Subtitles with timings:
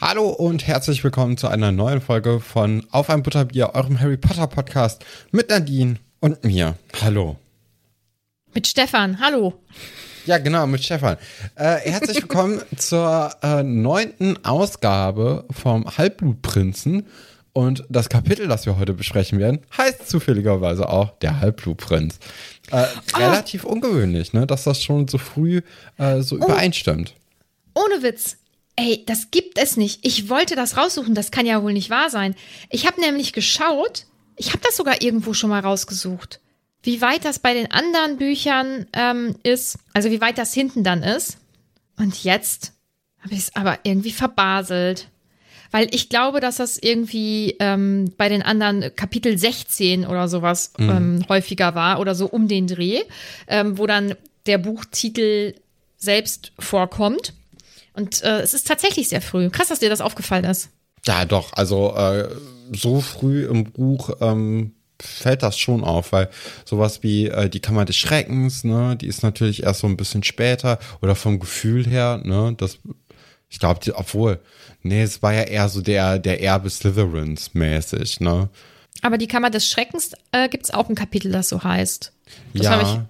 [0.00, 4.48] Hallo und herzlich willkommen zu einer neuen Folge von Auf ein Butterbier, eurem Harry Potter
[4.48, 6.76] Podcast mit Nadine und mir.
[7.00, 7.36] Hallo.
[8.52, 9.54] Mit Stefan, hallo.
[10.26, 11.16] Ja, genau, mit Stefan.
[11.54, 17.06] Äh, herzlich willkommen zur äh, neunten Ausgabe vom Halbblutprinzen.
[17.52, 22.18] Und das Kapitel, das wir heute besprechen werden, heißt zufälligerweise auch der Halbblutprinz.
[22.72, 25.60] Äh, relativ ungewöhnlich, ne, dass das schon so früh
[25.98, 27.14] äh, so übereinstimmt.
[27.74, 28.36] Ohne Witz.
[28.74, 30.04] Ey, das gibt es nicht.
[30.04, 32.34] Ich wollte das raussuchen, das kann ja wohl nicht wahr sein.
[32.68, 34.06] Ich habe nämlich geschaut,
[34.36, 36.40] ich habe das sogar irgendwo schon mal rausgesucht,
[36.82, 41.02] wie weit das bei den anderen Büchern ähm, ist, also wie weit das hinten dann
[41.02, 41.38] ist.
[41.96, 42.72] Und jetzt
[43.20, 45.08] habe ich es aber irgendwie verbaselt.
[45.72, 51.24] Weil ich glaube, dass das irgendwie ähm, bei den anderen Kapitel 16 oder sowas ähm,
[51.28, 53.02] häufiger war oder so um den Dreh,
[53.46, 55.54] ähm, wo dann der Buchtitel
[55.96, 57.34] selbst vorkommt.
[57.92, 59.48] Und äh, es ist tatsächlich sehr früh.
[59.50, 60.70] Krass, dass dir das aufgefallen ist.
[61.06, 62.28] Ja, doch, also äh,
[62.72, 66.28] so früh im Buch ähm, fällt das schon auf, weil
[66.64, 70.22] sowas wie äh, die Kammer des Schreckens, ne, die ist natürlich erst so ein bisschen
[70.22, 72.78] später oder vom Gefühl her, ne, das,
[73.48, 74.40] ich glaube, obwohl,
[74.82, 78.48] nee, es war ja eher so der, der Erbe Slytherins mäßig, ne.
[79.02, 82.12] Aber die Kammer des Schreckens äh, gibt es auch ein Kapitel, das so heißt.
[82.54, 83.06] Das ja.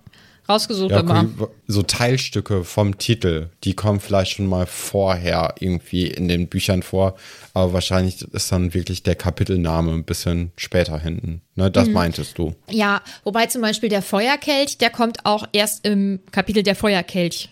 [0.51, 1.27] Rausgesucht Ja, okay,
[1.67, 7.15] so Teilstücke vom Titel, die kommen vielleicht schon mal vorher irgendwie in den Büchern vor,
[7.55, 11.43] aber wahrscheinlich ist dann wirklich der Kapitelname ein bisschen später hinten.
[11.55, 12.55] Ne, das meintest du.
[12.71, 17.51] Ja, wobei zum Beispiel der Feuerkelch, der kommt auch erst im Kapitel der Feuerkelch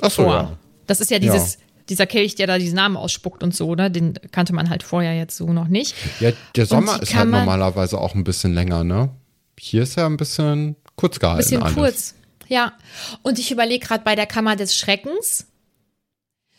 [0.00, 0.32] Ach so, vor.
[0.32, 0.58] ja.
[0.86, 1.58] Das ist ja dieses,
[1.88, 3.90] dieser Kelch, der da diesen Namen ausspuckt und so, ne?
[3.90, 5.94] Den kannte man halt vorher jetzt so noch nicht.
[6.20, 9.10] Ja, der Sommer ist halt normalerweise auch ein bisschen länger, ne?
[9.58, 11.42] Hier ist ja ein bisschen kurz gehalten.
[11.42, 11.74] Bisschen alles.
[11.74, 12.14] kurz.
[12.48, 12.72] Ja.
[13.22, 15.46] Und ich überlege gerade bei der Kammer des Schreckens.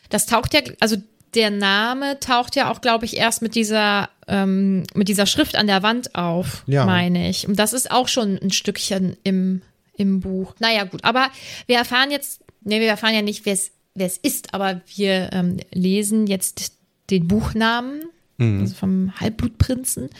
[0.08, 0.96] Das taucht ja, also
[1.34, 5.66] der Name taucht ja auch, glaube ich, erst mit dieser, ähm, mit dieser Schrift an
[5.66, 6.86] der Wand auf, Ja.
[6.86, 7.46] meine ich.
[7.46, 9.60] Und das ist auch schon ein Stückchen im,
[9.96, 10.54] im Buch.
[10.58, 11.04] Naja, gut.
[11.04, 11.28] Aber
[11.66, 15.30] wir erfahren jetzt, ne, wir erfahren ja nicht, wer es wer es ist, aber wir
[15.32, 16.72] ähm, lesen jetzt
[17.10, 18.02] den Buchnamen
[18.40, 20.10] also vom Halbblutprinzen.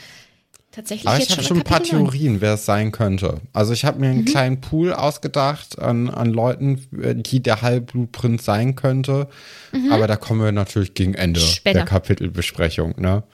[0.79, 1.09] Tatsächlich Mhm.
[1.11, 1.83] Aber ich habe schon schon ein paar.
[1.83, 3.41] Theorien, wer es sein könnte.
[3.53, 4.13] Also ich habe mir Mhm.
[4.19, 9.27] einen kleinen Pool ausgedacht an, an Leuten, die der Halbblutprinz sein könnte.
[9.91, 11.45] Aber da kommen wir natürlich gegen Ende Mhm.
[11.45, 11.79] Später.
[11.81, 13.25] der Kapitelbesprechung, ne?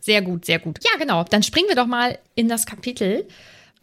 [0.00, 0.78] Sehr gut, sehr gut.
[0.82, 1.22] Ja, genau.
[1.22, 3.26] Dann springen wir doch mal in das Kapitel.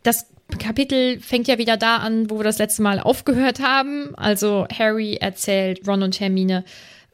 [0.03, 0.25] Das
[0.59, 4.13] Kapitel fängt ja wieder da an, wo wir das letzte Mal aufgehört haben.
[4.15, 6.63] Also Harry erzählt Ron und Hermine,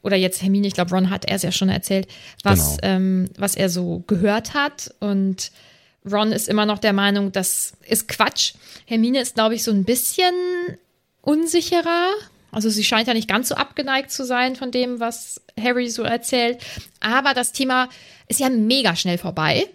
[0.02, 2.08] oder jetzt Hermine, ich glaube, Ron hat er es ja schon erzählt,
[2.44, 2.96] was, Genau.
[2.96, 5.52] ähm, was er so gehört hat und
[6.10, 8.54] Ron ist immer noch der Meinung, das ist Quatsch.
[8.86, 10.34] Hermine ist, glaube ich, so ein bisschen
[11.22, 12.10] unsicherer.
[12.52, 16.04] Also sie scheint ja nicht ganz so abgeneigt zu sein von dem, was Harry so
[16.04, 16.60] erzählt.
[17.00, 17.88] Aber das Thema
[18.28, 19.68] ist ja mega schnell vorbei,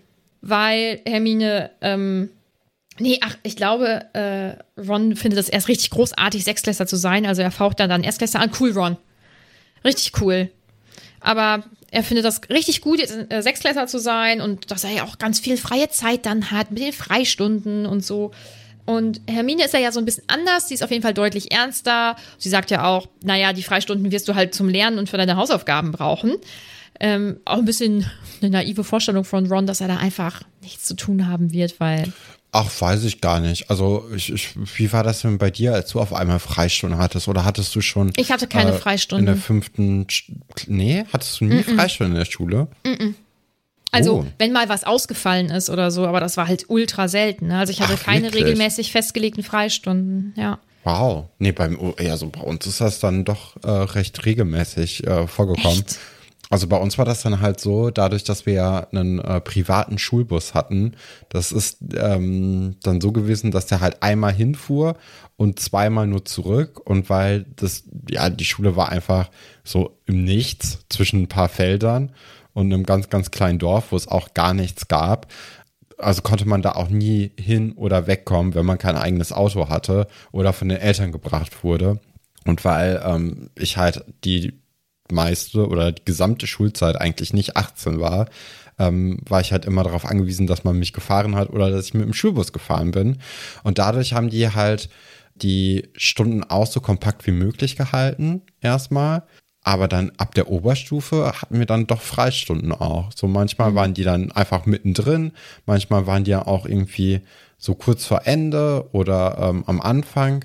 [0.43, 2.31] weil Hermine, ähm,
[2.99, 7.25] nee, ach, ich glaube, äh, Ron findet es erst richtig großartig, Sechsklässler zu sein.
[7.25, 8.51] Also er faucht dann dann Erstklässler an.
[8.59, 8.97] Cool, Ron.
[9.85, 10.51] Richtig cool.
[11.21, 15.05] Aber er findet das richtig gut, jetzt äh, Sechsklässler zu sein und dass er ja
[15.05, 18.33] auch ganz viel freie Zeit dann hat mit den Freistunden und so.
[18.87, 20.69] Und Hermine ist ja, so ein bisschen anders.
[20.69, 22.17] Sie ist auf jeden Fall deutlich ernster.
[22.39, 25.37] Sie sagt ja auch, naja, die Freistunden wirst du halt zum Lernen und für deine
[25.37, 26.37] Hausaufgaben brauchen.
[27.01, 28.07] Ähm, auch ein bisschen
[28.41, 32.13] eine naive Vorstellung von Ron, dass er da einfach nichts zu tun haben wird, weil.
[32.53, 33.71] Ach, weiß ich gar nicht.
[33.71, 37.29] Also, ich, ich, wie war das denn bei dir, als du auf einmal Freistunden hattest?
[37.29, 38.13] Oder hattest du schon.
[38.17, 39.27] Ich hatte keine äh, Freistunden.
[39.27, 40.07] In der fünften.
[40.67, 41.75] Nee, hattest du nie mm -mm.
[41.77, 42.69] Freistunden in der Schule?
[42.85, 43.15] Mm
[43.93, 44.27] also, oh.
[44.39, 47.47] wenn mal was ausgefallen ist oder so, aber das war halt ultra selten.
[47.49, 47.59] Ne?
[47.59, 48.45] Also, ich hatte Ach, keine wirklich?
[48.45, 50.59] regelmäßig festgelegten Freistunden, ja.
[50.85, 51.27] Wow.
[51.39, 55.81] Nee, beim, also bei uns ist das dann doch äh, recht regelmäßig äh, vorgekommen.
[55.81, 55.99] Echt?
[56.49, 59.99] Also bei uns war das dann halt so, dadurch, dass wir ja einen äh, privaten
[59.99, 60.93] Schulbus hatten,
[61.29, 64.97] das ist ähm, dann so gewesen, dass der halt einmal hinfuhr
[65.37, 66.81] und zweimal nur zurück.
[66.85, 69.31] Und weil das, ja, die Schule war einfach
[69.65, 72.13] so im Nichts zwischen ein paar Feldern
[72.53, 75.33] und einem ganz, ganz kleinen Dorf, wo es auch gar nichts gab.
[75.99, 80.07] Also konnte man da auch nie hin oder wegkommen, wenn man kein eigenes Auto hatte
[80.31, 81.99] oder von den Eltern gebracht wurde.
[82.45, 84.53] Und weil ähm, ich halt die
[85.13, 88.27] meiste oder die gesamte Schulzeit eigentlich nicht 18 war,
[88.79, 91.95] ähm, war ich halt immer darauf angewiesen, dass man mich gefahren hat oder dass ich
[91.95, 93.19] mit dem Schulbus gefahren bin.
[93.63, 94.89] Und dadurch haben die halt
[95.35, 99.23] die Stunden auch so kompakt wie möglich gehalten, erstmal.
[99.63, 103.11] Aber dann ab der Oberstufe hatten wir dann doch Freistunden auch.
[103.15, 105.33] So manchmal waren die dann einfach mittendrin,
[105.67, 107.21] manchmal waren die ja auch irgendwie
[107.59, 110.45] so kurz vor Ende oder ähm, am Anfang.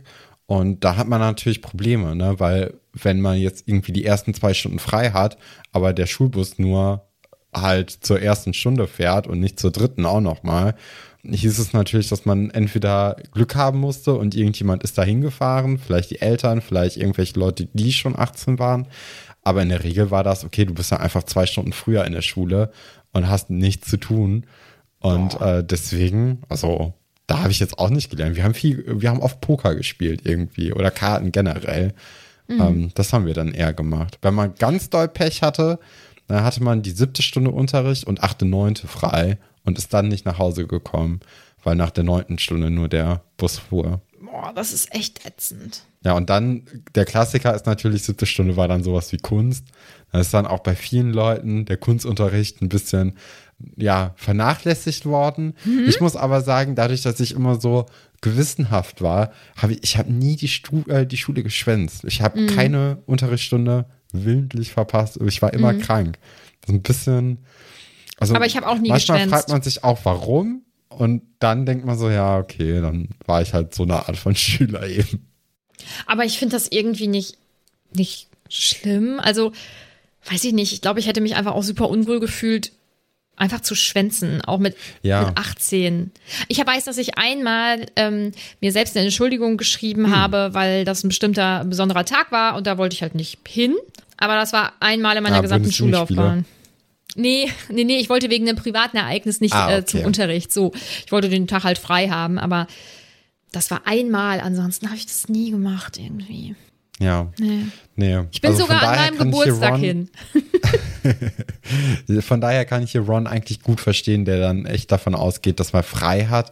[0.51, 2.37] Und da hat man natürlich Probleme, ne?
[2.41, 5.37] weil wenn man jetzt irgendwie die ersten zwei Stunden frei hat,
[5.71, 7.07] aber der Schulbus nur
[7.53, 10.75] halt zur ersten Stunde fährt und nicht zur dritten auch nochmal,
[11.23, 16.11] hieß es natürlich, dass man entweder Glück haben musste und irgendjemand ist da hingefahren, vielleicht
[16.11, 18.89] die Eltern, vielleicht irgendwelche Leute, die schon 18 waren.
[19.43, 22.11] Aber in der Regel war das, okay, du bist dann einfach zwei Stunden früher in
[22.11, 22.73] der Schule
[23.13, 24.47] und hast nichts zu tun.
[24.99, 25.45] Und oh.
[25.45, 26.93] äh, deswegen, also
[27.31, 28.35] da habe ich jetzt auch nicht gelernt.
[28.35, 31.93] Wir haben viel, wir haben oft Poker gespielt irgendwie oder Karten generell.
[32.47, 32.61] Mhm.
[32.61, 34.17] Ähm, das haben wir dann eher gemacht.
[34.21, 35.79] Wenn man ganz doll Pech hatte,
[36.27, 40.25] dann hatte man die siebte Stunde Unterricht und achte, neunte frei und ist dann nicht
[40.25, 41.21] nach Hause gekommen,
[41.63, 44.01] weil nach der neunten Stunde nur der Bus fuhr.
[44.41, 45.83] Boah, das ist echt ätzend.
[46.03, 46.63] Ja, und dann,
[46.95, 49.65] der Klassiker ist natürlich, siebte Stunde war dann sowas wie Kunst.
[50.11, 53.17] Da ist dann auch bei vielen Leuten der Kunstunterricht ein bisschen,
[53.77, 55.53] ja, vernachlässigt worden.
[55.63, 55.85] Mhm.
[55.87, 57.85] Ich muss aber sagen, dadurch, dass ich immer so
[58.21, 62.03] gewissenhaft war, habe ich, ich habe nie die, Stu äh, die Schule geschwänzt.
[62.05, 62.47] Ich habe mhm.
[62.47, 65.19] keine Unterrichtsstunde willentlich verpasst.
[65.23, 65.81] Ich war immer mhm.
[65.81, 66.17] krank.
[66.61, 67.37] Das ist ein bisschen.
[68.17, 69.35] Also Aber ich habe auch nie manchmal geschwänzt.
[69.35, 70.63] fragt man sich auch, warum.
[70.97, 74.35] Und dann denkt man so, ja, okay, dann war ich halt so eine Art von
[74.35, 75.27] Schüler eben.
[76.05, 77.37] Aber ich finde das irgendwie nicht,
[77.93, 79.19] nicht schlimm.
[79.19, 79.51] Also,
[80.29, 80.73] weiß ich nicht.
[80.73, 82.71] Ich glaube, ich hätte mich einfach auch super unwohl gefühlt,
[83.37, 85.25] einfach zu schwänzen, auch mit, ja.
[85.27, 86.11] mit 18.
[86.47, 90.15] Ich weiß, dass ich einmal ähm, mir selbst eine Entschuldigung geschrieben hm.
[90.15, 93.75] habe, weil das ein bestimmter besonderer Tag war und da wollte ich halt nicht hin.
[94.17, 96.45] Aber das war einmal in meiner ja, gesamten Schullaufbahn.
[97.15, 99.77] Nee, nee, nee, ich wollte wegen einem privaten Ereignis nicht ah, okay.
[99.77, 100.53] äh, zum Unterricht.
[100.53, 100.71] So,
[101.05, 102.67] ich wollte den Tag halt frei haben, aber
[103.51, 106.55] das war einmal, ansonsten habe ich das nie gemacht irgendwie.
[106.99, 107.31] Ja.
[107.39, 107.63] Nee.
[107.95, 108.19] nee.
[108.31, 110.09] Ich bin also sogar an meinem Geburtstag hin.
[112.21, 115.73] von daher kann ich hier Ron eigentlich gut verstehen, der dann echt davon ausgeht, dass
[115.73, 116.51] man frei hat.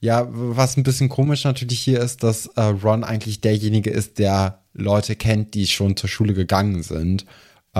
[0.00, 4.62] Ja, was ein bisschen komisch natürlich hier ist, dass äh, Ron eigentlich derjenige ist, der
[4.74, 7.24] Leute kennt, die schon zur Schule gegangen sind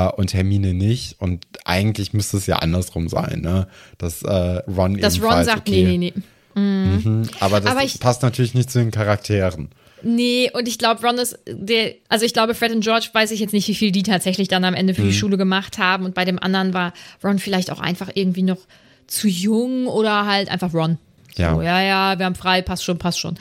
[0.07, 1.21] äh, und Hermine nicht.
[1.21, 3.69] Und eigentlich müsste es ja andersrum sein, ne?
[3.99, 6.23] Dass äh, Ron Dass Ron sagt, okay, nee, nee, nee.
[6.61, 7.03] Mhm.
[7.05, 7.29] Mhm.
[7.41, 9.71] Aber das Aber ich, passt natürlich nicht zu den Charakteren.
[10.03, 13.41] Nee, und ich glaube, Ron ist der, also ich glaube, Fred und George weiß ich
[13.41, 15.09] jetzt nicht, wie viel die tatsächlich dann am Ende für mhm.
[15.09, 16.05] die Schule gemacht haben.
[16.05, 18.59] Und bei dem anderen war Ron vielleicht auch einfach irgendwie noch
[19.07, 20.99] zu jung oder halt einfach Ron.
[21.37, 21.55] Ja.
[21.55, 23.39] So, ja, ja, wir haben frei, passt schon, passt schon.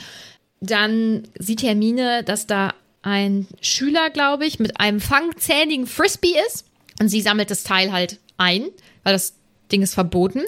[0.60, 2.74] Dann sieht Hermine, dass da
[3.08, 6.64] ein Schüler, glaube ich, mit einem fangzähnigen Frisbee ist.
[7.00, 8.64] Und sie sammelt das Teil halt ein,
[9.04, 9.34] weil das
[9.72, 10.42] Ding ist verboten.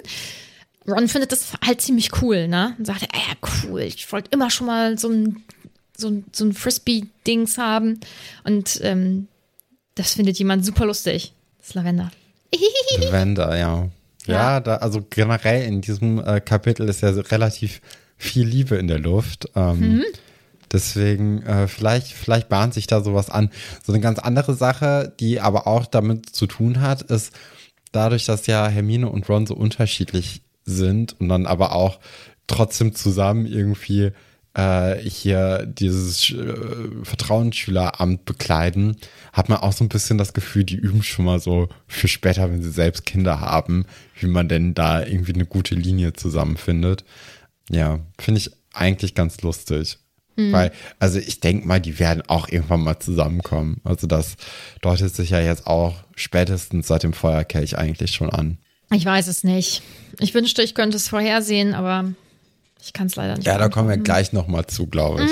[0.87, 2.75] Ron findet das halt ziemlich cool, ne?
[2.77, 5.43] Und sagt, ja, cool, ich wollte immer schon mal so ein
[5.97, 7.99] so ein, so ein Frisbee-Dings haben.
[8.43, 9.27] Und ähm,
[9.93, 11.33] das findet jemand super lustig.
[11.59, 12.11] Das ist Lavender.
[12.99, 13.87] Lavender, ja.
[14.25, 14.59] Ja, Ja.
[14.59, 17.81] da, also generell in diesem äh, Kapitel ist ja relativ
[18.17, 19.49] viel Liebe in der Luft.
[19.55, 20.03] Ähm,
[20.71, 23.49] Deswegen, äh, vielleicht, vielleicht bahnt sich da sowas an.
[23.85, 27.33] So eine ganz andere Sache, die aber auch damit zu tun hat, ist
[27.91, 31.99] dadurch, dass ja Hermine und Ron so unterschiedlich sind und dann aber auch
[32.47, 34.11] trotzdem zusammen irgendwie
[34.53, 38.97] äh, hier dieses äh, Vertrauensschüleramt bekleiden,
[39.33, 42.51] hat man auch so ein bisschen das Gefühl, die üben schon mal so für später,
[42.51, 43.85] wenn sie selbst Kinder haben,
[44.19, 47.05] wie man denn da irgendwie eine gute Linie zusammenfindet.
[47.69, 49.99] Ja, finde ich eigentlich ganz lustig.
[50.35, 53.81] Weil, also ich denke mal, die werden auch irgendwann mal zusammenkommen.
[53.83, 54.35] Also das
[54.81, 58.57] deutet sich ja jetzt auch spätestens seit dem Feuerkelch eigentlich schon an.
[58.91, 59.83] Ich weiß es nicht.
[60.19, 62.11] Ich wünschte, ich könnte es vorhersehen, aber
[62.81, 63.45] ich kann es leider nicht.
[63.45, 65.31] Ja, da kommen wir gleich nochmal zu, glaube ich.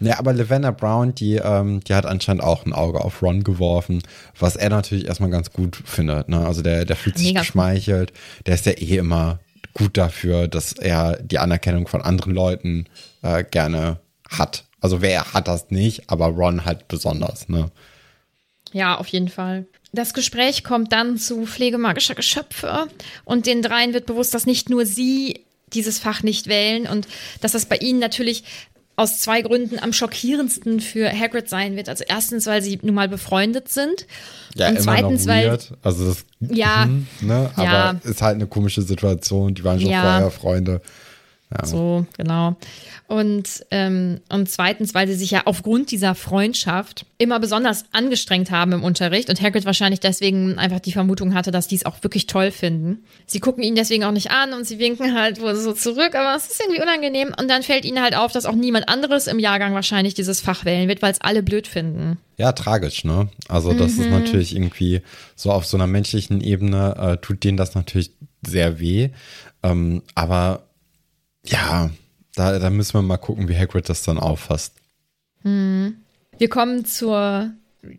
[0.00, 4.02] Ja, aber Lavender Brown, die, ähm, die hat anscheinend auch ein Auge auf Ron geworfen,
[4.38, 6.28] was er natürlich erstmal ganz gut findet.
[6.28, 6.46] Ne?
[6.46, 8.12] Also der, der fühlt sich Mega geschmeichelt.
[8.46, 9.40] Der ist ja eh immer
[9.74, 12.86] gut dafür, dass er die Anerkennung von anderen Leuten
[13.22, 13.98] äh, gerne
[14.28, 14.64] hat.
[14.80, 17.48] Also wer hat das nicht, aber Ron halt besonders.
[17.48, 17.70] Ne?
[18.72, 19.66] Ja, auf jeden Fall.
[19.92, 22.88] Das Gespräch kommt dann zu Pflege magischer Geschöpfe
[23.24, 27.08] und den dreien wird bewusst, dass nicht nur sie dieses Fach nicht wählen und
[27.40, 28.44] dass das bei ihnen natürlich
[28.96, 31.88] aus zwei Gründen am schockierendsten für Hagrid sein wird.
[31.88, 34.06] Also erstens, weil sie nun mal befreundet sind
[34.54, 35.58] Ja, und immer zweitens, noch weil.
[35.82, 36.86] Also das, Ja.
[36.86, 37.50] Mhm, ne?
[37.54, 37.90] aber Ja.
[38.04, 39.54] ist halt eine komische Situation.
[39.54, 40.02] Die waren schon Ja.
[40.02, 40.80] vorher Freunde.
[41.64, 42.56] So, genau.
[43.08, 48.72] Und, ähm, und zweitens, weil sie sich ja aufgrund dieser Freundschaft immer besonders angestrengt haben
[48.72, 52.26] im Unterricht und Hagrid wahrscheinlich deswegen einfach die Vermutung hatte, dass die es auch wirklich
[52.26, 53.02] toll finden.
[53.26, 56.36] Sie gucken ihn deswegen auch nicht an und sie winken halt wohl so zurück, aber
[56.36, 57.34] es ist irgendwie unangenehm.
[57.40, 60.66] Und dann fällt ihnen halt auf, dass auch niemand anderes im Jahrgang wahrscheinlich dieses Fach
[60.66, 62.18] wählen wird, weil es alle blöd finden.
[62.36, 63.30] Ja, tragisch, ne?
[63.48, 64.02] Also das Mhm.
[64.02, 65.00] ist natürlich irgendwie
[65.34, 68.10] so auf so einer menschlichen Ebene äh, tut denen das natürlich
[68.46, 69.08] sehr weh.
[69.62, 70.68] Ähm, aber
[71.46, 71.88] ja,
[72.38, 74.74] da, da müssen wir mal gucken, wie Hagrid das dann auffasst.
[76.38, 77.50] Wir kommen zur,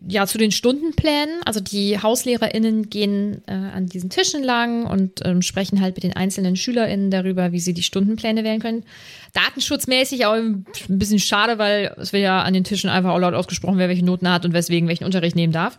[0.06, 1.40] ja, zu den Stundenplänen.
[1.44, 6.14] Also die HauslehrerInnen gehen äh, an diesen Tischen lang und ähm, sprechen halt mit den
[6.14, 8.84] einzelnen SchülerInnen darüber, wie sie die Stundenpläne wählen können.
[9.32, 13.34] Datenschutzmäßig auch ein bisschen schade, weil es wird ja an den Tischen einfach auch laut
[13.34, 15.78] ausgesprochen, wer welche Noten hat und weswegen welchen Unterricht nehmen darf.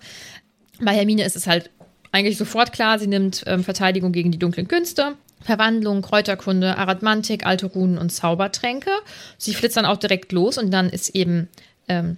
[0.79, 1.69] Bei Hermine ist es halt
[2.11, 7.67] eigentlich sofort klar, sie nimmt ähm, Verteidigung gegen die dunklen Künste, Verwandlung, Kräuterkunde, Arithmantik, alte
[7.67, 8.91] Runen und Zaubertränke.
[9.37, 11.47] Sie flitzt dann auch direkt los und dann ist eben
[11.87, 12.17] ähm,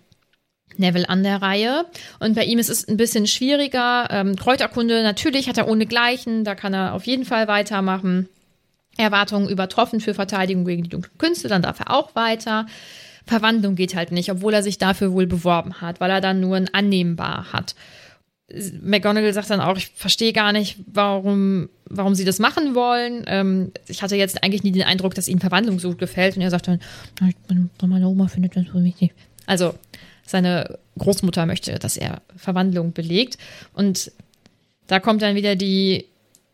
[0.78, 1.86] Neville an der Reihe.
[2.20, 4.08] Und bei ihm ist es ein bisschen schwieriger.
[4.10, 8.30] Ähm, Kräuterkunde, natürlich hat er ohne Gleichen, da kann er auf jeden Fall weitermachen.
[8.98, 12.68] Erwartungen übertroffen für Verteidigung gegen die dunklen Künste, dann darf er auch weiter.
[13.26, 16.58] Verwandlung geht halt nicht, obwohl er sich dafür wohl beworben hat, weil er dann nur
[16.58, 17.74] ein Annehmbar hat.
[18.82, 23.24] McGonagall sagt dann auch, ich verstehe gar nicht, warum, warum sie das machen wollen.
[23.28, 26.36] Ähm, ich hatte jetzt eigentlich nie den Eindruck, dass ihnen Verwandlung so gut gefällt.
[26.36, 26.80] Und er sagt dann,
[27.20, 29.14] "Na, ich- meine, meine Oma findet das für mich nicht.
[29.46, 29.74] Also
[30.26, 33.38] seine Großmutter möchte, dass er Verwandlung belegt.
[33.74, 34.12] Und
[34.88, 36.06] da kommt dann wieder die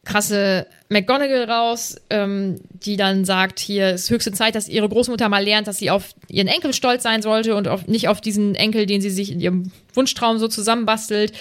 [0.09, 5.43] krasse McGonagall raus, ähm, die dann sagt, hier ist höchste Zeit, dass ihre Großmutter mal
[5.43, 8.87] lernt, dass sie auf ihren Enkel stolz sein sollte und auf, nicht auf diesen Enkel,
[8.87, 11.31] den sie sich in ihrem Wunschtraum so zusammenbastelt.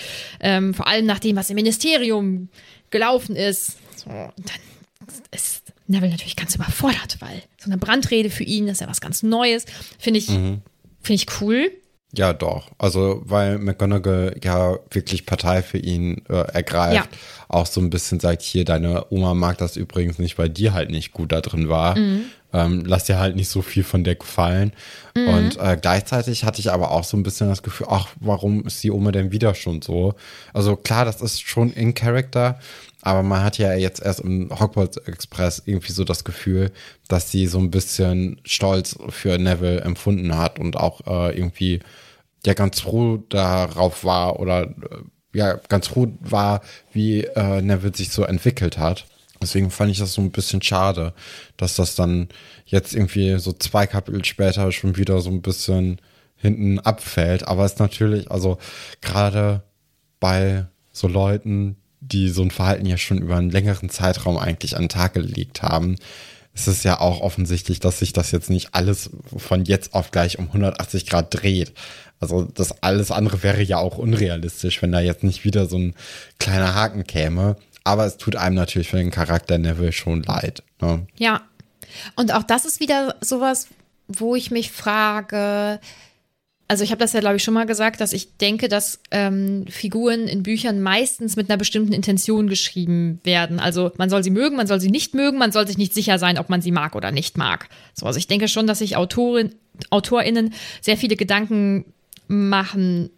[0.41, 2.51] Ähm, vor allem nach dem, was im Ministerium
[2.91, 3.79] gelaufen ist.
[3.97, 4.61] So, dann
[5.31, 9.23] ist Neville natürlich ganz überfordert, weil so eine Brandrede für ihn ist ja was ganz
[9.23, 9.65] Neues.
[9.99, 10.63] Finde ich, finde
[11.09, 11.73] ich cool.
[12.15, 12.71] Ja, doch.
[12.79, 17.11] Also, weil McGonagall ja wirklich Partei für ihn äh, ergreift.
[17.13, 17.19] Ja.
[17.49, 20.91] Auch so ein bisschen sagt, hier, deine Oma mag das übrigens nicht, weil die halt
[20.91, 21.97] nicht gut da drin war.
[22.51, 24.73] Ähm, lass dir halt nicht so viel von der gefallen.
[25.15, 28.83] Und äh, gleichzeitig hatte ich aber auch so ein bisschen das Gefühl, ach, warum ist
[28.83, 30.15] die Oma denn wieder schon so?
[30.55, 32.59] Also klar, das ist schon in Character,
[33.03, 36.73] aber man hat ja jetzt erst im Hogwarts Express irgendwie so das Gefühl,
[37.07, 41.81] dass sie so ein bisschen Stolz für Neville empfunden hat und auch äh, irgendwie
[42.45, 44.69] ja ganz froh darauf war oder äh,
[45.33, 46.63] ja ganz froh war,
[46.93, 49.07] wie äh, Neville sich so entwickelt hat.
[49.41, 51.15] Deswegen fand ich das so ein bisschen schade,
[51.57, 52.29] dass das dann
[52.67, 56.01] jetzt irgendwie so zwei Kapitel später schon wieder so ein bisschen
[56.37, 57.47] hinten abfällt.
[57.47, 58.59] Aber es ist natürlich, also
[59.01, 59.63] gerade
[60.19, 61.77] bei so Leuten,
[62.13, 65.63] die so ein Verhalten ja schon über einen längeren Zeitraum eigentlich an den Tag gelegt
[65.63, 65.97] haben,
[66.55, 70.39] ist es ja auch offensichtlich, dass sich das jetzt nicht alles von jetzt auf gleich
[70.39, 71.73] um 180 Grad dreht.
[72.21, 75.95] Also das alles andere wäre ja auch unrealistisch, wenn da jetzt nicht wieder so ein
[76.39, 77.57] kleiner Haken käme.
[77.85, 80.63] Aber es tut einem natürlich für den Charakter Neville schon leid.
[80.81, 81.07] Ne?
[81.17, 81.43] Ja.
[82.17, 83.69] Und auch das ist wieder sowas,
[84.09, 85.81] wo ich mich frage,
[86.69, 89.65] also ich habe das ja, glaube ich, schon mal gesagt, dass ich denke, dass ähm,
[89.69, 93.59] Figuren in Büchern meistens mit einer bestimmten Intention geschrieben werden.
[93.59, 96.19] Also man soll sie mögen, man soll sie nicht mögen, man soll sich nicht sicher
[96.19, 97.71] sein, ob man sie mag oder nicht mag.
[97.95, 99.55] So, also ich denke schon, dass sich Autorin,
[99.89, 101.87] AutorInnen sehr viele Gedanken
[102.27, 103.11] machen,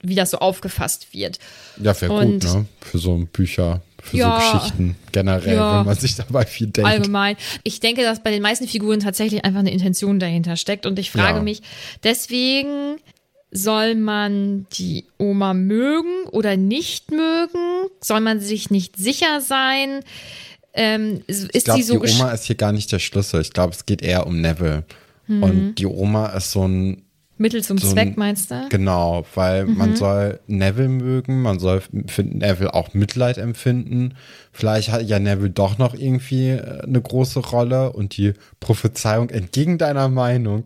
[0.00, 1.40] wie das so aufgefasst wird.
[1.82, 2.66] Ja, wäre gut, ne?
[2.80, 6.88] Für so Bücher, für ja, so Geschichten generell, ja, wenn man sich dabei viel denkt.
[6.88, 7.36] Allgemein.
[7.62, 10.86] Ich denke, dass bei den meisten Figuren tatsächlich einfach eine Intention dahinter steckt.
[10.86, 11.42] Und ich frage ja.
[11.42, 11.62] mich,
[12.02, 12.96] deswegen
[13.50, 17.88] soll man die Oma mögen oder nicht mögen?
[18.00, 20.00] Soll man sich nicht sicher sein?
[20.74, 23.40] Ähm, ist ich glaub, sie so die Oma ist hier gar nicht der Schlüssel.
[23.40, 24.84] Ich glaube, es geht eher um Neville.
[25.28, 25.42] Mhm.
[25.42, 27.04] Und die Oma ist so ein
[27.44, 28.68] Mittel zum so Zweck, meinst du?
[28.70, 29.76] Genau, weil mhm.
[29.76, 34.14] man soll Neville mögen, man soll für Neville auch Mitleid empfinden.
[34.50, 39.76] Vielleicht hat ja Neville doch noch irgendwie äh, eine große Rolle und die Prophezeiung entgegen
[39.76, 40.64] deiner Meinung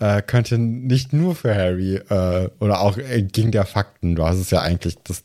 [0.00, 4.50] äh, könnte nicht nur für Harry äh, oder auch entgegen der Fakten, du hast es
[4.50, 5.24] ja eigentlich, das,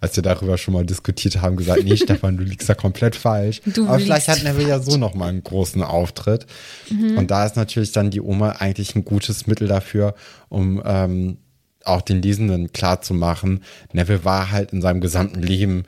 [0.00, 3.60] als wir darüber schon mal diskutiert haben, gesagt, nee Stefan, du liegst da komplett falsch.
[3.64, 6.46] Du Aber vielleicht hat Neville ja so noch mal einen großen Auftritt.
[6.90, 7.18] Mhm.
[7.18, 10.14] Und da ist natürlich dann die Oma eigentlich ein gutes Mittel dafür,
[10.48, 11.38] um ähm,
[11.84, 13.62] auch den Lesenden klarzumachen,
[13.92, 15.84] Neville war halt in seinem gesamten Leben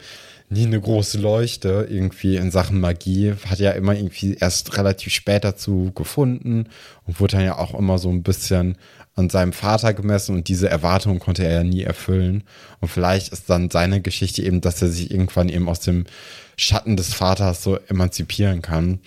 [0.48, 3.34] nie eine große Leuchte irgendwie in Sachen Magie.
[3.46, 6.66] Hat ja immer irgendwie erst relativ spät dazu gefunden
[7.06, 8.76] und wurde dann ja auch immer so ein bisschen
[9.20, 12.44] an seinem Vater gemessen und diese Erwartung konnte er ja nie erfüllen.
[12.80, 16.04] Und vielleicht ist dann seine Geschichte eben, dass er sich irgendwann eben aus dem
[16.56, 19.00] Schatten des Vaters so emanzipieren kann.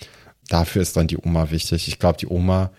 [0.48, 1.88] Dafür ist dann die Oma wichtig.
[1.88, 2.70] Ich glaube, die Oma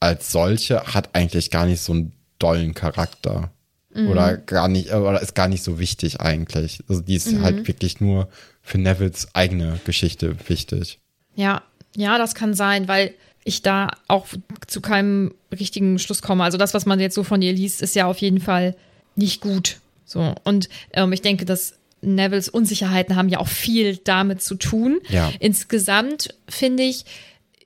[0.00, 3.50] als solche hat eigentlich gar nicht so einen dollen Charakter.
[3.94, 4.08] Mhm.
[4.08, 6.82] Oder gar nicht, oder ist gar nicht so wichtig eigentlich.
[6.88, 7.42] Also die ist mhm.
[7.42, 8.28] halt wirklich nur
[8.62, 11.00] für Nevils eigene Geschichte wichtig.
[11.34, 11.62] Ja,
[11.96, 13.14] ja, das kann sein, weil
[13.44, 14.26] ich da auch
[14.66, 16.44] zu keinem richtigen Schluss komme.
[16.44, 18.74] Also das, was man jetzt so von ihr liest, ist ja auf jeden Fall
[19.16, 19.78] nicht gut.
[20.04, 20.34] So.
[20.44, 25.00] Und ähm, ich denke, dass Nevils Unsicherheiten haben ja auch viel damit zu tun.
[25.08, 25.32] Ja.
[25.40, 27.04] Insgesamt finde ich,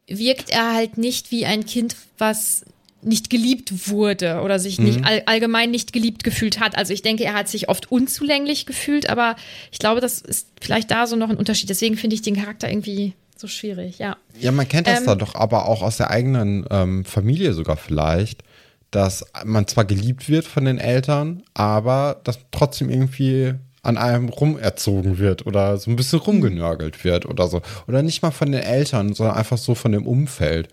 [0.06, 2.64] wirkt er halt nicht wie ein Kind, was
[3.00, 5.04] nicht geliebt wurde oder sich nicht mhm.
[5.04, 6.76] all, allgemein nicht geliebt gefühlt hat.
[6.76, 9.36] Also ich denke, er hat sich oft unzulänglich gefühlt, aber
[9.70, 11.70] ich glaube, das ist vielleicht da so noch ein Unterschied.
[11.70, 14.16] Deswegen finde ich den Charakter irgendwie so schwierig, ja.
[14.38, 17.76] Ja, man kennt das ähm, da doch aber auch aus der eigenen ähm, Familie sogar
[17.76, 18.42] vielleicht,
[18.90, 25.18] dass man zwar geliebt wird von den Eltern, aber dass trotzdem irgendwie an einem rumerzogen
[25.18, 27.62] wird oder so ein bisschen rumgenörgelt wird oder so.
[27.86, 30.68] Oder nicht mal von den Eltern, sondern einfach so von dem Umfeld.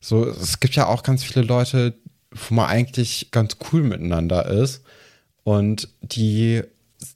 [0.00, 1.94] So, es gibt ja auch ganz viele Leute,
[2.30, 4.82] wo man eigentlich ganz cool miteinander ist
[5.44, 6.62] und die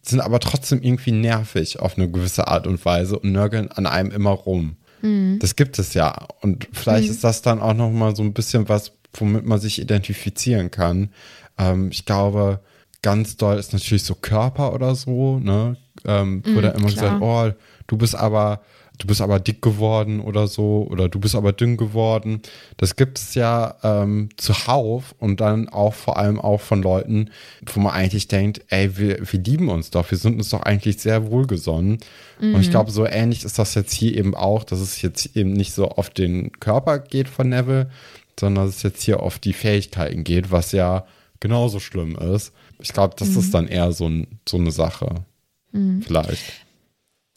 [0.02, 4.10] sind aber trotzdem irgendwie nervig auf eine gewisse Art und Weise und nörgeln an einem
[4.10, 4.76] immer rum.
[5.02, 5.38] Mhm.
[5.40, 6.26] Das gibt es ja.
[6.40, 7.12] Und vielleicht mhm.
[7.12, 11.10] ist das dann auch noch mal so ein bisschen was, womit man sich identifizieren kann.
[11.58, 12.60] Ähm, ich glaube,
[13.02, 15.76] ganz doll ist natürlich so Körper oder so, ne?
[16.04, 17.18] Ähm, wo mhm, da immer klar.
[17.18, 17.50] gesagt, oh,
[17.86, 18.62] du bist aber
[19.02, 22.40] du bist aber dick geworden oder so, oder du bist aber dünn geworden.
[22.76, 27.30] Das gibt es ja ähm, zuhauf und dann auch vor allem auch von Leuten,
[27.66, 30.98] wo man eigentlich denkt, ey, wir, wir lieben uns doch, wir sind uns doch eigentlich
[30.98, 31.98] sehr wohlgesonnen.
[32.40, 32.54] Mhm.
[32.54, 32.72] Und ich mhm.
[32.72, 35.88] glaube, so ähnlich ist das jetzt hier eben auch, dass es jetzt eben nicht so
[35.88, 37.90] auf den Körper geht von Neville,
[38.38, 41.06] sondern dass es jetzt hier auf die Fähigkeiten geht, was ja
[41.40, 42.52] genauso schlimm ist.
[42.78, 43.38] Ich glaube, das mhm.
[43.38, 45.24] ist dann eher so, ein, so eine Sache.
[45.72, 46.02] Mhm.
[46.02, 46.42] Vielleicht.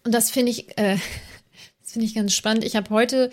[0.06, 0.98] Und das finde ich, äh,
[1.96, 2.66] finde ich ganz spannend.
[2.66, 3.30] Ich habe heute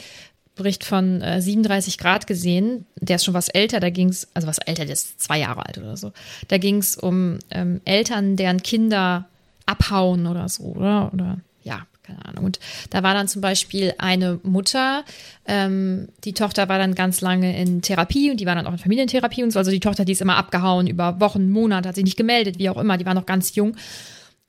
[0.55, 2.87] Bericht von äh, 37 Grad gesehen.
[3.01, 3.81] Der ist schon was älter.
[3.81, 6.12] Da ging es, also was älter, der ist zwei Jahre alt oder so.
[6.46, 9.27] Da ging es um ähm, Eltern, deren Kinder
[9.66, 11.11] abhauen oder so, oder?
[11.12, 12.44] Oder ja, keine Ahnung.
[12.44, 15.05] Und da war dann zum Beispiel eine Mutter,
[15.48, 18.79] ähm, die Tochter war dann ganz lange in Therapie und die war dann auch in
[18.79, 19.59] Familientherapie und so.
[19.59, 22.70] Also die Tochter, die ist immer abgehauen über Wochen, Monate, hat sich nicht gemeldet, wie
[22.70, 22.96] auch immer.
[22.96, 23.75] Die war noch ganz jung.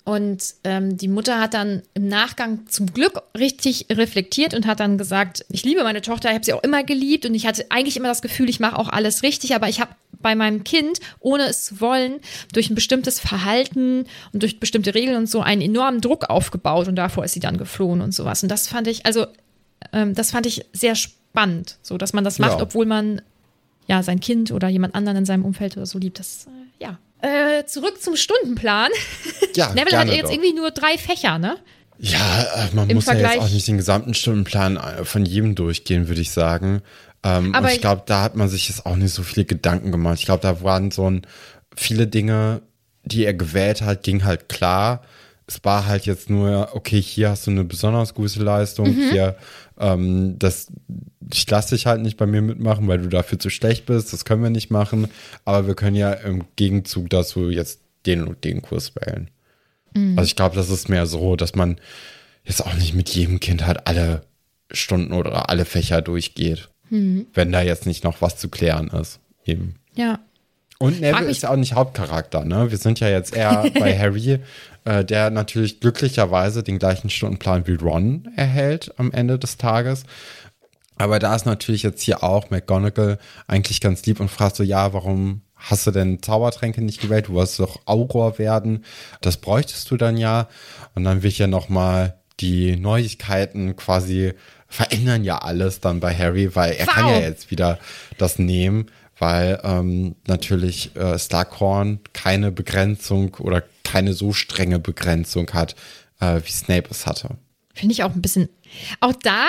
[0.05, 4.97] Und ähm, die Mutter hat dann im Nachgang zum Glück richtig reflektiert und hat dann
[4.97, 7.95] gesagt, ich liebe meine Tochter, ich habe sie auch immer geliebt und ich hatte eigentlich
[7.95, 11.43] immer das Gefühl, ich mache auch alles richtig, aber ich habe bei meinem Kind, ohne
[11.43, 12.19] es zu wollen,
[12.51, 16.97] durch ein bestimmtes Verhalten und durch bestimmte Regeln und so einen enormen Druck aufgebaut und
[16.97, 18.43] davor ist sie dann geflohen und sowas.
[18.43, 19.27] Und das fand ich, also
[19.93, 22.63] ähm, das fand ich sehr spannend, so dass man das macht, ja.
[22.63, 23.21] obwohl man
[23.87, 26.19] ja sein Kind oder jemand anderen in seinem Umfeld oder so liebt.
[26.19, 28.91] Das äh, ja äh, zurück zum Stundenplan.
[29.55, 30.31] Ja, Neville hat jetzt doch.
[30.31, 31.57] irgendwie nur drei Fächer, ne?
[31.99, 32.17] Ja,
[32.55, 33.35] äh, man Im muss Vergleich.
[33.35, 36.81] ja jetzt auch nicht den gesamten Stundenplan äh, von jedem durchgehen, würde ich sagen.
[37.23, 40.17] Ähm, Aber ich glaube, da hat man sich jetzt auch nicht so viele Gedanken gemacht.
[40.19, 41.21] Ich glaube, da waren so ein,
[41.75, 42.61] viele Dinge,
[43.03, 45.03] die er gewählt hat, ging halt klar.
[45.45, 49.11] es war halt jetzt nur, okay, hier hast du eine besonders gute Leistung, Mhm.
[49.11, 49.35] hier,
[49.83, 50.71] ähm, das,
[51.31, 54.25] ich lasse dich halt nicht bei mir mitmachen, weil du dafür zu schlecht bist, das
[54.25, 55.07] können wir nicht machen,
[55.45, 59.29] aber wir können ja im Gegenzug dazu jetzt den und den Kurs wählen.
[59.93, 60.17] Mhm.
[60.17, 61.77] Also ich glaube, das ist mehr so, dass man
[62.43, 64.23] jetzt auch nicht mit jedem Kind halt alle
[64.71, 67.27] Stunden oder alle Fächer durchgeht, Mhm.
[67.33, 69.19] wenn da jetzt nicht noch was zu klären ist.
[69.45, 69.75] Eben.
[69.95, 70.19] Ja.
[70.79, 72.71] Und Neville ist ja auch nicht Hauptcharakter, ne?
[72.71, 74.39] Wir sind ja jetzt eher bei Harry,
[74.85, 80.03] äh, der natürlich glücklicherweise den gleichen Stundenplan wie Ron erhält am Ende des Tages.
[80.97, 84.93] Aber da ist natürlich jetzt hier auch McGonagall eigentlich ganz lieb und fragt so, ja,
[84.93, 87.29] warum hast du denn Zaubertränke nicht gewählt?
[87.29, 88.83] Du wolltest doch Auror werden.
[89.21, 90.47] Das bräuchtest du dann ja.
[90.95, 94.33] Und dann wird ja noch mal die Neuigkeiten quasi
[94.67, 97.21] verändern ja alles dann bei Harry, weil er kann ja Wow.
[97.21, 97.79] jetzt wieder
[98.17, 98.87] das nehmen,
[99.23, 105.77] weil ähm, natürlich äh, Slughorn keine Begrenzung oder keine so strenge Begrenzung hat,
[106.19, 107.29] äh, wie Snape es hatte.
[107.73, 108.49] Finde ich auch ein bisschen.
[108.99, 109.47] Auch da,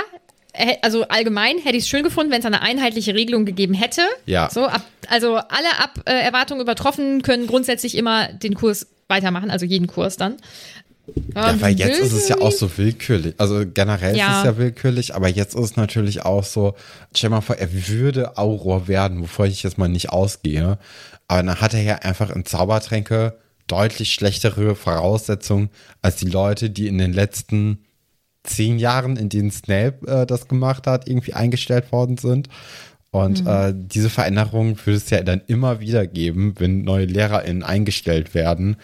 [0.53, 4.03] äh, also allgemein hätte ich es schön gefunden, wenn es eine einheitliche Regelung gegeben hätte.
[4.27, 4.49] Ja.
[4.49, 9.67] So, ab, also alle ab äh, Erwartungen übertroffen können grundsätzlich immer den Kurs weitermachen, also
[9.67, 10.37] jeden Kurs dann.
[11.35, 13.35] Ja, weil jetzt ist es ja auch so willkürlich.
[13.39, 14.33] Also generell Ja.
[14.33, 16.75] ist es ja willkürlich, aber jetzt ist es natürlich auch so,
[17.15, 20.79] stell mal vor, er würde Auror werden, wovor ich jetzt mal nicht ausgehe.
[21.29, 25.71] Aber dann hat er ja einfach in Zaubertränke deutlich schlechtere Voraussetzungen
[26.03, 27.79] als die Leute, die in den letzten
[28.43, 32.49] zehn Jahren, in denen Snape äh, das gemacht hat, irgendwie eingestellt worden sind.
[33.11, 38.35] Und äh, diese Veränderung würde es ja dann immer wieder geben, wenn neue LehrerInnen eingestellt
[38.35, 38.77] werden.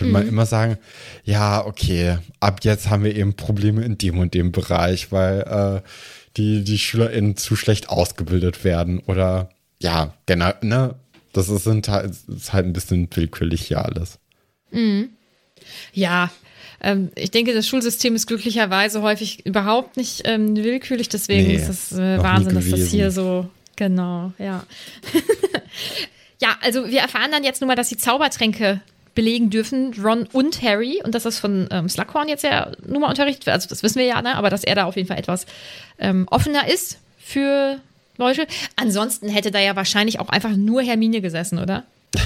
[0.00, 0.78] Würde man immer sagen,
[1.24, 5.88] ja, okay, ab jetzt haben wir eben Probleme in dem und dem Bereich, weil äh,
[6.36, 9.00] die, die SchülerInnen zu schlecht ausgebildet werden.
[9.00, 10.94] Oder ja, genau, ne?
[11.32, 14.18] Das ist, sind halt, ist halt ein bisschen willkürlich hier alles.
[15.92, 16.30] Ja,
[16.80, 21.68] ähm, ich denke, das Schulsystem ist glücklicherweise häufig überhaupt nicht ähm, willkürlich, deswegen Nee, ist
[21.68, 24.64] es äh, Wahnsinn, dass das hier so, genau, ja.
[26.40, 28.80] ja, also wir erfahren dann jetzt nur mal, dass sie Zaubertränke
[29.14, 33.08] belegen dürfen, Ron und Harry, und dass das von ähm, Slughorn jetzt ja nun mal
[33.08, 34.36] unterrichtet wird, also das wissen wir ja, ne?
[34.36, 35.46] aber dass er da auf jeden Fall etwas
[35.98, 37.78] ähm, offener ist für
[38.16, 38.46] Leute.
[38.76, 41.84] Ansonsten hätte da ja wahrscheinlich auch einfach nur Hermine gesessen, oder?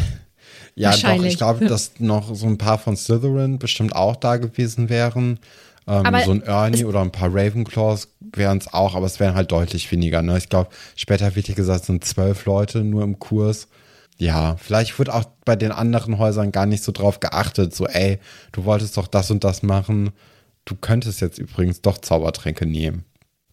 [0.77, 4.89] Ja, doch, ich glaube, dass noch so ein paar von Slytherin bestimmt auch da gewesen
[4.89, 5.39] wären.
[5.87, 9.35] Ähm, Aber so ein Ernie oder ein paar Ravenclaws wären es auch, aber es wären
[9.35, 10.23] halt deutlich weniger.
[10.23, 10.39] Ne?
[10.39, 13.69] Ich glaube, später wird hier gesagt, es sind zwölf Leute nur im Kurs.
[14.17, 18.19] Ja, vielleicht wird auch bei den anderen Häusern gar nicht so drauf geachtet, so, ey,
[18.53, 20.11] du wolltest doch das und das machen.
[20.65, 23.05] Du könntest jetzt übrigens doch Zaubertränke nehmen.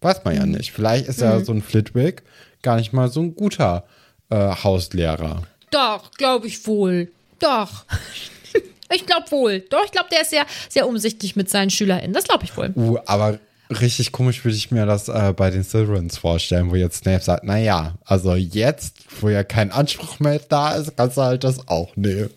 [0.02, 0.54] Weiß man ja Mhm.
[0.54, 0.71] nicht.
[0.71, 2.24] Vielleicht ist ja so ein Flitwick
[2.62, 3.84] gar nicht mal so ein guter
[4.30, 5.43] äh, Hauslehrer.
[5.71, 7.12] Doch, glaube ich wohl.
[7.39, 7.86] Doch.
[8.93, 9.60] ich glaube wohl.
[9.69, 12.13] Doch, ich glaube, der ist sehr, sehr umsichtig mit seinen SchülerInnen.
[12.13, 12.71] Das glaube ich wohl.
[12.76, 13.39] Uh, aber
[13.80, 17.44] richtig komisch würde ich mir das äh, bei den Slytherins vorstellen, wo jetzt Snape sagt,
[17.44, 21.96] naja, also jetzt, wo ja kein Anspruch mehr da ist, kannst du halt das auch
[21.96, 22.30] nehmen.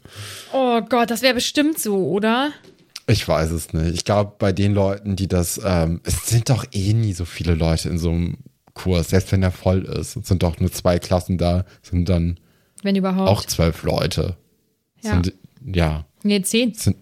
[0.52, 2.50] Oh Gott, das wäre bestimmt so, oder?
[3.06, 3.94] Ich weiß es nicht.
[3.94, 7.54] Ich glaube, bei den Leuten, die das, ähm, es sind doch eh nie so viele
[7.54, 8.38] Leute in so einem
[8.72, 10.16] Kurs, selbst wenn er voll ist.
[10.16, 12.40] Es sind doch nur zwei Klassen da, sind dann
[12.82, 13.28] Wenn überhaupt.
[13.28, 14.36] auch zwölf Leute.
[15.02, 15.10] Ja.
[15.10, 15.32] Sind,
[15.66, 16.72] ja, Nee, zehn.
[16.74, 16.96] sind,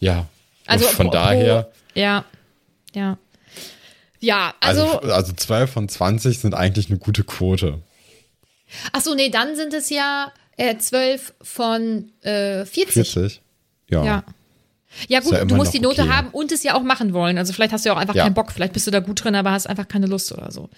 [0.00, 0.26] ja.
[0.66, 2.24] Also von pro- daher, ja.
[2.94, 3.16] Ja.
[4.20, 7.80] Ja, also, also, also 12 von 20 sind eigentlich eine gute Quote.
[8.92, 12.92] ach so, nee, dann sind es ja äh, 12 von äh, 40.
[12.92, 13.42] 40?
[13.90, 14.04] Ja.
[14.04, 14.24] Ja.
[15.08, 16.10] Ja gut, ja du musst die Note okay.
[16.10, 17.36] haben und es ja auch machen wollen.
[17.38, 18.24] Also vielleicht hast du ja auch einfach Ja.
[18.24, 18.50] keinen Bock.
[18.52, 20.68] Vielleicht bist du da gut drin, aber hast einfach keine Lust oder so.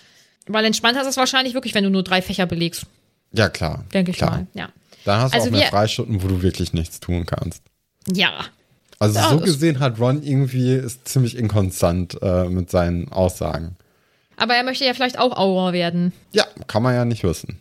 [0.46, 2.86] Weil entspannt hast du es wahrscheinlich wirklich, wenn du nur drei Fächer belegst,
[3.32, 3.84] Ja, klar.
[3.94, 4.30] denke ich klar.
[4.32, 4.46] mal.
[4.52, 4.68] Ja.
[5.04, 7.62] Dann hast du Also auch mehr Freistunden, wo du wirklich nichts tun kannst.
[8.12, 8.44] Ja.
[9.00, 13.76] Also Ja, so gesehen hat Ron irgendwie ist ziemlich inkonstant äh, mit seinen Aussagen.
[14.36, 16.12] Aber er möchte ja vielleicht auch Auror werden.
[16.32, 17.58] Ja, kann man ja nicht wissen.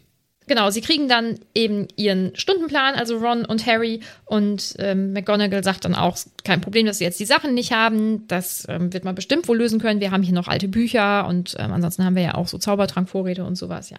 [0.48, 4.02] Genau, sie kriegen dann eben ihren Stundenplan, also Ron und Harry.
[4.26, 8.28] Und ähm, McGonagall sagt dann auch, kein Problem, dass sie jetzt die Sachen nicht haben.
[8.28, 10.02] Das ähm, wird man bestimmt wohl lösen können.
[10.02, 13.46] Wir haben hier noch alte Bücher und ähm, ansonsten haben wir ja auch so Zaubertrankvorräte
[13.46, 13.98] und sowas, ja.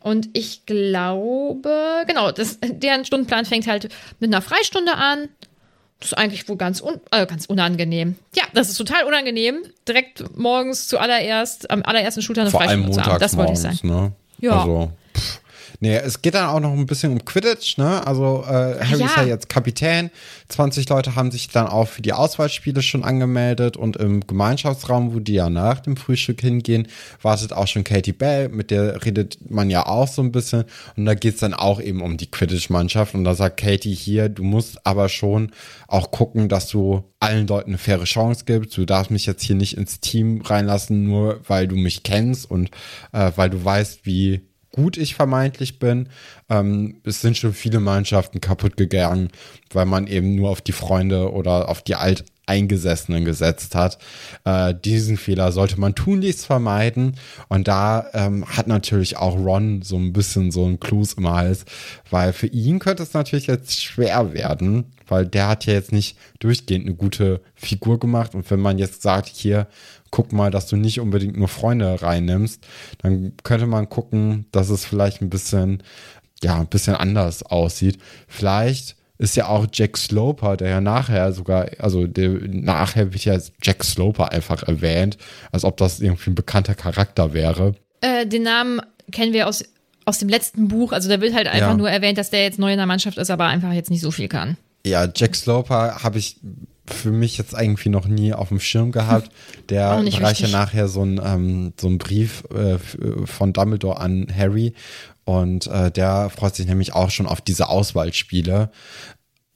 [0.00, 3.88] Und ich glaube, genau, das, deren Stundenplan fängt halt
[4.20, 5.28] mit einer Freistunde an.
[6.00, 8.16] Das ist eigentlich wohl ganz, un, äh, ganz unangenehm.
[8.34, 9.64] Ja, das ist total unangenehm.
[9.86, 13.18] Direkt morgens zuallererst, am allerersten Schultag eine Freistunde zu haben.
[13.18, 13.78] Das wollte ich sagen.
[13.82, 14.12] ne?
[14.38, 14.60] Ja.
[14.60, 14.92] Also.
[15.80, 18.04] Nee, es geht dann auch noch ein bisschen um Quidditch, ne?
[18.04, 19.06] Also äh, Harry ja.
[19.06, 20.10] ist ja jetzt Kapitän.
[20.48, 25.20] 20 Leute haben sich dann auch für die Auswahlspiele schon angemeldet und im Gemeinschaftsraum, wo
[25.20, 26.88] die ja nach dem Frühstück hingehen,
[27.22, 30.64] wartet auch schon Katie Bell, mit der redet man ja auch so ein bisschen.
[30.96, 33.14] Und da geht's dann auch eben um die Quidditch-Mannschaft.
[33.14, 35.52] Und da sagt Katie hier, du musst aber schon
[35.86, 38.76] auch gucken, dass du allen Leuten eine faire Chance gibst.
[38.76, 42.70] Du darfst mich jetzt hier nicht ins Team reinlassen, nur weil du mich kennst und
[43.12, 46.08] äh, weil du weißt, wie gut ich vermeintlich bin.
[46.48, 49.30] Ähm, es sind schon viele Mannschaften kaputt gegangen,
[49.72, 53.98] weil man eben nur auf die Freunde oder auf die Alteingesessenen gesetzt hat.
[54.44, 57.16] Äh, diesen Fehler sollte man tunlichst vermeiden.
[57.48, 61.64] Und da ähm, hat natürlich auch Ron so ein bisschen so ein Clues im Hals,
[62.10, 66.16] weil für ihn könnte es natürlich jetzt schwer werden, weil der hat ja jetzt nicht
[66.40, 68.34] durchgehend eine gute Figur gemacht.
[68.34, 69.66] Und wenn man jetzt sagt, hier,
[70.10, 72.66] guck mal, dass du nicht unbedingt nur Freunde reinnimmst,
[73.02, 75.82] dann könnte man gucken, dass es vielleicht ein bisschen,
[76.42, 77.98] ja, ein bisschen anders aussieht.
[78.26, 83.36] Vielleicht ist ja auch Jack Sloper, der ja nachher sogar, also der, nachher wird ja
[83.62, 85.18] Jack Sloper einfach erwähnt,
[85.50, 87.74] als ob das irgendwie ein bekannter Charakter wäre.
[88.00, 89.64] Äh, den Namen kennen wir aus,
[90.04, 90.92] aus dem letzten Buch.
[90.92, 91.76] Also da wird halt einfach Ja.
[91.76, 94.12] nur erwähnt, dass der jetzt neu in der Mannschaft ist, aber einfach jetzt nicht so
[94.12, 94.56] viel kann.
[94.86, 96.36] Ja, Jack Sloper habe ich
[96.88, 99.30] für mich jetzt irgendwie noch nie auf dem Schirm gehabt.
[99.68, 100.52] Der Auch nicht reicht ja wichtig.
[100.52, 102.78] nachher so einen ähm, so einen Brief äh,
[103.26, 104.74] von Dumbledore an Harry
[105.24, 108.70] und äh, der freut sich nämlich auch schon auf diese Auswahlspiele.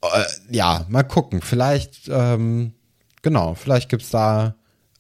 [0.03, 1.41] Äh, ja, mal gucken.
[1.41, 2.75] Vielleicht, ähm,
[3.23, 4.55] genau, vielleicht gibt's da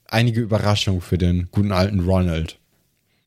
[0.07, 2.59] einige Überraschungen für den guten alten Ronald.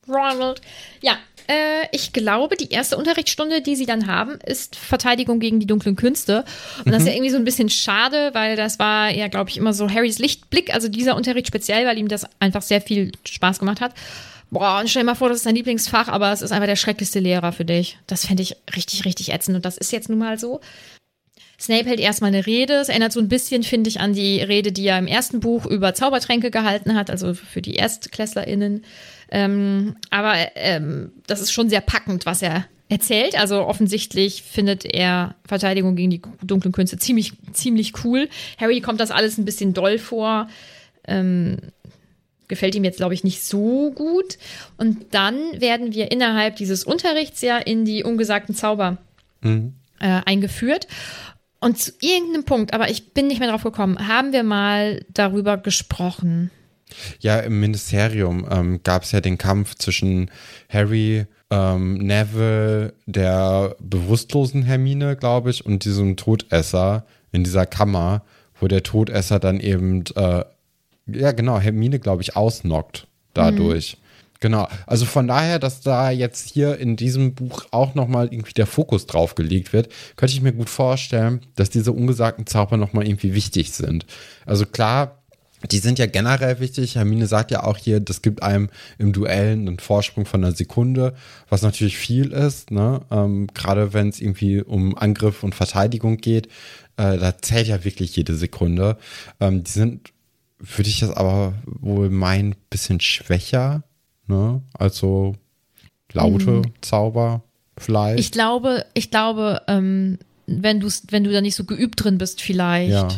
[0.08, 0.60] Ronald.
[1.00, 1.16] Ja,
[1.48, 5.96] äh, ich glaube, die erste Unterrichtsstunde, die sie dann haben, ist Verteidigung gegen die dunklen
[5.96, 6.44] Künste.
[6.84, 9.56] Und das ist ja irgendwie so ein bisschen schade, weil das war ja, glaube ich,
[9.56, 13.58] immer so Harrys Lichtblick, also dieser Unterricht speziell, weil ihm das einfach sehr viel Spaß
[13.58, 13.92] gemacht hat.
[14.50, 16.76] Boah, und stell dir mal vor, das ist dein Lieblingsfach, aber es ist einfach der
[16.76, 17.98] schrecklichste Lehrer für dich.
[18.06, 19.56] Das fände ich richtig, richtig ätzend.
[19.56, 20.60] Und das ist jetzt nun mal so.
[21.58, 22.74] Snape hält erstmal eine Rede.
[22.74, 25.66] Es erinnert so ein bisschen, finde ich, an die Rede, die er im ersten Buch
[25.66, 28.84] über Zaubertränke gehalten hat, also für die ErstklässlerInnen.
[29.30, 33.38] Ähm, aber ähm, das ist schon sehr packend, was er erzählt.
[33.38, 38.28] Also offensichtlich findet er Verteidigung gegen die dunklen Künste ziemlich, ziemlich cool.
[38.58, 40.48] Harry kommt das alles ein bisschen doll vor.
[41.06, 41.58] Ähm,
[42.48, 44.38] gefällt ihm jetzt, glaube ich, nicht so gut.
[44.76, 48.98] Und dann werden wir innerhalb dieses Unterrichts ja in die ungesagten Zauber
[50.00, 50.86] äh, eingeführt.
[51.58, 55.56] Und zu irgendeinem Punkt, aber ich bin nicht mehr drauf gekommen, haben wir mal darüber
[55.56, 56.50] gesprochen.
[57.20, 60.30] Ja, im Ministerium ähm, gab es ja den Kampf zwischen
[60.68, 68.22] Harry, ähm, Neville, der bewusstlosen Hermine, glaube ich, und diesem Todesser in dieser Kammer,
[68.60, 70.44] wo der Todesser dann eben, äh,
[71.06, 73.98] ja genau, Hermine, glaube ich, ausnockt dadurch.
[74.40, 78.66] Genau, also von daher, dass da jetzt hier in diesem Buch auch nochmal irgendwie der
[78.66, 83.34] Fokus drauf gelegt wird, könnte ich mir gut vorstellen, dass diese ungesagten Zauber nochmal irgendwie
[83.34, 84.04] wichtig sind.
[84.44, 85.22] Also klar,
[85.70, 86.96] die sind ja generell wichtig.
[86.96, 91.14] Hermine sagt ja auch hier, das gibt einem im Duell einen Vorsprung von einer Sekunde,
[91.48, 93.00] was natürlich viel ist, ne?
[93.10, 96.46] Ähm, Gerade wenn es irgendwie um Angriff und Verteidigung geht,
[96.96, 98.98] äh, da zählt ja wirklich jede Sekunde.
[99.40, 100.12] Ähm, die sind,
[100.58, 103.82] würde ich das aber wohl meinen, bisschen schwächer,
[104.26, 104.62] ne?
[104.74, 105.36] Also
[106.12, 107.42] laute Zauber
[107.78, 108.20] vielleicht.
[108.20, 112.40] Ich glaube, ich glaube, ähm, wenn du wenn du da nicht so geübt drin bist,
[112.40, 112.92] vielleicht.
[112.92, 113.08] Ja.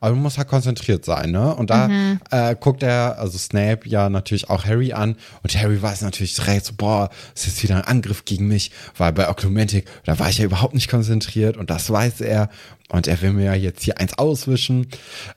[0.00, 1.54] Aber du musst halt konzentriert sein, ne?
[1.54, 1.88] Und da
[2.30, 6.66] äh, guckt er, also Snape ja natürlich auch Harry an und Harry weiß natürlich direkt
[6.66, 10.38] so, boah, ist jetzt wieder ein Angriff gegen mich, weil bei Oklumentik, da war ich
[10.38, 12.48] ja überhaupt nicht konzentriert und das weiß er
[12.88, 14.88] und er will mir ja jetzt hier eins auswischen.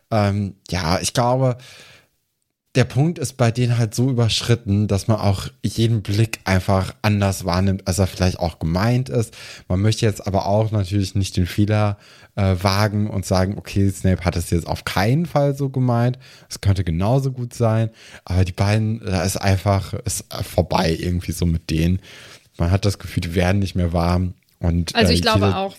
[0.09, 1.57] Ähm, ja, ich glaube,
[2.75, 7.43] der Punkt ist bei denen halt so überschritten, dass man auch jeden Blick einfach anders
[7.43, 9.36] wahrnimmt, als er vielleicht auch gemeint ist.
[9.67, 11.97] Man möchte jetzt aber auch natürlich nicht den Fehler
[12.38, 16.17] äh, wagen und sagen, okay, Snape hat es jetzt auf keinen Fall so gemeint.
[16.49, 17.89] Es könnte genauso gut sein.
[18.23, 21.99] Aber die beiden, da ist einfach, ist vorbei irgendwie so mit denen.
[22.57, 24.34] Man hat das Gefühl, die werden nicht mehr warm.
[24.60, 25.75] Und, Also äh, ich glaube jede- auch,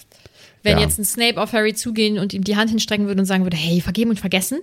[0.62, 0.84] wenn Ja.
[0.84, 3.56] jetzt ein Snape auf Harry zugehen und ihm die Hand hinstrecken würde und sagen würde,
[3.56, 4.58] hey, vergeben und vergessen,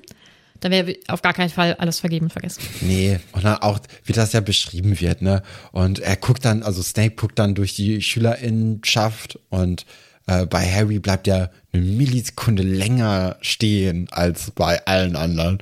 [0.60, 2.62] dann wäre auf gar keinen Fall alles vergeben und vergessen.
[2.82, 5.42] Nee, und dann auch, wie das ja beschrieben wird, ne?
[5.72, 9.86] Und er guckt dann, also Snape guckt dann durch die Schülerinnenschaft und
[10.28, 15.60] äh, bei Harry bleibt er eine Millisekunde länger stehen als bei allen anderen.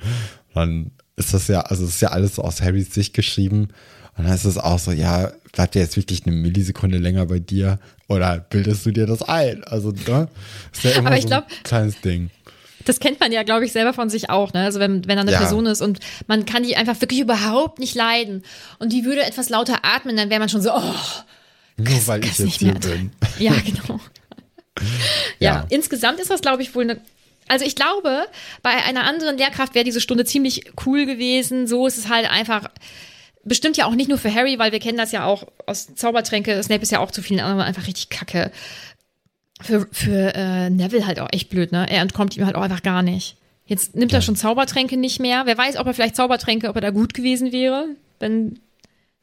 [0.54, 3.68] Dann ist das ja, also ist ja alles aus Harrys Sicht geschrieben.
[4.16, 7.38] Und dann ist es auch so, ja, bleibt er jetzt wirklich eine Millisekunde länger bei
[7.38, 7.78] dir?
[8.08, 9.62] Oder bildest du dir das ein?
[9.64, 10.28] Also, ne?
[10.72, 12.30] Ist ja immer Aber ich so glaub- ein kleines Ding.
[12.84, 14.52] Das kennt man ja, glaube ich, selber von sich auch.
[14.52, 14.60] Ne?
[14.64, 15.38] Also wenn, wenn da eine Ja.
[15.38, 18.44] Person ist und man kann die einfach wirklich überhaupt nicht leiden
[18.78, 20.94] und die würde etwas lauter atmen, dann wäre man schon so, oh,
[21.76, 23.10] Nur weil ich kann's jetzt nicht hier bin.
[23.38, 24.00] Ja, genau.
[25.38, 25.54] ja.
[25.54, 25.66] Ja.
[25.68, 27.00] insgesamt ist das, glaube ich, wohl eine.
[27.48, 28.26] Also ich glaube,
[28.62, 31.66] bei einer anderen Lehrkraft wäre diese Stunde ziemlich cool gewesen.
[31.66, 32.68] So ist es halt einfach.
[33.44, 36.62] Bestimmt ja auch nicht nur für Harry, weil wir kennen das ja auch aus Zaubertränke.
[36.62, 38.50] Snape ist ja auch zu vielen anderen einfach richtig kacke.
[39.60, 41.86] Für, für äh, Neville halt auch echt blöd, ne?
[41.90, 43.36] Er entkommt ihm halt auch einfach gar nicht.
[43.66, 45.42] Jetzt nimmt er schon Zaubertränke nicht mehr.
[45.44, 47.86] Wer weiß, ob er vielleicht Zaubertränke, ob er da gut gewesen wäre,
[48.18, 48.60] wenn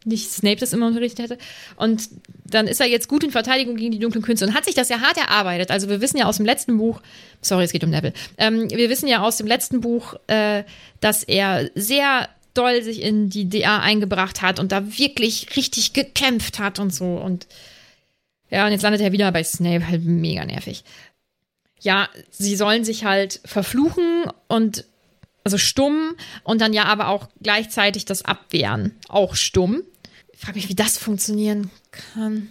[0.05, 1.37] nicht Snape das immer unterrichtet hätte.
[1.77, 2.09] Und
[2.45, 4.89] dann ist er jetzt gut in Verteidigung gegen die dunklen Künste und hat sich das
[4.89, 5.71] ja hart erarbeitet.
[5.71, 7.01] Also wir wissen ja aus dem letzten Buch,
[7.41, 10.63] sorry, es geht um Neville, ähm, wir wissen ja aus dem letzten Buch, äh,
[11.01, 16.59] dass er sehr doll sich in die DA eingebracht hat und da wirklich richtig gekämpft
[16.59, 17.15] hat und so.
[17.15, 17.47] Und
[18.49, 20.83] ja, und jetzt landet er wieder bei Snape, halt mega nervig.
[21.81, 24.85] Ja, sie sollen sich halt verfluchen und
[25.43, 29.83] also stumm und dann ja aber auch gleichzeitig das abwehren, auch stumm.
[30.33, 32.47] Ich frage mich, wie das funktionieren kann.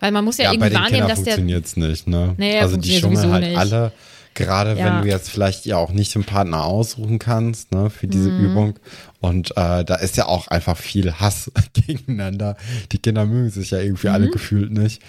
[0.00, 1.34] Weil man muss ja, Ja, irgendwie wahrnehmen, Kindern dass der.
[1.34, 2.34] funktioniert es nicht, ne?
[2.36, 3.56] Nee, also die schummeln halt nicht.
[3.56, 3.92] alle.
[4.34, 4.86] Gerade Ja.
[4.86, 8.44] wenn du jetzt vielleicht ja auch nicht den Partner aussuchen kannst, ne, für diese Mhm.
[8.46, 8.78] Übung.
[9.22, 12.56] Und äh, da ist ja auch einfach viel Hass gegeneinander.
[12.90, 14.32] Die Kinder mögen sich ja irgendwie alle Mhm.
[14.32, 15.00] gefühlt nicht.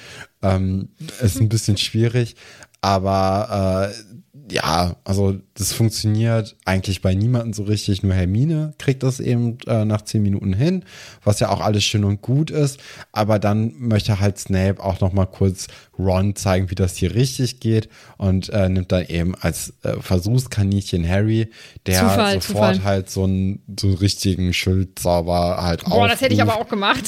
[0.41, 0.89] Ähm,
[1.21, 2.35] ist ein bisschen schwierig,
[2.79, 4.12] aber äh,
[4.53, 8.03] ja, also das funktioniert eigentlich bei niemandem so richtig.
[8.03, 10.85] Nur Hermine kriegt das eben äh, nach zehn Minuten hin,
[11.23, 12.79] was ja auch alles schön und gut ist.
[13.11, 17.61] Aber dann möchte halt Snape auch noch mal kurz Ron zeigen, wie das hier richtig
[17.61, 21.49] geht und äh, nimmt dann eben als äh, Versuchskaninchen Harry,
[21.87, 22.83] der Zufall, sofort Zufall.
[22.83, 27.05] halt so einen so einen richtigen Schildzauber halt Boah, das hätte ich aber auch gemacht.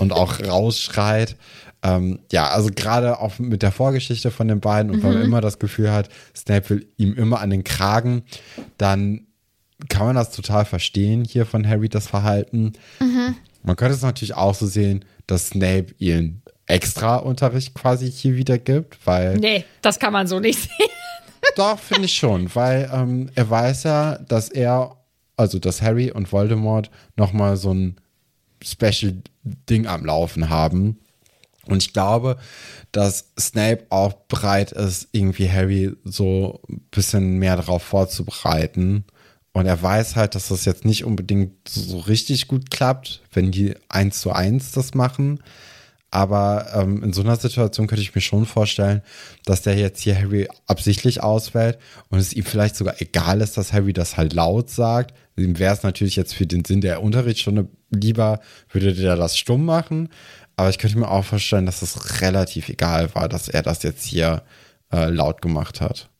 [0.00, 1.36] und auch rausschreit.
[1.82, 5.40] Ähm, ja, also gerade auch mit der Vorgeschichte von den beiden und weil man immer
[5.40, 8.22] das Gefühl hat, Snape will ihm immer an den Kragen,
[8.78, 9.26] dann
[9.88, 12.72] kann man das total verstehen hier von Harry, das Verhalten.
[13.62, 18.58] Man könnte es natürlich auch so sehen, dass Snape ihren extra Unterricht quasi hier wieder
[18.58, 20.88] gibt, weil nee, das kann man so nicht sehen.
[21.56, 24.96] doch, finde ich schon, weil ähm, er weiß ja, dass er,
[25.36, 27.96] also dass Harry und Voldemort nochmal so ein
[28.62, 30.98] Special-Ding am Laufen haben.
[31.68, 32.38] Und ich glaube,
[32.92, 39.04] dass Snape auch bereit ist, irgendwie Harry so ein bisschen mehr darauf vorzubereiten.
[39.52, 43.74] Und er weiß halt, dass das jetzt nicht unbedingt so richtig gut klappt, wenn die
[43.88, 45.40] eins zu eins das machen.
[46.10, 49.02] Aber ähm, in so einer Situation könnte ich mir schon vorstellen,
[49.44, 51.78] dass der jetzt hier Harry absichtlich auswählt
[52.08, 55.14] und es ihm vielleicht sogar egal ist, dass Harry das halt laut sagt.
[55.36, 59.66] Ihm wäre es natürlich jetzt für den Sinn der Unterrichtsstunde lieber, würde der das stumm
[59.66, 60.08] machen.
[60.58, 64.04] Aber ich könnte mir auch vorstellen, dass es relativ egal war, dass er das jetzt
[64.04, 64.42] hier
[64.92, 66.10] äh, laut gemacht hat.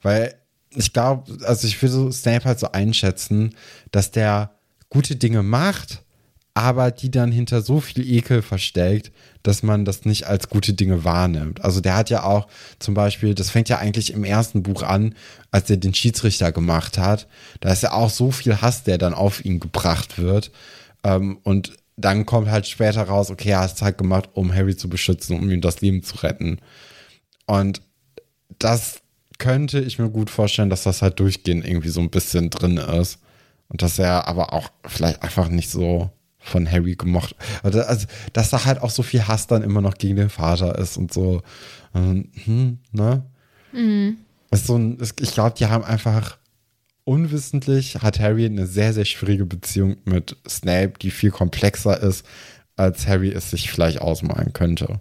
[0.00, 0.34] Weil
[0.70, 3.54] ich glaube, also ich würde so Snape halt so einschätzen,
[3.90, 4.52] dass der
[4.88, 6.02] gute Dinge macht,
[6.54, 11.04] aber die dann hinter so viel Ekel versteckt, dass man das nicht als gute Dinge
[11.04, 11.62] wahrnimmt.
[11.62, 12.48] Also der hat ja auch
[12.78, 15.14] zum Beispiel, das fängt ja eigentlich im ersten Buch an,
[15.50, 17.28] als er den Schiedsrichter gemacht hat.
[17.60, 20.50] Da ist ja auch so viel Hass, der dann auf ihn gebracht wird.
[21.04, 24.76] Ähm, und dann kommt halt später raus, okay, er hat es halt gemacht, um Harry
[24.76, 26.58] zu beschützen, um ihm das Leben zu retten.
[27.46, 27.82] Und
[28.58, 29.00] das
[29.38, 33.18] könnte ich mir gut vorstellen, dass das halt durchgehend irgendwie so ein bisschen drin ist.
[33.68, 37.34] Und dass er aber auch vielleicht einfach nicht so von Harry gemocht.
[37.62, 37.82] Also,
[38.32, 41.12] dass da halt auch so viel Hass dann immer noch gegen den Vater ist und
[41.12, 41.42] so.
[41.94, 43.22] Ähm, hm, ne?
[44.50, 46.36] Ist so ein, ich glaube, die haben einfach
[47.04, 52.26] unwissentlich hat Harry eine sehr, sehr schwierige Beziehung mit Snape, die viel komplexer ist,
[52.76, 55.00] als Harry es sich vielleicht ausmalen könnte.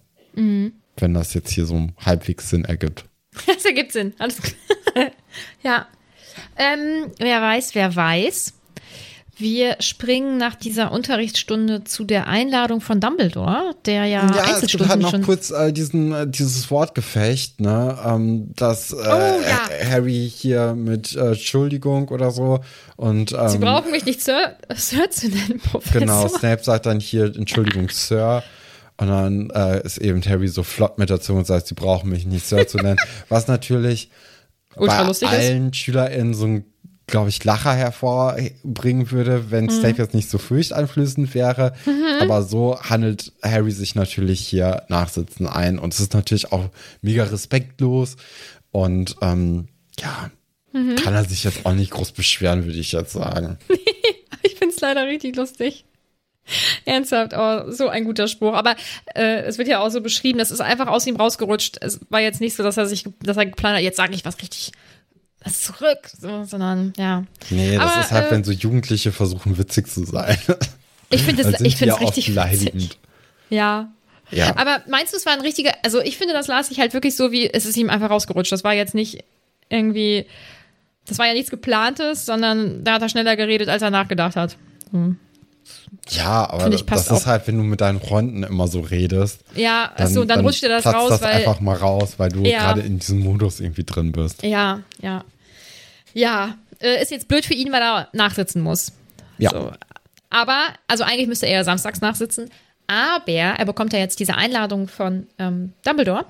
[0.98, 3.06] Wenn das jetzt hier so halbwegs Sinn ergibt.
[3.48, 4.14] Das ergibt Sinn.
[4.20, 5.12] Alles klar.
[5.64, 5.88] ja.
[6.58, 8.54] Ähm, wer weiß, wer weiß.
[9.42, 14.48] Wir springen nach dieser Unterrichtsstunde zu der Einladung von Dumbledore, der ja, Ja, es gibt
[14.48, 19.90] Einzelstunden halt noch kurz äh, diesen, äh, dieses Wortgefecht, ne, ähm, dass äh, Oh, ja.
[19.90, 22.60] Harry hier mit äh, Entschuldigung oder so
[22.96, 26.00] und ähm, Sie brauchen mich nicht Sir, Sir zu nennen, Professor.
[26.00, 28.44] genau, Snape sagt dann hier Entschuldigung, Sir.
[28.98, 32.28] Und dann äh, ist eben Harry so flott mit dazu und sagt, sie brauchen mich
[32.28, 33.00] nicht Sir zu nennen.
[33.30, 34.12] Was natürlich
[34.76, 35.38] Ultra bei lustig ist.
[35.40, 36.66] allen SchülerInnen so ein,
[37.12, 39.70] glaube ich, Lacher hervorbringen würde, wenn Mhm.
[39.70, 41.74] Snape jetzt nicht so furchteinflößend wäre.
[42.20, 45.78] Aber so handelt Harry sich natürlich hier nachsitzen ein.
[45.78, 46.70] Und es ist natürlich auch
[47.02, 48.16] mega respektlos.
[48.72, 49.68] Und ähm,
[50.00, 50.32] ja,
[50.74, 50.96] Mhm.
[50.96, 53.58] kann er sich jetzt auch nicht groß beschweren, würde ich jetzt sagen.
[54.44, 55.86] Ich finde es leider richtig lustig.
[56.86, 58.54] Ernsthaft, oh, so ein guter Spruch.
[58.54, 58.76] Aber
[59.14, 61.78] äh, es wird ja auch so beschrieben, das ist einfach aus ihm rausgerutscht.
[61.82, 64.26] Es war jetzt nicht so, dass er sich, dass er geplant hat, jetzt sage ich
[64.26, 64.72] was richtig
[65.44, 67.24] was zurück, so, sondern ja.
[67.50, 70.38] Nee, das Aber, ist halt, äh, wenn so Jugendliche versuchen, witzig zu sein.
[71.14, 72.98] Ich finde es ich ja richtig beleidigend.
[73.50, 73.92] Ja.
[74.32, 74.56] Ja.
[74.56, 77.18] Aber meinst du, es war ein richtiger, also ich finde, das las sich halt wirklich
[77.18, 78.54] so, wie es ist ihm einfach rausgerutscht.
[78.54, 79.26] Das war jetzt nicht
[79.68, 80.26] irgendwie,
[81.06, 84.56] das war ja nichts geplantes, sondern da hat er schneller geredet, als er nachgedacht hat.
[84.92, 85.18] Hm.
[86.10, 89.42] Ja, aber ich, das ist halt, wenn du mit deinen Freunden immer so redest.
[89.56, 91.34] Ja, so, dann, rutscht dir das raus, das weil.
[91.36, 92.60] einfach mal raus, weil du Ja.
[92.60, 94.44] gerade in diesem Modus irgendwie drin bist.
[94.44, 95.24] Ja, ja.
[96.14, 98.92] Ja, äh, ist jetzt blöd für ihn, weil er nachsitzen muss.
[99.38, 99.52] Ja.
[99.52, 99.72] So.
[100.30, 102.50] Aber, also eigentlich müsste er ja samstags nachsitzen.
[102.88, 106.26] Aber er bekommt ja jetzt diese Einladung von ähm, Dumbledore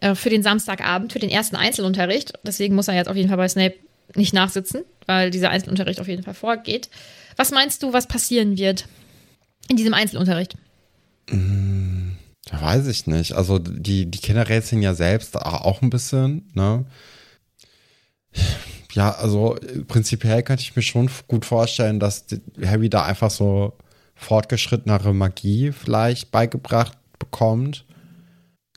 [0.00, 2.34] äh, für den Samstagabend, für den ersten Einzelunterricht.
[2.42, 3.74] Deswegen muss er jetzt auf jeden Fall bei Snape
[4.14, 6.90] nicht nachsitzen, weil dieser Einzelunterricht auf jeden Fall vorgeht.
[7.36, 8.88] Was meinst du, was passieren wird
[9.68, 10.56] in diesem Einzelunterricht?
[11.30, 13.32] Ja, weiß ich nicht.
[13.32, 16.84] Also die, die Kinder rätseln ja selbst auch ein bisschen, ne?
[18.92, 19.56] Ja, also
[19.88, 22.24] prinzipiell könnte ich mir schon gut vorstellen, dass
[22.64, 23.76] Harry da einfach so
[24.14, 27.84] fortgeschrittenere Magie vielleicht beigebracht bekommt.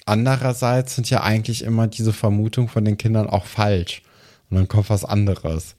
[0.06, 4.02] Andererseits sind ja eigentlich immer diese Vermutungen von den Kindern auch falsch.
[4.50, 5.76] Und dann kommt was anderes.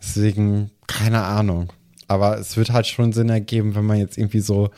[0.00, 1.72] Deswegen, keine Ahnung.
[2.08, 4.70] Aber es wird halt schon Sinn ergeben, wenn man jetzt irgendwie so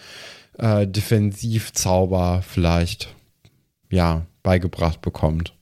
[0.58, 3.14] äh, Defensivzauber vielleicht,
[3.90, 5.54] ja, beigebracht bekommt.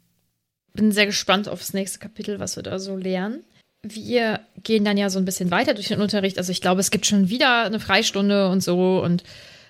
[0.75, 3.45] bin sehr gespannt aufs nächste Kapitel, was wir da so lernen.
[3.83, 6.39] Wir gehen dann ja so ein bisschen weiter durch den Unterricht.
[6.39, 9.25] Also ich glaube, es gibt schon wieder eine Freistunde und so und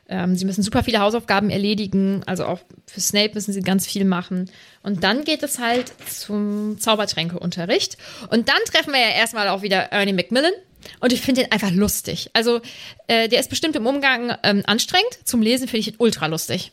[0.08, 2.22] ähm, sie müssen super viele Hausaufgaben erledigen.
[2.26, 4.50] Also auch für Snape müssen sie ganz viel machen.
[4.82, 7.96] Und dann geht es halt zum Zaubertränkeunterricht.
[8.30, 10.52] Und dann treffen wir ja erstmal auch wieder Ernie Macmillan.
[11.00, 12.30] Und ich finde den einfach lustig.
[12.32, 12.60] Also
[13.06, 15.18] äh, der ist bestimmt im Umgang ähm, anstrengend.
[15.24, 16.72] Zum Lesen finde ich ihn ultra lustig.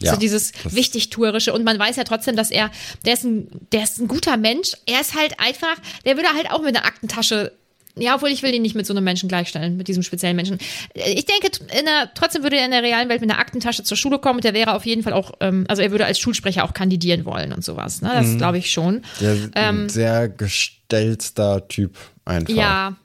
[0.00, 2.70] Ja, so dieses wichtigtuerische und man weiß ja trotzdem, dass er,
[3.04, 4.72] der ist ein, der ist ein guter Mensch.
[4.86, 5.74] Er ist halt einfach,
[6.04, 7.50] der würde halt auch mit einer Aktentasche,
[7.96, 10.58] ja, obwohl ich will ihn nicht mit so einem Menschen gleichstellen, mit diesem speziellen Menschen.
[10.94, 13.96] Ich denke, in der, trotzdem würde er in der realen Welt mit einer Aktentasche zur
[13.96, 16.62] Schule kommen und der wäre auf jeden Fall auch, ähm, also er würde als Schulsprecher
[16.62, 18.00] auch kandidieren wollen und sowas.
[18.00, 18.10] Ne?
[18.14, 18.38] Das Mhm.
[18.38, 19.02] glaube ich schon.
[19.20, 22.50] Der ein sehr gestellter Typ einfach.
[22.50, 22.96] Ähm, Ja,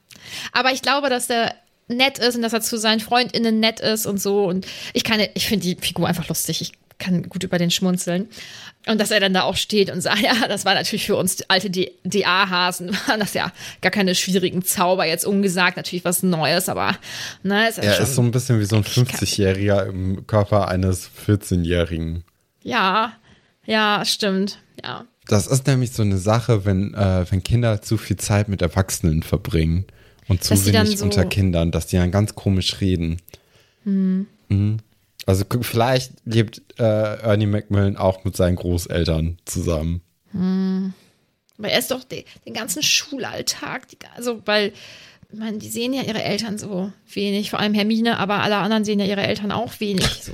[0.51, 1.55] aber ich glaube, dass der
[1.87, 4.45] nett ist und dass er zu seinen FreundInnen nett ist und so.
[4.45, 6.61] Und ich kann, ich finde die Figur einfach lustig.
[6.61, 8.29] Ich kann gut über den schmunzeln.
[8.87, 11.41] Und dass er dann da auch steht und sagt, ja, das war natürlich für uns
[11.49, 13.51] alte DA-Hasen, waren das ja
[13.81, 16.97] gar keine schwierigen Zauber, jetzt ungesagt, natürlich was Neues, aber
[17.43, 21.09] ne, ist ja Er ist so ein bisschen wie so ein 50-Jähriger im Körper eines
[21.27, 22.23] 14-Jährigen.
[22.61, 23.13] ja,
[23.65, 25.05] ja, stimmt, ja.
[25.27, 29.23] Das ist nämlich so eine Sache, wenn, äh, wenn Kinder zu viel Zeit mit Erwachsenen
[29.23, 29.85] verbringen
[30.27, 33.21] und zu wenig so- unter Kindern, dass die dann ganz komisch reden.
[33.83, 34.27] Hm.
[34.49, 34.77] Mhm.
[35.25, 40.01] Also vielleicht lebt äh, Ernie Macmillan auch mit seinen Großeltern zusammen.
[41.57, 44.73] Aber er ist doch de, den ganzen Schulalltag, die, also weil,
[45.31, 48.83] ich meine, die sehen ja ihre Eltern so wenig, vor allem Hermine, aber alle anderen
[48.83, 50.05] sehen ja ihre Eltern auch wenig.
[50.23, 50.33] So.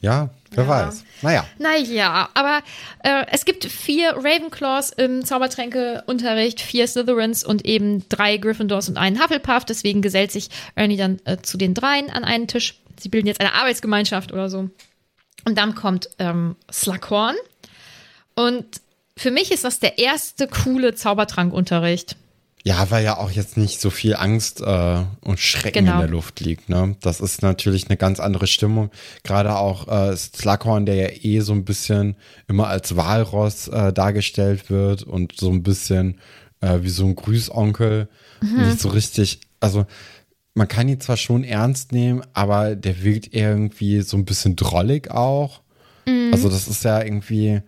[0.00, 0.68] Ja, wer Ja.
[0.70, 1.04] weiß.
[1.22, 1.46] Naja.
[1.58, 2.62] Naja, aber
[3.04, 9.22] äh, es gibt vier Ravenclaws im Zaubertränke-Unterricht, vier Slytherins und eben drei Gryffindors und einen
[9.22, 9.64] Hufflepuff.
[9.66, 12.80] Deswegen gesellt sich Ernie dann äh, zu den dreien an einen Tisch.
[12.98, 14.70] Sie bilden jetzt eine Arbeitsgemeinschaft oder so.
[15.44, 17.36] Und dann kommt ähm, Slughorn.
[18.34, 18.80] Und
[19.16, 22.16] für mich ist das der erste coole Zaubertrankunterricht.
[22.62, 25.94] Ja, weil ja auch jetzt nicht so viel Angst äh, und Schrecken Genau.
[25.94, 26.68] in der Luft liegt.
[26.68, 26.94] Ne?
[27.00, 28.90] Das ist natürlich eine ganz andere Stimmung.
[29.22, 32.16] Gerade auch äh, Slughorn, der ja eh so ein bisschen
[32.48, 36.20] immer als Walross äh, dargestellt wird und so ein bisschen
[36.60, 38.08] äh, wie so ein Grüßonkel.
[38.42, 39.86] Nicht so richtig, also
[40.54, 45.10] man kann ihn zwar schon ernst nehmen, aber der wirkt irgendwie so ein bisschen drollig
[45.10, 45.62] auch.
[46.32, 47.62] Also das ist ja irgendwie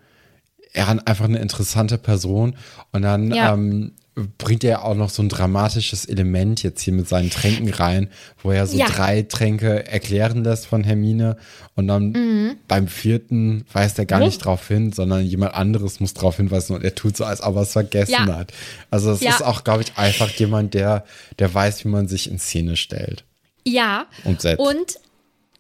[0.75, 2.57] er hat einfach eine interessante Person
[2.93, 3.53] und dann Ja.
[3.55, 3.93] ähm,
[4.37, 8.11] bringt er auch noch so ein dramatisches Element jetzt hier mit seinen Tränken rein,
[8.43, 8.87] wo er so Ja.
[8.87, 11.39] drei Tränke erklären lässt von Hermine
[11.77, 12.57] und dann Mhm.
[12.69, 14.25] beim vierten weist er gar Oh.
[14.27, 17.57] nicht drauf hin, sondern jemand anderes muss drauf hinweisen und er tut so, als ob
[17.57, 18.27] er es vergessen Ja.
[18.37, 18.53] hat.
[18.91, 19.31] Also das Ja.
[19.31, 21.05] ist auch, glaube ich, einfach jemand, der,
[21.39, 23.25] der weiß, wie man sich in Szene stellt
[23.65, 24.07] Ja.
[24.25, 24.59] und setzt.
[24.61, 24.99] Und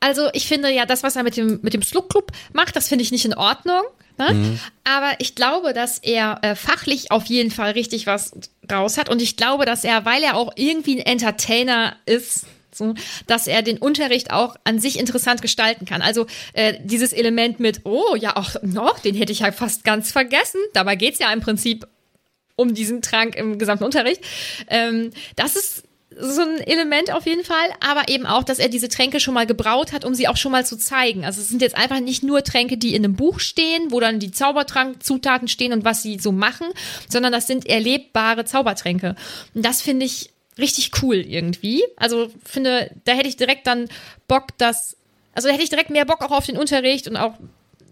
[0.00, 2.88] also ich finde ja, das, was er mit dem, mit dem Slug Club macht, das
[2.88, 3.82] finde ich nicht in Ordnung.
[4.30, 4.58] Ne?
[4.84, 8.32] Aber ich glaube, dass er äh, fachlich auf jeden Fall richtig was
[8.70, 9.08] raus hat.
[9.08, 12.94] Und ich glaube, dass er, weil er auch irgendwie ein Entertainer ist, so,
[13.26, 16.02] dass er den Unterricht auch an sich interessant gestalten kann.
[16.02, 20.10] Also äh, dieses Element mit, oh ja, auch noch, den hätte ich ja fast ganz
[20.10, 20.60] vergessen.
[20.72, 21.86] Dabei geht's ja im Prinzip
[22.56, 24.22] um diesen Trank im gesamten Unterricht.
[24.68, 25.84] Ähm, das ist
[26.18, 29.46] so ein Element auf jeden Fall, aber eben auch, dass er diese Tränke schon mal
[29.46, 31.24] gebraut hat, um sie auch schon mal zu zeigen.
[31.24, 34.18] Also es sind jetzt einfach nicht nur Tränke, die in einem Buch stehen, wo dann
[34.18, 36.66] die Zaubertrankzutaten stehen und was sie so machen,
[37.08, 39.16] sondern das sind erlebbare Zaubertränke.
[39.54, 41.82] Und das finde ich richtig cool irgendwie.
[41.96, 43.88] Also finde, da hätte ich direkt dann
[44.28, 44.96] Bock, das
[45.34, 47.34] Also da hätte ich direkt mehr Bock auch auf den Unterricht und auch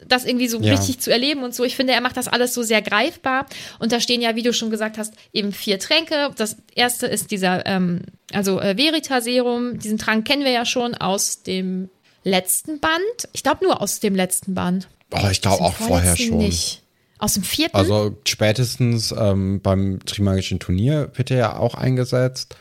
[0.06, 0.72] das irgendwie so Ja.
[0.72, 1.64] richtig zu erleben und so.
[1.64, 3.46] Ich finde, er macht das alles so sehr greifbar.
[3.78, 6.30] Und da stehen ja, wie du schon gesagt hast, eben vier Tränke.
[6.36, 9.78] Das erste ist dieser, ähm, also äh, Veritaserum.
[9.78, 11.88] Diesen Trank kennen wir ja schon aus dem
[12.24, 13.28] letzten Band.
[13.32, 14.88] Ich glaube nur aus dem letzten Band.
[15.12, 16.38] Oh, ich glaube auch vorher schon.
[16.38, 16.82] Nicht.
[17.18, 17.76] Aus dem vierten?
[17.76, 22.56] Also spätestens ähm, beim Trimagischen Turnier wird er ja auch eingesetzt.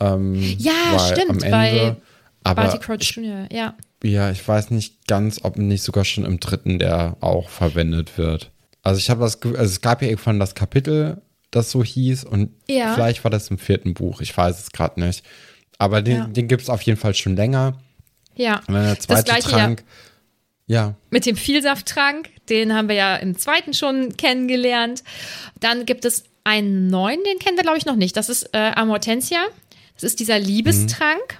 [0.00, 1.96] Ähm, Ja, stimmt, Am Ende, bei
[2.44, 3.74] aber Barty Crouch Jr., ja.
[4.02, 8.50] Ja, ich weiß nicht ganz, ob nicht sogar schon im dritten der auch verwendet wird.
[8.82, 12.50] Also ich habe das, also es gab ja irgendwann das Kapitel, das so hieß und
[12.68, 12.94] Ja.
[12.94, 15.24] vielleicht war das im vierten Buch, ich weiß es gerade nicht.
[15.78, 16.26] Aber den, Ja.
[16.26, 17.78] den gibt es auf jeden Fall schon länger.
[18.34, 18.56] Ja.
[18.66, 19.84] Und dann der zweite gleiche Trank,
[20.66, 20.94] ja.
[21.10, 25.04] mit dem Vielsafttrank, den haben wir ja im zweiten schon kennengelernt.
[25.60, 28.16] Dann gibt es einen neuen, den kennen wir glaube ich noch nicht.
[28.16, 29.44] Das ist äh, Amortensia.
[29.94, 31.38] Das ist dieser Liebestrank.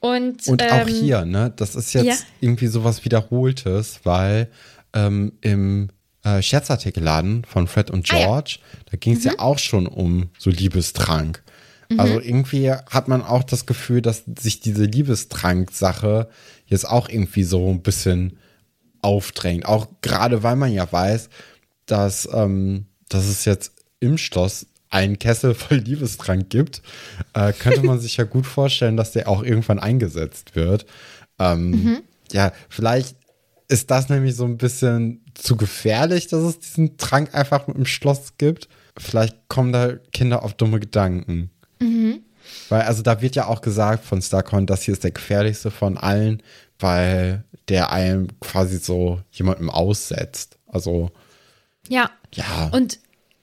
[0.00, 2.14] Und, Und auch ähm, hier, ne, das ist jetzt ja.
[2.40, 4.48] irgendwie sowas Wiederholtes, weil
[4.94, 5.88] ähm, im
[6.24, 8.20] äh, Scherzartikelladen von Fred und Ah, ja.
[8.20, 8.24] Mhm.
[8.24, 8.58] George,
[8.90, 11.42] da ging es ja auch schon um so Liebestrank.
[11.98, 16.28] Also irgendwie hat man auch das Gefühl, dass sich diese Liebestrank-Sache
[16.66, 18.38] jetzt auch irgendwie so ein bisschen
[19.02, 19.66] aufdrängt.
[19.66, 21.30] Auch gerade weil man ja weiß,
[21.86, 26.82] dass, ähm, dass es jetzt im Schloss einen Kessel voll Liebestrank gibt,
[27.34, 30.86] äh, könnte man sich ja gut vorstellen, dass der auch irgendwann eingesetzt wird.
[31.38, 33.16] Ähm, Ja, vielleicht
[33.68, 38.34] ist das nämlich so ein bisschen zu gefährlich, dass es diesen Trank einfach im Schloss
[38.36, 38.68] gibt.
[38.98, 41.50] Vielleicht kommen da Kinder auf dumme Gedanken.
[42.68, 45.98] Weil, also da wird ja auch gesagt von Starcoin, das hier ist der gefährlichste von
[45.98, 46.42] allen,
[46.78, 50.58] weil der einem quasi so jemandem aussetzt.
[50.66, 51.10] Also,
[51.88, 52.10] Ja.
[52.34, 52.70] ja.
[52.72, 52.98] Und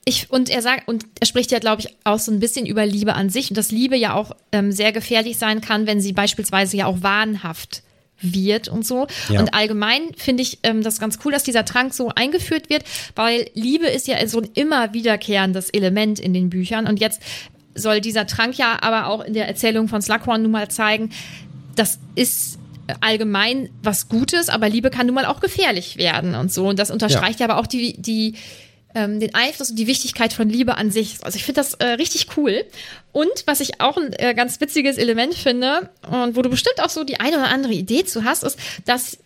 [0.08, 2.86] ich, und er sagt, und er spricht ja, glaube ich, auch so ein bisschen über
[2.86, 6.12] Liebe an sich und dass Liebe ja auch ähm, sehr gefährlich sein kann, wenn sie
[6.12, 7.82] beispielsweise ja auch wahnhaft
[8.20, 9.06] wird und so.
[9.28, 9.40] Ja.
[9.40, 12.84] Und allgemein finde ich ähm, das ganz cool, dass dieser Trank so eingeführt wird,
[13.14, 16.86] weil Liebe ist ja so ein immer wiederkehrendes Element in den Büchern.
[16.86, 17.22] Und jetzt
[17.74, 21.10] soll dieser Trank ja aber auch in der Erzählung von Slughorn nun mal zeigen,
[21.76, 22.58] das ist
[23.00, 26.66] allgemein was Gutes, aber Liebe kann nun mal auch gefährlich werden und so.
[26.66, 28.34] Und das unterstreicht ja, aber auch die, die,
[28.94, 31.18] ähm, den Einfluss und die Wichtigkeit von Liebe an sich.
[31.22, 32.64] Also ich finde das äh, richtig cool.
[33.12, 36.90] Und was ich auch ein äh, ganz witziges Element finde und wo du bestimmt auch
[36.90, 39.18] so die eine oder andere Idee zu hast, ist, dass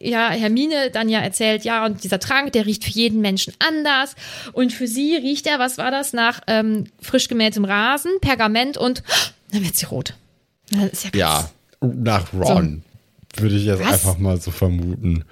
[0.00, 4.14] ja, Hermine dann ja erzählt, ja, und dieser Trank, der riecht für jeden Menschen anders.
[4.52, 9.02] Und für sie riecht er, was war das, nach ähm, frisch gemähtem Rasen, Pergament und
[9.52, 10.14] dann wird sie rot.
[10.70, 11.52] Das ist ja, krass.
[11.82, 12.82] Ja, nach Ron
[13.36, 13.92] würde ich jetzt Was?
[13.92, 15.24] einfach mal so vermuten.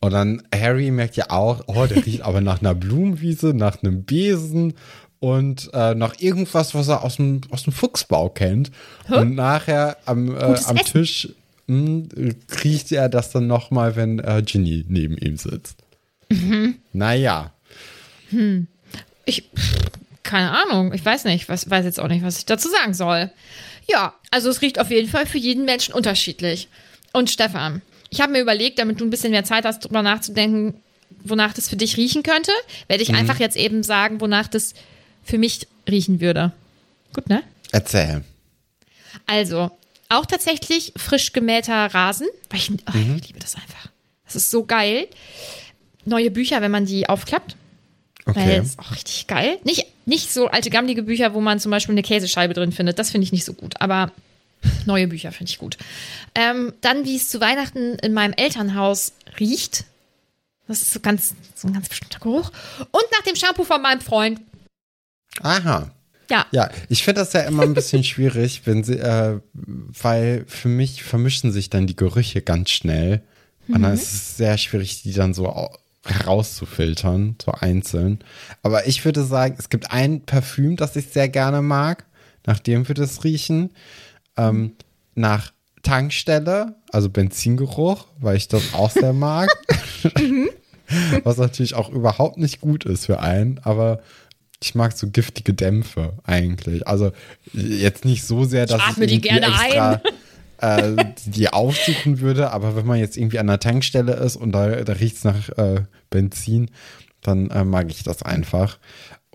[0.00, 4.04] Und dann Harry merkt ja auch, oh, der riecht aber nach einer Blumenwiese, nach einem
[4.04, 4.74] Besen
[5.18, 8.70] und äh, nach irgendwas, was er aus dem, aus dem Fuchsbau kennt.
[9.08, 10.76] Und nachher am, äh, am.
[10.76, 11.30] Tisch
[11.66, 15.78] mh, riecht er das dann nochmal, wenn äh, Ginny neben ihm sitzt.
[16.28, 16.76] Mhm.
[16.92, 17.52] Naja,
[19.24, 19.74] Ich, pff,
[20.22, 23.30] keine Ahnung, ich weiß nicht, was, weiß jetzt auch nicht, was ich dazu sagen soll.
[23.88, 26.68] Ja, also es riecht auf jeden Fall für jeden Menschen unterschiedlich.
[27.12, 30.80] Und Stefan, ich habe mir überlegt, damit du ein bisschen mehr Zeit hast, drüber nachzudenken,
[31.24, 32.52] wonach das für dich riechen könnte,
[32.88, 34.74] werde ich einfach jetzt eben sagen, wonach das
[35.22, 36.52] für mich riechen würde.
[37.12, 37.42] Gut, ne?
[37.72, 38.22] erzähl.
[39.26, 39.70] Also,
[40.08, 43.88] auch tatsächlich frisch gemähter Rasen, weil ich, oh, ich liebe das einfach.
[44.24, 45.08] Das ist so geil.
[46.04, 47.56] Neue Bücher, wenn man die aufklappt.
[48.24, 48.56] Weil Okay.
[48.58, 49.58] das ist auch richtig geil.
[49.64, 52.98] Nicht, nicht so alte, gammelige Bücher, wo man zum Beispiel eine Käsescheibe drin findet.
[52.98, 53.80] Das finde ich nicht so gut.
[53.80, 54.10] Aber
[54.86, 55.76] neue Bücher finde ich gut.
[56.34, 59.84] Ähm, dann, wie es zu Weihnachten in meinem Elternhaus riecht.
[60.68, 62.50] Das ist so, ganz, so ein ganz bestimmter Geruch.
[62.78, 64.40] Und nach dem Shampoo von meinem Freund.
[65.40, 65.90] Aha.
[66.28, 66.44] Ja.
[66.50, 71.04] Ja, ich finde das ja immer ein bisschen schwierig, wenn sie, äh, weil für mich
[71.04, 73.22] vermischen sich dann die Gerüche ganz schnell.
[73.68, 78.20] Und dann ist es sehr schwierig, die dann so au- herauszufiltern, so einzeln.
[78.62, 82.04] Aber ich würde sagen, es gibt ein Parfüm, das ich sehr gerne mag.
[82.44, 83.70] Nach dem würde es riechen.
[84.36, 84.72] Ähm,
[85.14, 89.48] nach Tankstelle, also Benzingeruch, weil ich das auch sehr mag.
[91.24, 94.00] Was natürlich auch überhaupt nicht gut ist für einen, aber
[94.62, 96.86] ich mag so giftige Dämpfe eigentlich.
[96.86, 97.12] Also
[97.52, 100.00] jetzt nicht so sehr, dass ich, atme die gerne extra
[100.58, 104.82] äh, die aufsuchen würde, aber wenn man jetzt irgendwie an der Tankstelle ist und da,
[104.84, 106.70] da riecht es nach äh, Benzin,
[107.20, 108.78] dann äh, mag ich das einfach.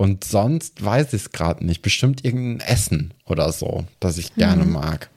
[0.02, 1.84] Und sonst weiß ich es gerade nicht.
[1.84, 5.12] Bestimmt irgendein Essen oder so, das ich gerne mag.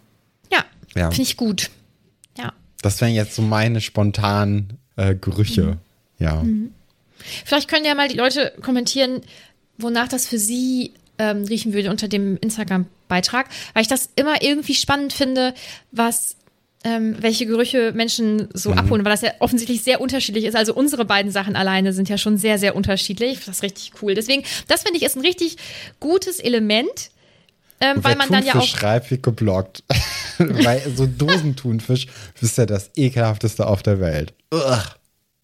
[0.52, 0.62] Ja,
[0.94, 1.10] Ja.
[1.10, 1.70] finde ich gut.
[2.36, 2.52] Ja.
[2.82, 5.78] Das wären jetzt so meine spontanen äh, Gerüche.
[6.18, 6.44] Ja.
[7.46, 9.22] Vielleicht können ja mal die Leute kommentieren,
[9.78, 14.74] wonach das für sie ähm, riechen würde unter dem Instagram-Beitrag, weil ich das immer irgendwie
[14.74, 15.54] spannend finde,
[15.92, 16.36] was
[16.84, 18.78] ähm, welche Gerüche Menschen so Mhm.
[18.78, 20.54] abholen, weil das ja offensichtlich sehr unterschiedlich ist.
[20.54, 23.38] Also unsere beiden Sachen alleine sind ja schon sehr, sehr unterschiedlich.
[23.46, 24.14] Das ist richtig cool.
[24.14, 25.56] Deswegen, das finde ich ist ein richtig
[26.00, 27.10] gutes Element,
[27.80, 28.66] ähm, weil man dann ja auch.
[28.66, 29.82] schreibt, wird geblockt.
[30.38, 32.06] Weil so Dosentunfisch
[32.40, 34.34] ist ja das ekelhafteste auf der Welt.
[34.52, 34.82] Ugh.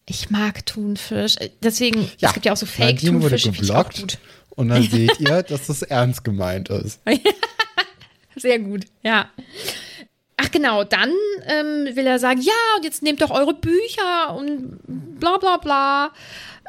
[0.06, 1.36] Ich mag Thunfisch.
[1.62, 4.00] Deswegen, Ja, es gibt ja auch so wurde Fake-Thunfisch, auch geblockt.
[4.00, 4.18] gut.
[4.50, 7.00] Und dann seht ihr, dass das ernst gemeint ist.
[8.36, 9.28] Sehr gut, ja.
[10.50, 11.12] Ach genau, dann
[11.46, 14.78] ähm, will er sagen, ja, und jetzt nehmt doch eure Bücher und
[15.20, 16.12] bla bla bla.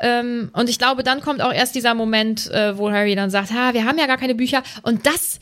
[0.02, 3.52] Ähm, und ich glaube, dann kommt auch erst dieser Moment, äh, wo Harry dann sagt,
[3.52, 4.64] ha, wir haben ja gar keine Bücher.
[4.84, 5.40] Und das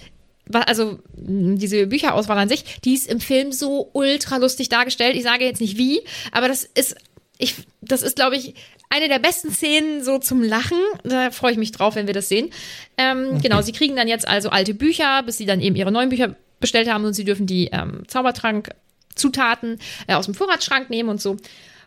[0.52, 5.16] also diese Bücherauswahl an sich, die ist im Film so ultra lustig dargestellt.
[5.16, 6.96] Ich sage jetzt nicht wie, aber das ist,
[7.38, 8.56] ich, das ist, glaube ich,
[8.90, 10.80] eine der besten Szenen so zum Lachen.
[11.04, 12.50] Da freue ich mich drauf, wenn wir das sehen.
[12.98, 16.10] Ähm, Genau, sie kriegen dann jetzt also alte Bücher, bis sie dann eben ihre neuen
[16.10, 21.22] Bücher bestellt haben und sie dürfen die ähm, Zaubertrank-Zutaten äh, aus dem Vorratsschrank nehmen und
[21.22, 21.38] so.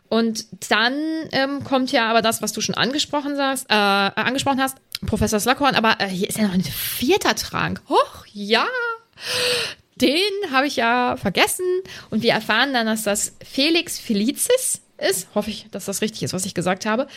[0.09, 0.93] Und dann
[1.31, 5.39] ähm, kommt ja aber das, was du schon angesprochen, sagst, äh, äh, angesprochen hast, Professor
[5.39, 7.81] Slughorn, aber äh, hier ist ja noch ein vierter Trank.
[7.89, 8.67] Hoch, ja,
[9.95, 11.65] den habe ich ja vergessen.
[12.09, 15.27] Und wir erfahren dann, dass das Felix Felicis ist.
[15.33, 17.07] Hoffe ich, dass das richtig ist, was ich gesagt habe.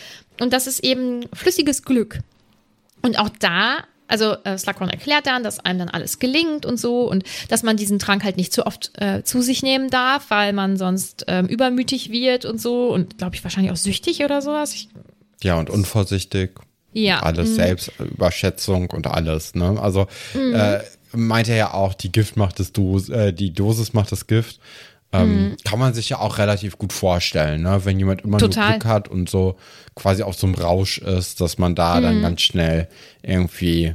[0.40, 2.20] Und das ist eben flüssiges Glück.
[3.02, 7.11] Und auch da, also äh, Slughorn erklärt dann, dass einem dann alles gelingt und so
[7.11, 10.52] und dass man diesen Trank halt nicht zu oft äh, zu sich nehmen darf, weil
[10.52, 14.74] man sonst ähm, übermütig wird und so und glaube ich wahrscheinlich auch süchtig oder sowas.
[14.74, 14.88] Ich,
[15.42, 16.50] Ja, und unvorsichtig.
[16.92, 17.20] ja.
[17.20, 19.78] Alles mm, Selbstüberschätzung und alles, ne?
[19.80, 20.80] Also äh,
[21.12, 24.61] meint er ja auch, die Gift macht das Dos äh, die Dosis macht das Gift.
[25.12, 25.57] Ähm, Mhm.
[25.64, 27.80] Kann man sich ja auch relativ gut vorstellen, ne?
[27.84, 28.70] Wenn jemand immer Total.
[28.70, 29.57] nur Glück hat und so
[29.94, 32.02] quasi auf so einem Rausch ist, dass man da Mhm.
[32.02, 32.88] dann ganz schnell
[33.22, 33.94] irgendwie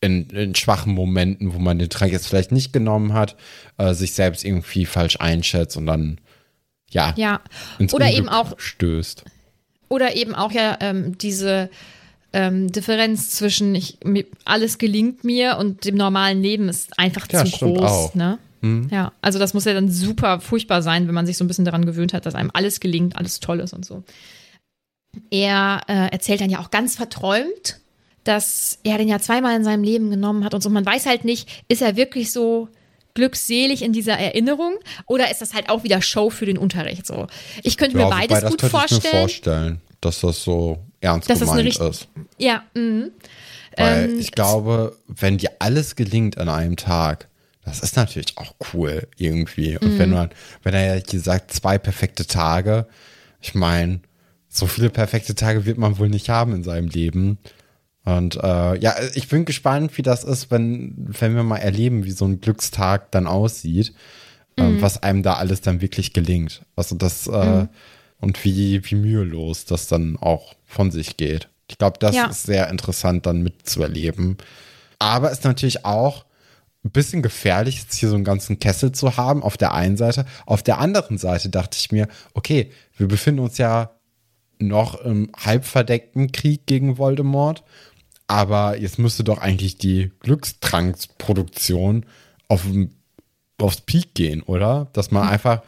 [0.00, 3.36] in, in schwachen Momenten, wo man den Trank jetzt vielleicht nicht genommen hat,
[3.76, 6.18] äh, sich selbst irgendwie falsch einschätzt und dann
[6.90, 7.40] ja, Ja.
[7.78, 9.24] ins Oder Unglück eben auch stößt.
[9.90, 11.68] Oder eben auch ja ähm, diese
[12.32, 13.98] ähm, Differenz zwischen ich,
[14.46, 17.82] alles gelingt mir und dem normalen Leben ist einfach Ja, zu groß.
[17.90, 18.14] auch.
[18.14, 18.38] Ne?
[18.90, 21.64] Ja, also das muss ja dann super furchtbar sein, wenn man sich so ein bisschen
[21.64, 24.04] daran gewöhnt hat, dass einem alles gelingt, alles toll ist und so.
[25.30, 27.80] Er äh, erzählt dann ja auch ganz verträumt,
[28.24, 30.70] dass er den ja zweimal in seinem Leben genommen hat und so.
[30.70, 32.68] Man weiß halt nicht, ist er wirklich so
[33.14, 34.74] glückselig in dieser Erinnerung
[35.06, 37.26] oder ist das halt auch wieder Show für den Unterricht so?
[37.64, 39.20] Ich könnte mir Ja, beides das gut könnte ich mir vorstellen.
[39.20, 42.08] vorstellen, dass das so ernst Dass das gemeint richt- ist.
[42.38, 43.10] Ja, mhm.
[43.76, 47.28] Weil Ähm, ich glaube, wenn dir alles gelingt an einem Tag,
[47.70, 49.76] das ist natürlich auch cool irgendwie.
[49.78, 49.98] Und Mhm.
[49.98, 50.30] wenn man,
[50.62, 52.86] wenn er ja gesagt, zwei perfekte Tage,
[53.40, 54.00] ich meine,
[54.48, 57.38] so viele perfekte Tage wird man wohl nicht haben in seinem Leben.
[58.04, 62.10] Und äh, ja, ich bin gespannt, wie das ist, wenn, wenn wir mal erleben, wie
[62.10, 63.94] so ein Glückstag dann aussieht,
[64.56, 66.62] ähm, was einem da alles dann wirklich gelingt.
[66.76, 67.66] Also das äh,
[68.20, 71.48] und wie, wie mühelos das dann auch von sich geht.
[71.68, 72.26] Ich glaube, das Ja.
[72.26, 74.36] ist sehr interessant dann mitzuerleben.
[74.98, 76.24] Aber ist natürlich auch
[76.84, 80.24] ein bisschen gefährlich, jetzt hier so einen ganzen Kessel zu haben, auf der einen Seite.
[80.46, 83.90] Auf der anderen Seite dachte ich mir, okay, wir befinden uns ja
[84.58, 87.64] noch im halbverdeckten Krieg gegen Voldemort,
[88.26, 92.06] aber jetzt müsste doch eigentlich die Glückstranksproduktion
[92.48, 92.64] auf,
[93.58, 94.88] aufs Peak gehen, oder?
[94.92, 95.62] Dass man einfach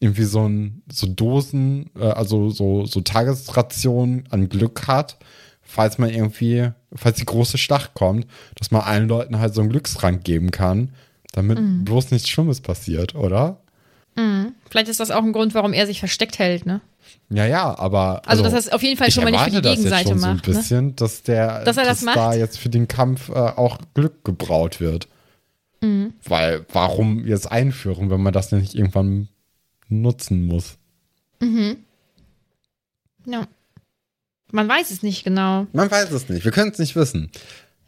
[0.00, 5.18] irgendwie so ein, so Dosen, äh, also so, so Tagesrationen an Glück hat,
[5.70, 9.70] falls man irgendwie, falls die große Schlacht kommt, dass man allen Leuten halt so einen
[9.70, 10.90] Glückstrank geben kann,
[11.32, 13.60] damit bloß nichts Schlimmes passiert, oder?
[14.68, 16.80] Vielleicht ist das auch ein Grund, warum er sich versteckt hält, ne?
[17.30, 18.22] Ja, ja, aber.
[18.26, 20.20] Also, dass er es auf jeden Fall schon mal nicht für die das Gegenseite schon
[20.20, 20.56] macht, So ne?
[20.56, 22.36] ein bisschen, dass der, Dass er das dass da macht?
[22.36, 25.08] jetzt für den Kampf äh, auch Glück gebraut wird.
[25.80, 26.12] Mhm.
[26.24, 29.28] Weil, warum jetzt einführen, wenn man das nicht irgendwann
[29.88, 30.76] nutzen muss?
[33.24, 33.46] Ja.
[34.52, 35.66] Man weiß es nicht genau.
[35.72, 36.44] Man weiß es nicht.
[36.44, 37.30] Wir können es nicht wissen.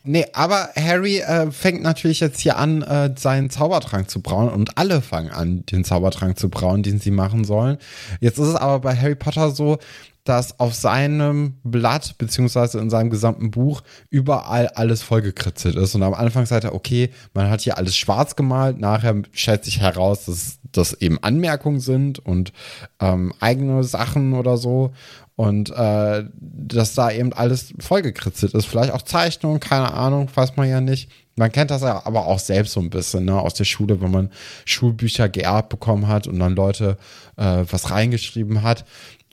[0.04, 4.76] Nee, aber Harry äh, fängt natürlich jetzt hier an, äh, seinen Zaubertrank zu brauen und
[4.76, 7.78] alle fangen an, den Zaubertrank zu brauen, den sie machen sollen.
[8.20, 9.78] Jetzt ist es aber bei Harry Potter so,
[10.24, 15.94] dass auf seinem Blatt beziehungsweise in seinem gesamten Buch überall alles vollgekritzelt ist.
[15.94, 19.80] Und am Anfang sagt er, okay, man hat hier alles schwarz gemalt, nachher stellt sich
[19.80, 22.52] heraus, dass das eben Anmerkungen sind und
[23.00, 24.92] ähm, eigene Sachen oder so.
[25.36, 28.66] Und äh, dass da eben alles vollgekritzelt ist.
[28.66, 31.10] Vielleicht auch Zeichnungen, keine Ahnung, weiß man ja nicht.
[31.36, 34.10] Man kennt das ja aber auch selbst so ein bisschen, ne, aus der Schule, wenn
[34.10, 34.30] man
[34.66, 36.98] Schulbücher geerbt bekommen hat und dann Leute
[37.36, 38.84] äh, was reingeschrieben hat.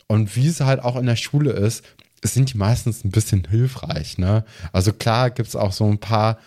[0.07, 1.83] Und wie es halt auch in der Schule ist,
[2.23, 4.43] sind die meistens ein bisschen hilfreich, ne?
[4.71, 6.37] Also klar gibt's auch so ein paar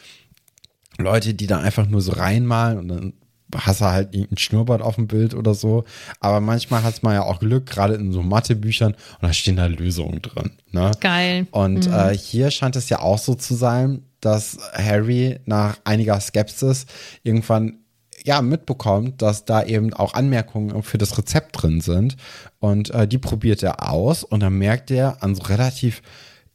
[0.99, 3.13] Leute, die dann einfach nur so reinmalen und dann
[3.57, 5.85] hast du halt irgendein Schnurrbart auf dem Bild oder so.
[6.21, 9.67] Aber manchmal hat man ja auch Glück, gerade in so Mathebüchern, und da stehen da
[9.67, 10.53] Lösungen drin.
[10.71, 10.91] Ne?
[11.01, 11.47] Geil.
[11.51, 11.93] Und mhm.
[11.93, 16.87] äh, hier scheint es ja auch so zu sein, dass Harry nach einiger Skepsis
[17.23, 17.79] irgendwann
[18.25, 22.17] ja mitbekommt, dass da eben auch Anmerkungen für das Rezept drin sind.
[22.59, 26.03] Und äh, die probiert er aus und dann merkt er an so relativ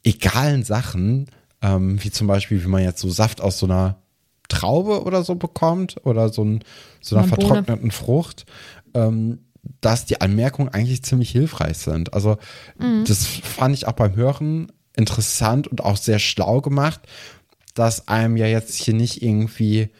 [0.02, 1.26] egalen Sachen,
[1.62, 3.96] ähm, wie zum Beispiel, wie man jetzt so Saft aus so einer
[4.48, 6.64] Traube oder so bekommt oder so, ein,
[7.00, 8.46] so einer vertrockneten Frucht,
[8.94, 9.40] ähm,
[9.80, 12.14] dass die Anmerkungen eigentlich ziemlich hilfreich sind.
[12.14, 12.38] Also
[12.78, 13.04] mhm.
[13.06, 17.00] das fand ich auch beim Hören interessant und auch sehr schlau gemacht,
[17.74, 19.90] dass einem ja jetzt hier nicht irgendwie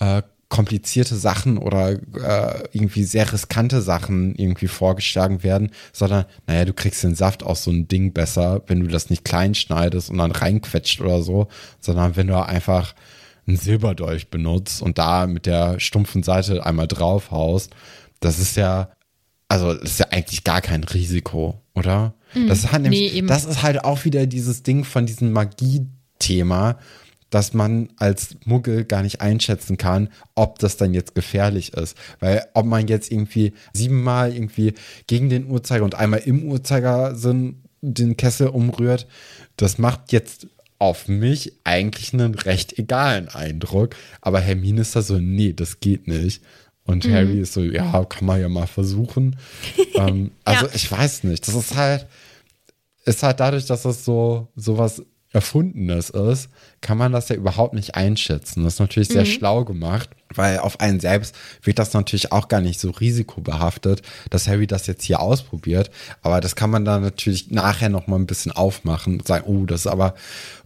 [0.00, 6.72] äh, komplizierte Sachen oder äh, irgendwie sehr riskante Sachen irgendwie vorgeschlagen werden, sondern, naja, du
[6.72, 10.18] kriegst den Saft aus so einem Ding besser, wenn du das nicht klein schneidest und
[10.18, 11.48] dann reinquetscht oder so,
[11.80, 12.94] sondern wenn du einfach
[13.46, 17.74] einen Silberdolch benutzt und da mit der stumpfen Seite einmal draufhaust,
[18.20, 18.90] das ist ja,
[19.48, 22.14] also das ist ja eigentlich gar kein Risiko, oder?
[22.34, 22.48] Mhm.
[22.48, 26.78] Das, hat nämlich, nee, das ist halt auch wieder dieses Ding von diesem Magie-Thema,
[27.30, 31.96] dass man als Muggel gar nicht einschätzen kann, ob das dann jetzt gefährlich ist.
[32.20, 34.74] Weil ob man jetzt irgendwie siebenmal irgendwie
[35.08, 39.08] gegen den Uhrzeiger und einmal im Uhrzeigersinn den Kessel umrührt,
[39.56, 40.46] das macht jetzt
[40.78, 43.96] auf mich eigentlich einen recht egalen Eindruck.
[44.20, 46.42] Aber Hermine ist da so, nee, das geht nicht.
[46.84, 47.12] Und mhm.
[47.12, 49.36] Harry ist so, ja, kann man ja mal versuchen.
[49.94, 50.72] ähm, also ja.
[50.74, 51.46] ich weiß nicht.
[51.48, 52.06] Das ist halt,
[53.04, 55.02] ist halt dadurch, dass das so sowas
[55.34, 56.48] Erfundenes ist,
[56.80, 58.62] kann man das ja überhaupt nicht einschätzen.
[58.62, 59.30] Das ist natürlich sehr mhm.
[59.30, 64.46] schlau gemacht, weil auf einen selbst wird das natürlich auch gar nicht so risikobehaftet, dass
[64.46, 65.90] Harry das jetzt hier ausprobiert.
[66.22, 69.66] Aber das kann man dann natürlich nachher noch mal ein bisschen aufmachen und sagen, oh,
[69.66, 70.14] das ist aber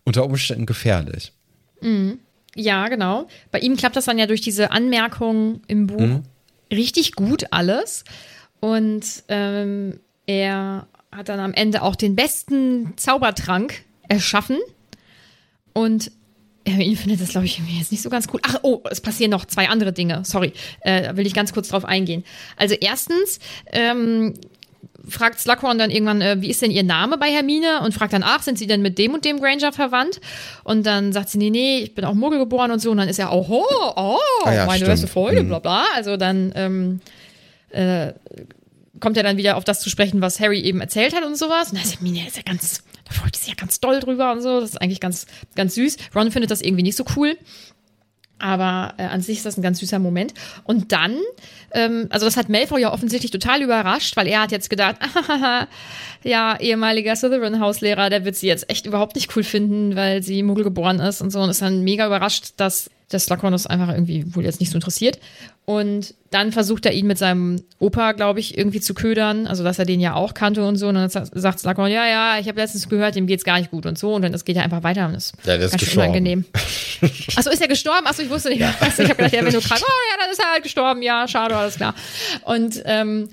[0.08, 1.32] unter Umständen gefährlich.
[1.80, 2.18] Mhm.
[2.54, 3.28] Ja, genau.
[3.52, 6.22] Bei ihm klappt das dann ja durch diese Anmerkungen im Buch mhm.
[6.72, 8.04] richtig gut alles.
[8.60, 14.58] Und ähm, er hat dann am Ende auch den besten Zaubertrank erschaffen.
[15.72, 16.10] Und
[16.66, 18.40] Hermine findet das, glaube ich, jetzt nicht so ganz cool.
[18.42, 20.24] Ach, oh, es passieren noch zwei andere Dinge.
[20.24, 22.24] Sorry, äh, da will ich ganz kurz drauf eingehen.
[22.56, 23.38] Also erstens
[23.72, 24.34] ähm,
[25.08, 27.80] fragt Slughorn dann irgendwann, äh, wie ist denn ihr Name bei Hermine?
[27.82, 30.20] Und fragt dann, ach, sind sie denn mit dem und dem Granger verwandt?
[30.64, 32.90] Und dann sagt sie, nee, nee, ich bin auch Muggel geboren und so.
[32.90, 33.64] Und dann ist er, oh, oh,
[33.96, 35.48] oh ah ja, meine erste Folge, mhm.
[35.48, 35.84] bla bla.
[35.94, 37.00] Also dann ähm,
[37.70, 38.12] äh,
[39.00, 41.70] kommt er dann wieder auf das zu sprechen, was Harry eben erzählt hat und sowas.
[41.70, 44.42] Und dann ist Hermine ist ja ganz da freut sich ja ganz doll drüber und
[44.42, 44.60] so.
[44.60, 45.96] Das ist eigentlich ganz, ganz süß.
[46.14, 47.36] Ron findet das irgendwie nicht so cool.
[48.38, 50.34] Aber äh, an sich ist das ein ganz süßer Moment.
[50.64, 51.16] Und dann,
[51.72, 54.96] ähm, also das hat Malfoy ja offensichtlich total überrascht, weil er hat jetzt gedacht,
[56.22, 60.64] ja, ehemaliger Slytherin-Hauslehrer, der wird sie jetzt echt überhaupt nicht cool finden, weil sie Muggel
[60.64, 61.40] geboren ist und so.
[61.40, 64.76] Und ist dann mega überrascht, dass der Slughorn das einfach irgendwie wohl jetzt nicht so
[64.76, 65.18] interessiert.
[65.64, 69.78] Und dann versucht er ihn mit seinem Opa, glaube ich, irgendwie zu ködern, also dass
[69.78, 70.88] er den ja auch kannte und so.
[70.88, 73.86] Und dann sagt Slughorn, ja, ja, ich habe letztens gehört, dem geht's gar nicht gut
[73.86, 74.14] und so.
[74.14, 76.10] Und dann das geht ja einfach weiter und das ja, ist ganz gestorben.
[76.10, 76.44] unangenehm.
[77.36, 78.06] Achso, ist er gestorben?
[78.06, 78.60] Achso, ich wusste nicht.
[78.60, 78.74] Ja.
[78.80, 81.02] Ich habe gedacht, ja, wenn du krank, oh ja, dann ist er halt gestorben.
[81.02, 81.94] Ja, schade, alles klar.
[82.44, 83.28] Und ähm,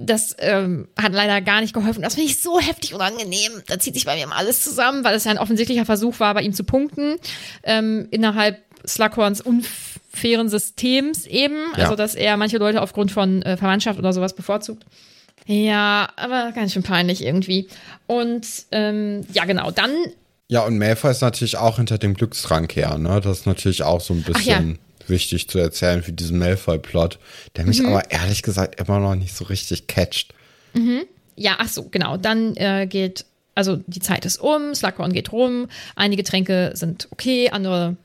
[0.00, 2.02] das ähm, hat leider gar nicht geholfen.
[2.02, 3.52] Das finde ich so heftig unangenehm.
[3.66, 6.32] Da zieht sich bei mir immer alles zusammen, weil es ja ein offensichtlicher Versuch war,
[6.32, 7.16] bei ihm zu punkten.
[7.62, 11.56] Ähm, innerhalb Slughorns unfairen Systems eben.
[11.76, 11.84] Ja.
[11.84, 14.84] Also, dass er manche Leute aufgrund von äh, Verwandtschaft oder sowas bevorzugt.
[15.46, 17.68] Ja, aber ganz schön peinlich irgendwie.
[18.06, 19.90] Und ähm, ja, genau, dann.
[20.48, 23.20] Ja, und Malfoy ist natürlich auch hinter dem Glückstrank her, ne?
[23.20, 25.08] Das ist natürlich auch so ein bisschen ja.
[25.08, 27.18] wichtig zu erzählen für diesen Malfoy-Plot,
[27.56, 27.86] der mich mhm.
[27.86, 30.34] aber ehrlich gesagt immer noch nicht so richtig catcht.
[30.72, 31.02] Mhm.
[31.36, 32.16] Ja, ach so, genau.
[32.16, 33.24] Dann äh, geht,
[33.54, 37.96] also die Zeit ist um, Slughorn geht rum, einige Tränke sind okay, andere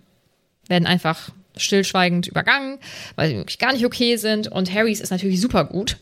[0.68, 2.80] werden einfach stillschweigend übergangen,
[3.16, 4.47] weil sie wirklich gar nicht okay sind.
[4.47, 5.97] Und Harrys ist natürlich super gut.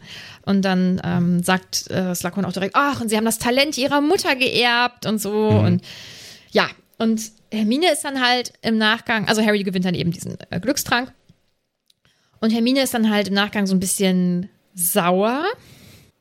[0.45, 4.01] Und dann ähm, sagt äh, Slughorn auch direkt, ach, und sie haben das Talent ihrer
[4.01, 5.51] Mutter geerbt und so.
[5.51, 5.66] Mhm.
[5.66, 5.84] Und
[6.51, 10.59] ja, und Hermine ist dann halt im Nachgang, also Harry gewinnt dann eben diesen äh,
[10.59, 11.14] Glückstrank.
[12.39, 15.43] Und Hermine ist dann halt im Nachgang so ein bisschen sauer.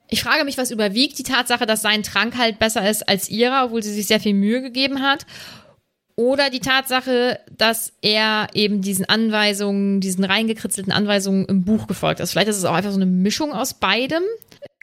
[0.09, 3.65] Ich frage mich, was überwiegt die Tatsache, dass sein Trank halt besser ist als ihrer,
[3.65, 5.27] obwohl sie sich sehr viel Mühe gegeben hat.
[6.17, 12.33] Oder die Tatsache, dass er eben diesen Anweisungen, diesen reingekritzelten Anweisungen im Buch gefolgt ist.
[12.33, 14.23] Vielleicht ist es auch einfach so eine Mischung aus beidem.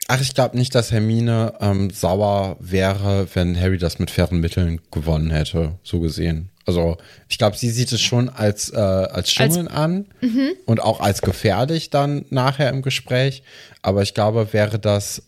[0.08, 4.80] Ach, ich glaube nicht, dass Hermine ähm, sauer wäre, wenn Harry das mit fairen Mitteln
[4.90, 6.50] gewonnen hätte, so gesehen.
[6.66, 10.50] Also ich glaube, sie sieht es schon als, äh, als Schummeln als, an -hmm.
[10.66, 13.44] und auch als gefährlich dann nachher im Gespräch.
[13.82, 15.22] Aber ich glaube, wäre das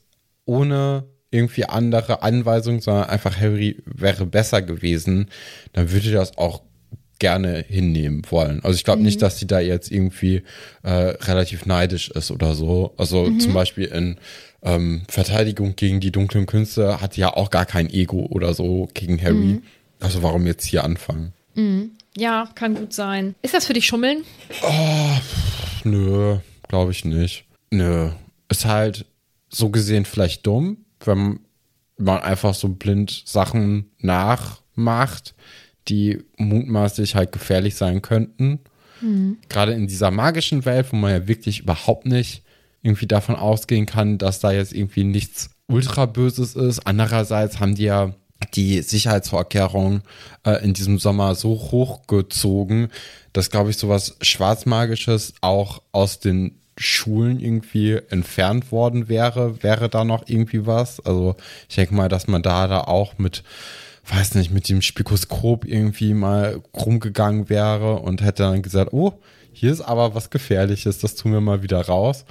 [0.46, 5.28] ohne irgendwie andere Anweisungen, sondern einfach Harry wäre besser gewesen,
[5.72, 6.62] dann würde das auch
[7.18, 8.60] gerne hinnehmen wollen.
[8.64, 9.06] Also ich glaube mhm.
[9.06, 10.42] nicht, dass sie da jetzt irgendwie
[10.82, 12.94] äh, relativ neidisch ist oder so.
[12.96, 13.40] Also mhm.
[13.40, 14.16] zum Beispiel in
[14.62, 19.22] ähm, Verteidigung gegen die dunklen Künste hat ja auch gar kein Ego oder so gegen
[19.22, 19.34] Harry.
[19.34, 19.62] Mhm.
[20.00, 21.32] Also warum jetzt hier anfangen?
[21.54, 21.92] Mhm.
[22.16, 23.34] Ja, kann gut sein.
[23.40, 24.24] Ist das für dich Schummeln?
[24.62, 25.16] Oh,
[25.84, 27.44] nö, glaube ich nicht.
[27.70, 28.10] Nö.
[28.48, 29.06] Ist halt
[29.48, 31.40] so gesehen vielleicht dumm, wenn
[31.98, 35.34] man einfach so blind Sachen nachmacht,
[35.88, 38.60] die mutmaßlich halt gefährlich sein könnten.
[39.00, 39.38] Mhm.
[39.48, 42.42] Gerade in dieser magischen Welt, wo man ja wirklich überhaupt nicht
[42.82, 46.86] irgendwie davon ausgehen kann, dass da jetzt irgendwie nichts ultra Böses ist.
[46.86, 48.14] Andererseits haben die ja
[48.54, 50.02] die Sicherheitsvorkehrungen
[50.44, 52.88] äh, in diesem Sommer so hochgezogen,
[53.32, 60.04] dass, glaube ich, sowas Schwarzmagisches auch aus den Schulen irgendwie entfernt worden wäre, wäre da
[60.04, 61.00] noch irgendwie was.
[61.00, 61.36] Also
[61.68, 63.42] ich denke mal, dass man da da auch mit,
[64.06, 69.12] weiß nicht, mit dem Spikoskop irgendwie mal rumgegangen wäre und hätte dann gesagt, oh,
[69.52, 72.24] hier ist aber was Gefährliches, das tun wir mal wieder raus.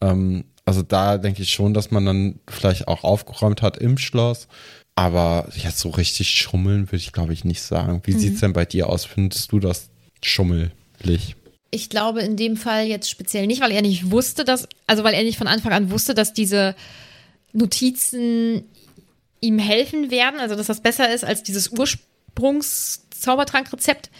[0.00, 4.46] Ähm, also da denke ich schon, dass man dann vielleicht auch aufgeräumt hat im Schloss.
[4.94, 8.02] Aber jetzt so richtig schummeln würde ich, glaube ich, nicht sagen.
[8.04, 8.18] Wie mhm.
[8.18, 9.04] sieht es denn bei dir aus?
[9.04, 9.90] Findest du das
[10.22, 11.36] schummelig?
[11.70, 15.14] Ich glaube in dem Fall jetzt speziell nicht, weil er nicht wusste, dass, also weil
[15.14, 16.74] er nicht von Anfang an wusste, dass diese
[17.52, 18.64] Notizen
[19.40, 24.10] ihm helfen werden, also dass das besser ist als dieses Ursprungs-Zaubertrankrezept.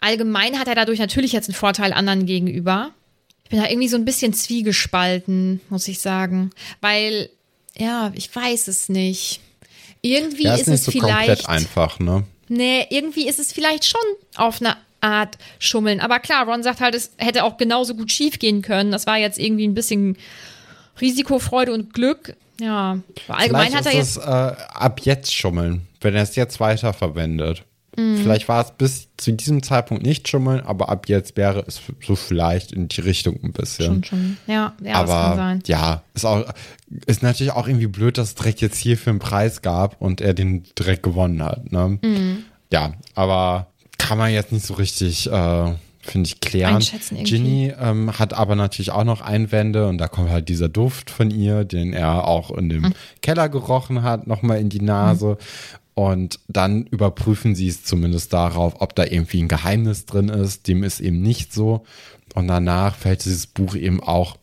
[0.00, 2.90] Allgemein hat er dadurch natürlich jetzt einen Vorteil anderen gegenüber.
[3.44, 6.50] Ich bin da irgendwie so ein bisschen zwiegespalten, muss ich sagen.
[6.80, 7.30] Weil,
[7.76, 9.40] ja, ich weiß es nicht.
[10.02, 11.48] Irgendwie ja, ist, ist es so vielleicht.
[11.48, 12.24] einfach, ne?
[12.48, 14.00] Nee, irgendwie ist es vielleicht schon
[14.36, 14.76] auf eine
[15.06, 16.00] Art Schummeln.
[16.00, 18.90] Aber klar, Ron sagt halt, es hätte auch genauso gut schief gehen können.
[18.90, 20.16] Das war jetzt irgendwie ein bisschen
[21.00, 22.36] Risikofreude und Glück.
[22.60, 22.98] Ja,
[23.28, 24.16] allgemein vielleicht hat er jetzt.
[24.16, 27.64] Es, äh, ab jetzt schummeln, wenn er es jetzt weiterverwendet.
[27.96, 28.18] Mhm.
[28.18, 32.14] Vielleicht war es bis zu diesem Zeitpunkt nicht schummeln, aber ab jetzt wäre es so
[32.14, 33.86] vielleicht in die Richtung ein bisschen.
[33.86, 34.36] Schon, schon.
[34.46, 35.62] Ja, ja aber, das kann sein.
[35.66, 36.44] Ja, ist, auch,
[37.06, 40.20] ist natürlich auch irgendwie blöd, dass es direkt jetzt hier für einen Preis gab und
[40.20, 41.72] er den direkt gewonnen hat.
[41.72, 41.98] Ne?
[42.02, 42.44] Mhm.
[42.70, 43.68] Ja, aber
[44.06, 45.30] kann man jetzt nicht so richtig.
[45.30, 46.78] Äh, finde ich, klären.
[47.10, 51.32] Ginny ähm, hat aber natürlich auch noch Einwände und da kommt halt dieser Duft von
[51.32, 52.92] ihr, den er auch in dem mhm.
[53.22, 55.30] Keller gerochen hat, nochmal in die Nase.
[55.30, 55.36] Mhm.
[55.94, 60.68] Und dann überprüfen sie es zumindest darauf, ob da irgendwie ein Geheimnis drin ist.
[60.68, 61.84] Dem ist eben nicht so.
[62.34, 64.36] Und danach fällt dieses Buch eben auch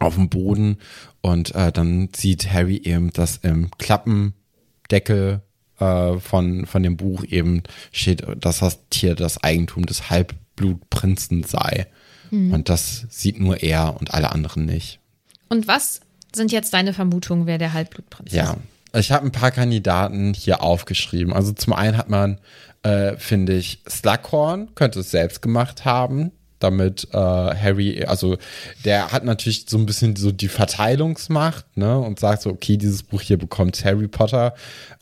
[0.00, 0.78] auf den Boden
[1.20, 5.42] und äh, dann sieht Harry eben, dass im Klappendeckel
[5.78, 7.62] äh, von, von dem Buch eben
[7.92, 11.86] steht, dass das Tier das Eigentum des Halbblutprinzen sei.
[12.30, 12.52] Mhm.
[12.52, 15.00] Und das sieht nur er und alle anderen nicht.
[15.48, 16.00] Und was
[16.34, 18.42] sind jetzt deine Vermutungen, wer der Halbblutprinz ja.
[18.42, 18.48] ist?
[18.92, 21.32] Ja, ich habe ein paar Kandidaten hier aufgeschrieben.
[21.32, 22.38] Also zum einen hat man,
[22.82, 28.36] äh, finde ich, Slughorn könnte es selbst gemacht haben, damit äh, Harry, also
[28.84, 33.02] der hat natürlich so ein bisschen so die Verteilungsmacht, ne, und sagt so, okay, dieses
[33.02, 34.54] Buch hier bekommt Harry Potter.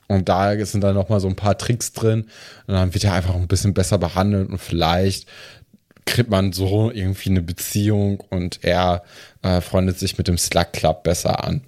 [0.09, 2.26] Und da sind dann noch mal so ein paar Tricks drin.
[2.66, 5.28] Und dann wird er einfach ein bisschen besser behandelt und vielleicht
[6.07, 9.02] kriegt man so irgendwie eine Beziehung und er
[9.42, 11.62] äh, freundet sich mit dem Slug Club besser an.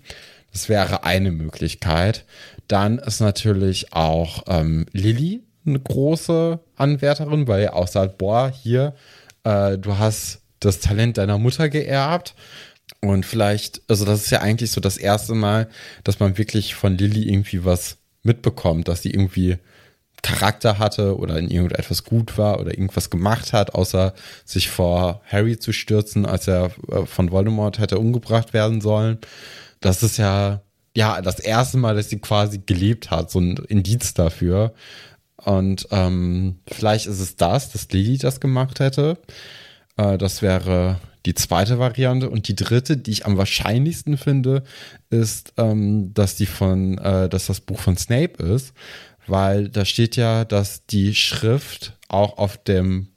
[0.53, 2.25] Das wäre eine Möglichkeit.
[2.69, 8.95] Dann ist natürlich auch ähm, Lilly eine große Anwärterin, weil er auch sagt, boah, hier,
[9.45, 12.35] äh, du hast das Talent deiner Mutter geerbt.
[13.01, 15.69] Und vielleicht, also das ist ja eigentlich so das erste Mal,
[16.05, 19.59] dass man wirklich von Lilly irgendwie was mitbekommt, dass sie irgendwie
[20.23, 24.15] Charakter hatte oder in irgendetwas gut war oder irgendwas gemacht hat, außer
[24.45, 29.19] sich vor Harry zu stürzen, als er äh, von Voldemort hätte umgebracht werden sollen
[29.81, 30.63] das ist ja,
[30.97, 34.75] ja, das erste Mal, dass sie quasi gelebt hat, so ein Indiz dafür.
[35.37, 39.19] Und ähm, vielleicht ist es das, dass Lily das gemacht hätte.
[39.97, 40.99] Äh, das wäre
[41.29, 42.31] die zweite Variante.
[42.31, 44.63] Und die dritte, die ich am wahrscheinlichsten finde,
[45.11, 48.73] ist, ähm, dass die von, äh, dass das Buch von Snape ist.
[49.27, 53.09] Weil da steht ja, dass die Schrift auch auf dem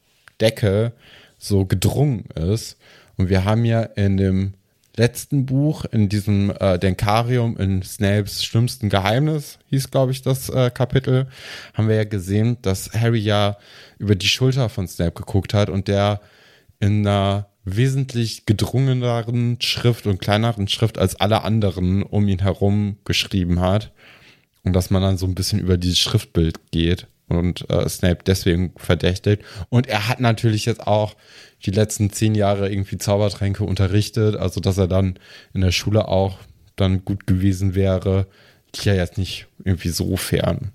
[0.41, 0.91] Deckel
[1.38, 2.78] so gedrungen ist.
[3.16, 4.53] Und wir haben ja in dem
[4.97, 10.70] letzten Buch, in diesem äh, Denkarium in Snapes schlimmsten Geheimnis, hieß, glaube ich, das äh,
[10.70, 11.28] Kapitel,
[11.74, 13.55] haben wir ja gesehen, dass Harry ja
[13.99, 16.20] über die Schulter von Snape geguckt hat und der
[16.82, 23.59] in einer wesentlich gedrungeneren Schrift und kleineren Schrift als alle anderen um ihn herum geschrieben
[23.59, 23.91] hat.
[24.64, 28.74] Und dass man dann so ein bisschen über dieses Schriftbild geht und äh, Snape deswegen
[28.78, 29.43] verdächtigt.
[29.70, 31.16] Und er hat natürlich jetzt auch
[31.66, 35.18] die letzten zehn Jahre irgendwie Zaubertränke unterrichtet, also dass er dann
[35.53, 36.38] in der Schule auch
[36.76, 38.28] dann gut gewesen wäre,
[38.74, 40.72] liegt ja jetzt nicht irgendwie so fern.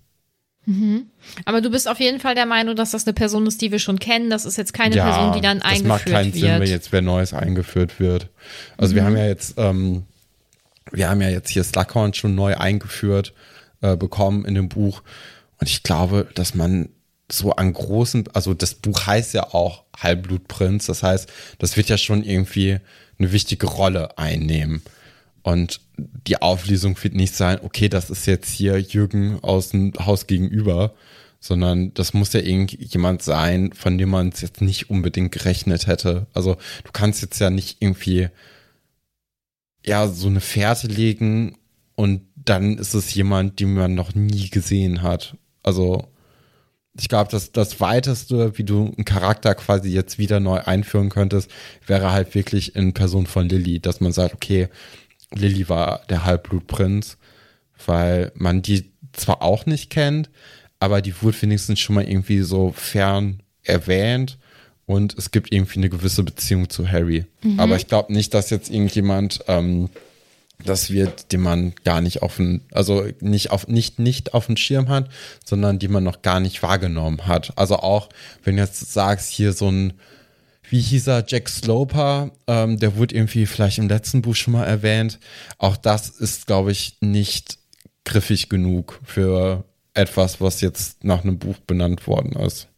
[1.44, 3.78] Aber du bist auf jeden Fall der Meinung, dass das eine Person ist, die wir
[3.78, 4.30] schon kennen.
[4.30, 6.42] Das ist jetzt keine ja, Person, die dann das eingeführt macht keinen wird.
[6.42, 8.28] Sinn, wenn jetzt wer Neues eingeführt wird.
[8.76, 9.06] Also wir Mhm.
[9.06, 10.04] haben ja jetzt, ähm,
[10.92, 13.32] wir haben ja jetzt hier Slughorn schon neu eingeführt
[13.80, 15.02] äh, bekommen in dem Buch.
[15.58, 16.88] Und ich glaube, dass man
[17.30, 20.86] so an großen, also das Buch heißt ja auch Halbblutprinz.
[20.86, 22.78] Das heißt, das wird ja schon irgendwie
[23.18, 24.82] eine wichtige Rolle einnehmen.
[25.46, 25.80] Und
[26.26, 30.92] die Auflösung wird nicht sein, okay, das ist jetzt hier Jürgen aus dem Haus gegenüber,
[31.38, 36.26] sondern das muss ja irgendjemand sein, von dem man es jetzt nicht unbedingt gerechnet hätte.
[36.34, 38.28] Also du kannst jetzt ja nicht irgendwie
[39.84, 41.56] ja so eine Fährte legen
[41.94, 45.36] und dann ist es jemand, den man noch nie gesehen hat.
[45.62, 46.08] Also
[46.98, 51.48] ich glaube, dass das weiteste, wie du einen Charakter quasi jetzt wieder neu einführen könntest,
[51.86, 54.68] wäre halt wirklich in Person von Lilly, dass man sagt, okay,
[55.36, 57.16] Lilly war der Halbblutprinz,
[57.84, 60.30] weil man die zwar auch nicht kennt,
[60.80, 64.38] aber die wurde wenigstens schon mal irgendwie so fern erwähnt
[64.86, 67.24] und es gibt irgendwie eine gewisse Beziehung zu Harry.
[67.58, 69.88] Aber ich glaube nicht, dass jetzt irgendjemand ähm,
[70.64, 74.56] das wird, den man gar nicht auf den, also nicht auf, nicht, nicht auf dem
[74.56, 75.10] Schirm hat,
[75.44, 77.52] sondern die man noch gar nicht wahrgenommen hat.
[77.56, 78.08] Also auch,
[78.42, 79.92] wenn du jetzt sagst, hier so ein,
[80.68, 84.64] wie hieß er, Jack Sloper, ähm, der wurde irgendwie vielleicht im letzten Buch schon mal
[84.64, 85.18] erwähnt.
[85.58, 87.58] Auch das ist, glaube ich, nicht
[88.04, 89.64] griffig genug für
[89.94, 92.68] etwas, was jetzt nach einem Buch benannt worden ist.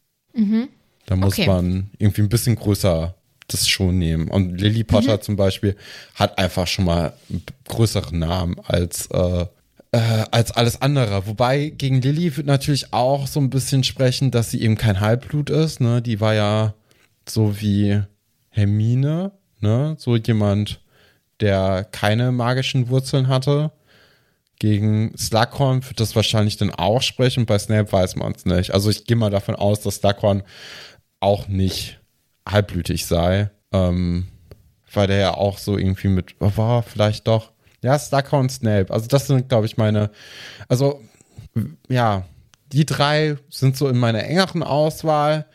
[1.06, 1.46] Da muss Okay.
[1.46, 3.14] man irgendwie ein bisschen größer
[3.48, 4.28] das schon nehmen.
[4.28, 5.74] Und Lily Potter zum Beispiel
[6.14, 9.46] hat einfach schon mal einen größeren Namen als, äh,
[9.92, 11.26] äh, als alles andere.
[11.26, 15.48] Wobei gegen Lily wird natürlich auch so ein bisschen sprechen, dass sie eben kein Halbblut
[15.50, 15.80] ist.
[15.80, 16.02] Ne?
[16.02, 16.74] Die war ja
[17.30, 18.02] so wie
[18.50, 19.96] Hermine, ne?
[19.98, 20.80] so jemand,
[21.40, 23.72] der keine magischen Wurzeln hatte.
[24.58, 27.46] Gegen Slughorn wird das wahrscheinlich dann auch sprechen.
[27.46, 28.74] Bei Snape weiß man es nicht.
[28.74, 30.42] Also ich gehe mal davon aus, dass Slughorn
[31.20, 32.00] auch nicht
[32.46, 33.50] halbblütig sei.
[33.72, 34.26] Ähm,
[34.92, 37.52] weil der ja auch so irgendwie mit, oh, vielleicht doch.
[37.82, 38.92] Ja, Slughorn Snape.
[38.92, 40.10] Also das sind, glaube ich, meine,
[40.66, 41.00] also
[41.88, 42.24] ja,
[42.72, 45.46] die drei sind so in meiner engeren Auswahl.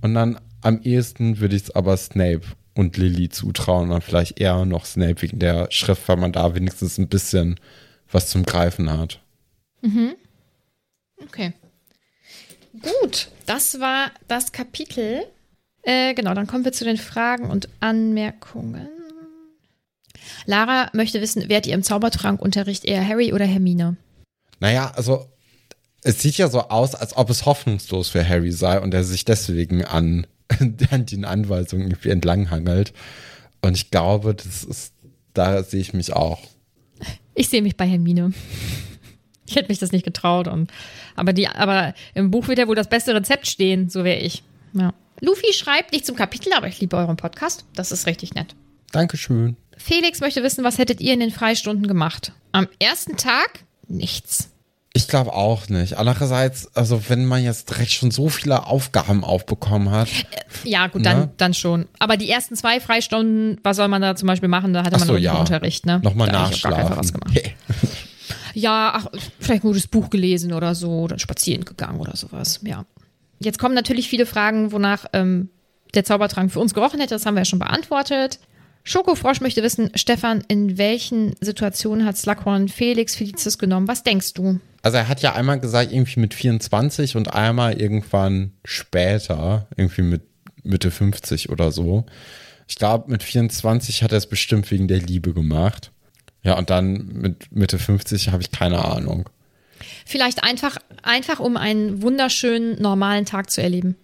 [0.00, 2.42] Und dann am ehesten würde ich es aber Snape
[2.74, 3.84] und Lily zutrauen.
[3.84, 7.58] Und dann vielleicht eher noch Snape wegen der Schrift, weil man da wenigstens ein bisschen
[8.10, 9.20] was zum Greifen hat.
[11.22, 11.52] Okay.
[12.72, 15.24] Gut, das war das Kapitel.
[15.82, 18.88] Äh, genau, dann kommen wir zu den Fragen und Anmerkungen.
[20.44, 23.96] Lara möchte wissen, wärt ihr im Zaubertrankunterricht eher Harry oder Hermine?
[24.60, 25.28] Naja, also
[26.02, 29.24] es sieht ja so aus, als ob es hoffnungslos für Harry sei und er sich
[29.24, 30.26] deswegen an,
[30.90, 32.92] an den Anweisungen irgendwie entlanghangelt.
[33.62, 34.94] Und ich glaube, das ist,
[35.34, 36.40] da sehe ich mich auch.
[37.34, 38.32] Ich sehe mich bei Hermine.
[39.46, 40.48] Ich hätte mich das nicht getraut.
[40.48, 40.70] Und,
[41.14, 44.42] aber, die, aber im Buch wird ja wohl das beste Rezept stehen, so wäre ich.
[44.72, 44.92] Ja.
[45.20, 47.64] Luffy schreibt nicht zum Kapitel, aber ich liebe euren Podcast.
[47.74, 48.54] Das ist richtig nett.
[48.92, 49.56] Dankeschön.
[49.76, 52.32] Felix möchte wissen, was hättet ihr in den Freistunden gemacht?
[52.52, 54.50] Am ersten Tag nichts.
[54.96, 55.98] Ich glaube auch nicht.
[55.98, 60.08] Andererseits, also wenn man jetzt direkt schon so viele Aufgaben aufbekommen hat.
[60.64, 61.30] Ja, gut, dann, Ne?
[61.36, 61.86] dann schon.
[61.98, 64.72] Aber die ersten zwei Freistunden, was soll man da zum Beispiel machen?
[64.72, 65.34] Da hatte man so, noch ja.
[65.34, 66.00] Unterricht, ne?
[66.02, 66.82] Nochmal da Fall was
[67.12, 67.12] nachschlafen.
[67.12, 67.54] gemacht.
[68.54, 69.06] Ja, ach,
[69.38, 72.86] vielleicht ein gutes Buch gelesen oder so, oder spazieren gegangen oder sowas, ja.
[73.38, 75.50] Jetzt kommen natürlich viele Fragen, wonach ähm,
[75.94, 77.14] der Zaubertrank für uns gerochen hätte.
[77.14, 78.38] Das haben wir ja schon beantwortet.
[78.82, 83.88] Schokofrosch möchte wissen, Stefan, in welchen Situationen hat Slughorn Felix Felicis genommen?
[83.88, 84.60] Was denkst du?
[84.86, 90.22] Also er hat ja einmal gesagt, irgendwie mit 24 und einmal irgendwann später, irgendwie mit
[90.62, 92.06] Mitte 50 oder so.
[92.68, 95.90] Ich glaube, mit 24 hat er es bestimmt wegen der Liebe gemacht.
[96.44, 99.28] Ja, und dann mit Mitte 50 habe ich keine Ahnung.
[100.04, 103.96] Vielleicht einfach, einfach um einen wunderschönen, normalen Tag zu erleben.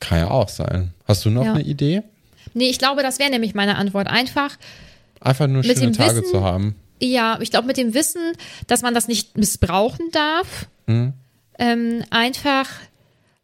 [0.00, 0.94] Kann ja auch sein.
[1.04, 1.52] Hast du noch Ja.
[1.52, 2.02] eine Idee?
[2.54, 4.06] Nee, ich glaube, das wäre nämlich meine Antwort.
[4.08, 4.56] Einfach,
[5.20, 6.76] Einfach nur schöne Tage Wissen- zu haben.
[7.00, 8.20] Ja, ich glaube, mit dem Wissen,
[8.66, 10.68] dass man das nicht missbrauchen darf,
[11.58, 12.68] ähm, einfach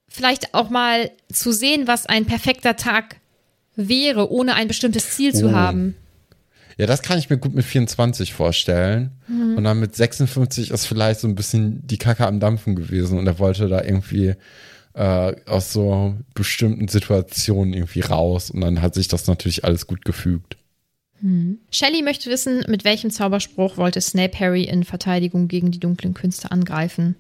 [0.09, 3.17] vielleicht auch mal zu sehen, was ein perfekter Tag
[3.77, 5.53] wäre, ohne ein bestimmtes Ziel zu Oh.
[5.53, 5.95] haben.
[6.79, 9.13] Ja, das kann ich mir gut mit 24 vorstellen.
[9.29, 9.57] Mhm.
[9.57, 13.27] Und dann mit 56 ist vielleicht so ein bisschen die Kacke am Dampfen gewesen und
[13.27, 14.35] er wollte da irgendwie
[14.95, 20.05] äh, aus so bestimmten Situationen irgendwie raus und dann hat sich das natürlich alles gut
[20.05, 20.57] gefügt.
[21.71, 26.51] Shelley möchte wissen, mit welchem Zauberspruch wollte Snape Harry in Verteidigung gegen die dunklen Künste
[26.51, 27.17] angreifen?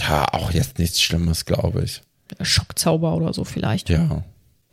[0.00, 2.02] Ja, auch jetzt nichts Schlimmes, glaube ich.
[2.40, 3.88] Schockzauber oder so vielleicht.
[3.88, 4.24] Ja.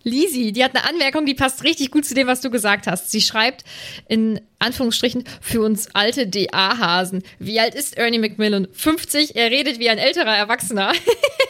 [0.03, 3.09] Lisi, die hat eine Anmerkung, die passt richtig gut zu dem, was du gesagt hast.
[3.09, 3.63] Sie schreibt
[4.07, 7.23] in Anführungsstrichen für uns alte DA-Hasen.
[7.39, 8.67] Wie alt ist Ernie McMillan?
[8.71, 9.35] 50.
[9.35, 10.93] Er redet wie ein älterer Erwachsener.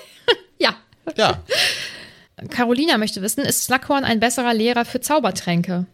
[0.57, 0.75] ja.
[1.17, 1.43] Ja.
[2.49, 5.85] Carolina möchte wissen, ist Slughorn ein besserer Lehrer für Zaubertränke?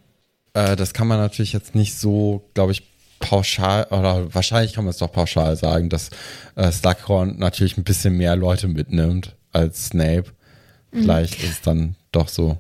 [0.54, 2.84] Äh, das kann man natürlich jetzt nicht so, glaube ich,
[3.20, 6.10] pauschal, oder wahrscheinlich kann man es doch pauschal sagen, dass
[6.56, 10.26] äh, Slughorn natürlich ein bisschen mehr Leute mitnimmt als Snape.
[10.92, 12.58] Vielleicht ist es dann doch so.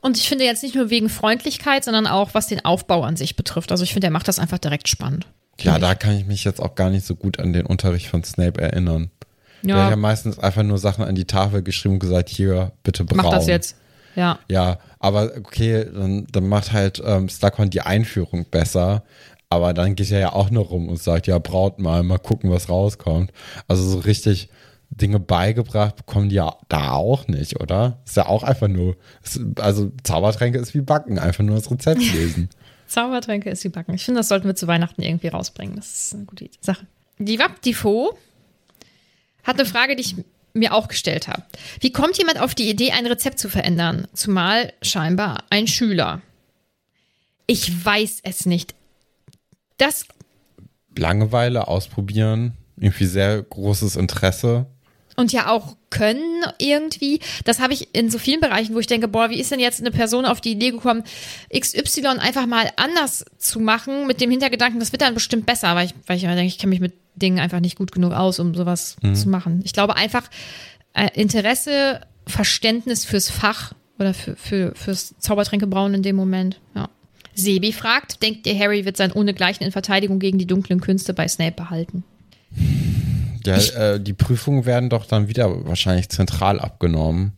[0.00, 3.36] Und ich finde jetzt nicht nur wegen Freundlichkeit, sondern auch was den Aufbau an sich
[3.36, 3.70] betrifft.
[3.70, 5.26] Also ich finde, er macht das einfach direkt spannend.
[5.60, 8.22] Ja, da kann ich mich jetzt auch gar nicht so gut an den Unterricht von
[8.22, 9.10] Snape erinnern.
[9.64, 12.72] Der hat Ja, ja meistens einfach nur Sachen an die Tafel geschrieben und gesagt, hier,
[12.84, 13.18] bitte braun.
[13.24, 13.76] mach das jetzt.
[14.18, 14.40] Ja.
[14.50, 19.04] Ja, aber okay, dann, dann macht halt ähm, Slughorn die Einführung besser.
[19.48, 22.50] Aber dann geht er ja auch noch rum und sagt, ja, braut mal, mal gucken,
[22.50, 23.32] was rauskommt.
[23.68, 24.48] Also so richtig
[24.90, 28.00] Dinge beigebracht bekommen die ja da auch nicht, oder?
[28.04, 32.00] Ist ja auch einfach nur, ist, also Zaubertränke ist wie Backen, einfach nur das Rezept
[32.12, 32.48] lesen.
[32.88, 33.94] Zaubertränke ist wie Backen.
[33.94, 35.76] Ich finde, das sollten wir zu Weihnachten irgendwie rausbringen.
[35.76, 36.86] Das ist eine gute Sache.
[37.18, 38.18] Die Waptifo
[39.44, 40.16] hat eine Frage, die ich
[40.58, 41.42] mir auch gestellt habe.
[41.80, 44.06] Wie kommt jemand auf die Idee, ein Rezept zu verändern?
[44.12, 46.20] Zumal scheinbar ein Schüler.
[47.46, 48.74] Ich weiß es nicht.
[49.78, 50.04] Das
[50.96, 54.66] Langeweile ausprobieren, irgendwie sehr großes Interesse.
[55.18, 57.18] Und ja auch können irgendwie.
[57.44, 59.80] Das habe ich in so vielen Bereichen, wo ich denke, boah, wie ist denn jetzt
[59.80, 61.02] eine Person auf die Idee gekommen,
[61.52, 65.86] XY einfach mal anders zu machen, mit dem Hintergedanken, das wird dann bestimmt besser, weil
[65.86, 68.38] ich, weil ich immer denke, ich kenne mich mit Dingen einfach nicht gut genug aus,
[68.38, 69.60] um sowas zu machen.
[69.64, 70.30] Ich glaube einfach,
[70.92, 76.88] äh, Interesse, Verständnis fürs Fach oder für, für, fürs Zaubertränkebrauen in dem Moment, ja.
[77.34, 81.26] Sebi fragt, denkt ihr, Harry wird sein ohnegleichen in Verteidigung gegen die dunklen Künste bei
[81.26, 82.04] Snape behalten?
[83.48, 87.32] Ja, äh, die Prüfungen werden doch dann wieder wahrscheinlich zentral abgenommen.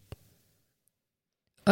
[1.66, 1.70] Äh,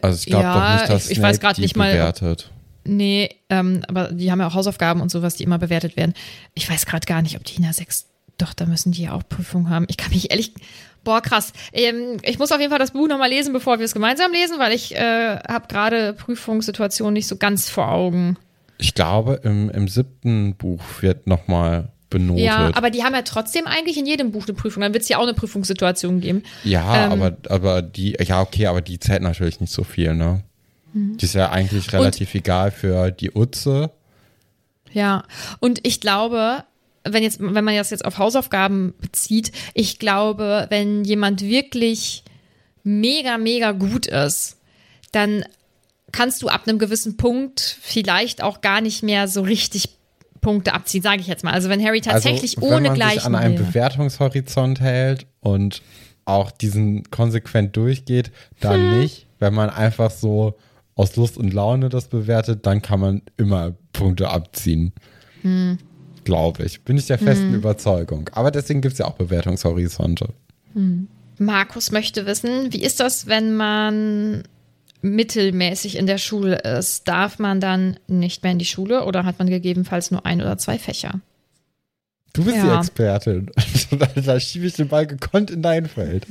[0.00, 1.92] Also ich glaube ja, doch nicht, dass ich, ich Snape weiß gerade nicht mal.
[1.92, 2.50] bewertet.
[2.84, 6.14] Nee, ähm, aber die haben ja auch Hausaufgaben und sowas, die immer bewertet werden.
[6.54, 8.06] Ich weiß gerade gar nicht, ob die in der 6.
[8.36, 9.86] Doch, da müssen die ja auch Prüfungen haben.
[9.88, 10.52] Ich kann mich ehrlich.
[11.02, 11.52] Boah, krass.
[11.72, 14.58] Ähm, ich muss auf jeden Fall das Buch nochmal lesen, bevor wir es gemeinsam lesen,
[14.58, 18.36] weil ich äh, habe gerade Prüfungssituationen nicht so ganz vor Augen.
[18.78, 22.44] Ich glaube, im, im siebten Buch wird nochmal benotet.
[22.44, 24.80] Ja, aber die haben ja trotzdem eigentlich in jedem Buch eine Prüfung.
[24.82, 26.42] Dann wird es ja auch eine Prüfungssituation geben.
[26.62, 30.42] Ja, Ähm, aber, aber die, ja, okay, aber die zählt natürlich nicht so viel, ne?
[30.92, 31.16] Mhm.
[31.16, 33.90] Die ist ja eigentlich relativ egal für die Utze.
[34.92, 35.24] Ja,
[35.58, 36.64] und ich glaube,
[37.02, 42.22] wenn jetzt, wenn man das jetzt auf Hausaufgaben bezieht, ich glaube, wenn jemand wirklich
[42.84, 44.58] mega, mega gut ist,
[45.12, 45.44] dann
[46.12, 49.90] kannst du ab einem gewissen Punkt vielleicht auch gar nicht mehr so richtig
[50.44, 51.52] Punkte abziehen, sage ich jetzt mal.
[51.52, 53.56] Also wenn Harry tatsächlich also, wenn ohne man sich Gleichen an einem.
[53.56, 55.82] Bewertungshorizont hält und
[56.26, 58.30] auch diesen konsequent durchgeht,
[58.60, 59.00] dann Hm.
[59.00, 59.26] nicht.
[59.38, 60.56] Wenn man einfach so
[60.94, 64.92] aus Lust und Laune das bewertet, dann kann man immer Punkte abziehen.
[65.42, 65.78] Hm.
[66.24, 66.82] Glaube ich.
[66.82, 68.30] Bin ich der festen Überzeugung.
[68.32, 70.28] Aber deswegen gibt es ja auch Bewertungshorizonte.
[71.38, 74.44] Markus möchte wissen, wie ist das, wenn man
[75.04, 77.06] mittelmäßig in der Schule ist?
[77.06, 80.58] Darf man dann nicht mehr in die Schule oder hat man gegebenenfalls nur ein oder
[80.58, 81.20] zwei Fächer?
[82.32, 82.78] Du bist die Ja.
[82.80, 83.50] Expertin.
[84.24, 86.26] da schiebe ich den Ball gekonnt in dein Feld.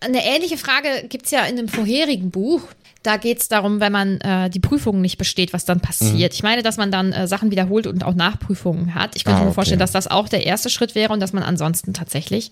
[0.00, 2.62] Eine ähnliche Frage gibt es ja in dem vorherigen Buch.
[3.02, 6.32] Da geht es darum, wenn man äh, die Prüfungen nicht besteht, was dann passiert.
[6.32, 9.14] Ich meine, dass man dann äh, Sachen wiederholt und auch Nachprüfungen hat.
[9.14, 9.54] Ich könnte Ah, mir okay.
[9.54, 12.50] vorstellen, dass das auch der erste Schritt wäre und dass man ansonsten tatsächlich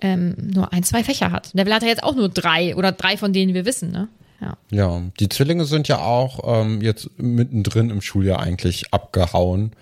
[0.00, 1.54] ähm, nur ein, zwei Fächer hat.
[1.54, 4.08] Neville hat ja jetzt auch nur drei oder drei von denen wir wissen, ne?
[4.40, 4.56] Ja.
[4.70, 9.72] Ja, die Zwillinge sind ja auch ähm, jetzt mittendrin im Schuljahr eigentlich abgehauen.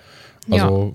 [0.49, 0.95] Also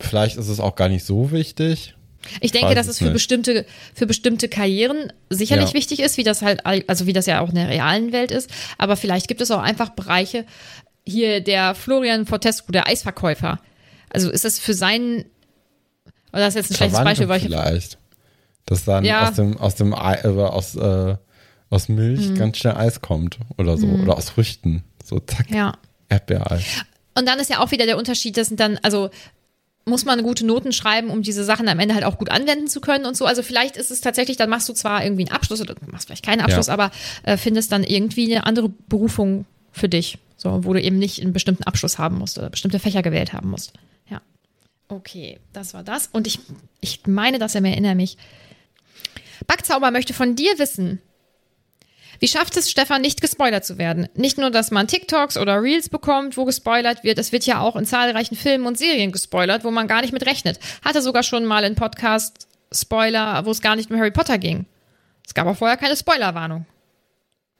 [0.00, 1.94] vielleicht ist es auch gar nicht so wichtig.
[2.40, 3.12] Ich denke, Weiß dass es für nicht.
[3.14, 5.74] bestimmte, für bestimmte Karrieren sicherlich Ja.
[5.74, 8.50] wichtig ist, wie das halt, also wie das ja auch in der realen Welt ist.
[8.78, 10.44] Aber vielleicht gibt es auch einfach Bereiche,
[11.04, 13.60] hier der Florian Fortescu, der Eisverkäufer.
[14.10, 15.24] Also ist das für seinen,
[16.32, 17.98] oder das ist jetzt ein schlechtes Beispiel, weil ich, vielleicht.
[18.66, 19.28] Dass dann Ja.
[19.28, 21.16] aus dem, aus dem Ei, äh, aus, äh,
[21.70, 22.34] aus Milch Mhm.
[22.38, 23.86] ganz schnell Eis kommt oder so.
[23.86, 24.84] Oder aus Früchten.
[25.04, 25.74] So zack, ja.
[26.08, 26.64] Erdbeereis.
[27.16, 29.10] Und dann ist ja auch wieder der Unterschied, das sind dann, also
[29.84, 32.80] muss man gute Noten schreiben, um diese Sachen am Ende halt auch gut anwenden zu
[32.80, 33.26] können und so.
[33.26, 36.24] Also vielleicht ist es tatsächlich, dann machst du zwar irgendwie einen Abschluss oder machst vielleicht
[36.24, 36.74] keinen Abschluss, Ja.
[36.74, 36.92] aber
[37.24, 41.32] äh, findest dann irgendwie eine andere Berufung für dich, so wo du eben nicht einen
[41.32, 43.72] bestimmten Abschluss haben musst oder bestimmte Fächer gewählt haben musst.
[44.08, 44.20] Ja.
[44.88, 46.08] Okay, das war das.
[46.12, 46.38] Und ich,
[46.80, 48.16] ich meine, dass er mir erinnere mich.
[49.46, 51.00] Backzauber möchte von dir wissen,
[52.20, 54.08] wie schafft es Stefan nicht gespoilert zu werden?
[54.14, 57.74] Nicht nur, dass man TikToks oder Reels bekommt, wo gespoilert wird, es wird ja auch
[57.74, 60.60] in zahlreichen Filmen und Serien gespoilert, wo man gar nicht mit rechnet.
[60.84, 64.66] Hatte sogar schon mal einen Podcast Spoiler, wo es gar nicht um Harry Potter ging.
[65.26, 66.66] Es gab auch vorher keine Spoilerwarnung.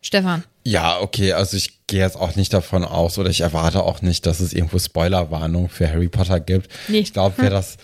[0.00, 0.44] Stefan.
[0.64, 4.26] Ja, okay, also ich gehe jetzt auch nicht davon aus oder ich erwarte auch nicht,
[4.26, 6.70] dass es irgendwo Spoilerwarnung für Harry Potter gibt.
[6.88, 6.98] Nee.
[6.98, 7.76] Ich glaube, wer das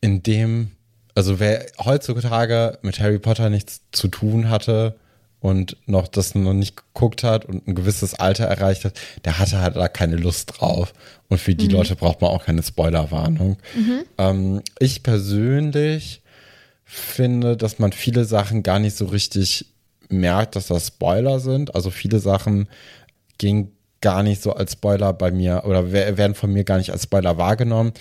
[0.00, 0.70] in dem,
[1.14, 4.94] also wer heutzutage mit Harry Potter nichts zu tun hatte
[5.40, 9.60] und noch das noch nicht geguckt hat und ein gewisses Alter erreicht hat, der hatte
[9.60, 10.94] halt da keine Lust drauf.
[11.28, 13.58] Und für die Leute braucht man auch keine Spoilerwarnung.
[14.18, 16.22] Ähm, ich persönlich
[16.84, 19.66] finde, dass man viele Sachen gar nicht so richtig
[20.08, 21.74] merkt, dass das Spoiler sind.
[21.74, 22.68] Also viele Sachen
[23.38, 26.90] gehen gar nicht so als Spoiler bei mir oder wer- werden von mir gar nicht
[26.90, 27.92] als Spoiler wahrgenommen,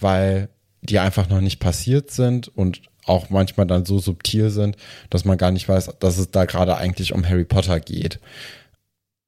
[0.00, 0.48] weil
[0.82, 4.76] die einfach noch nicht passiert sind und auch manchmal dann so subtil sind,
[5.08, 8.20] dass man gar nicht weiß, dass es da gerade eigentlich um Harry Potter geht.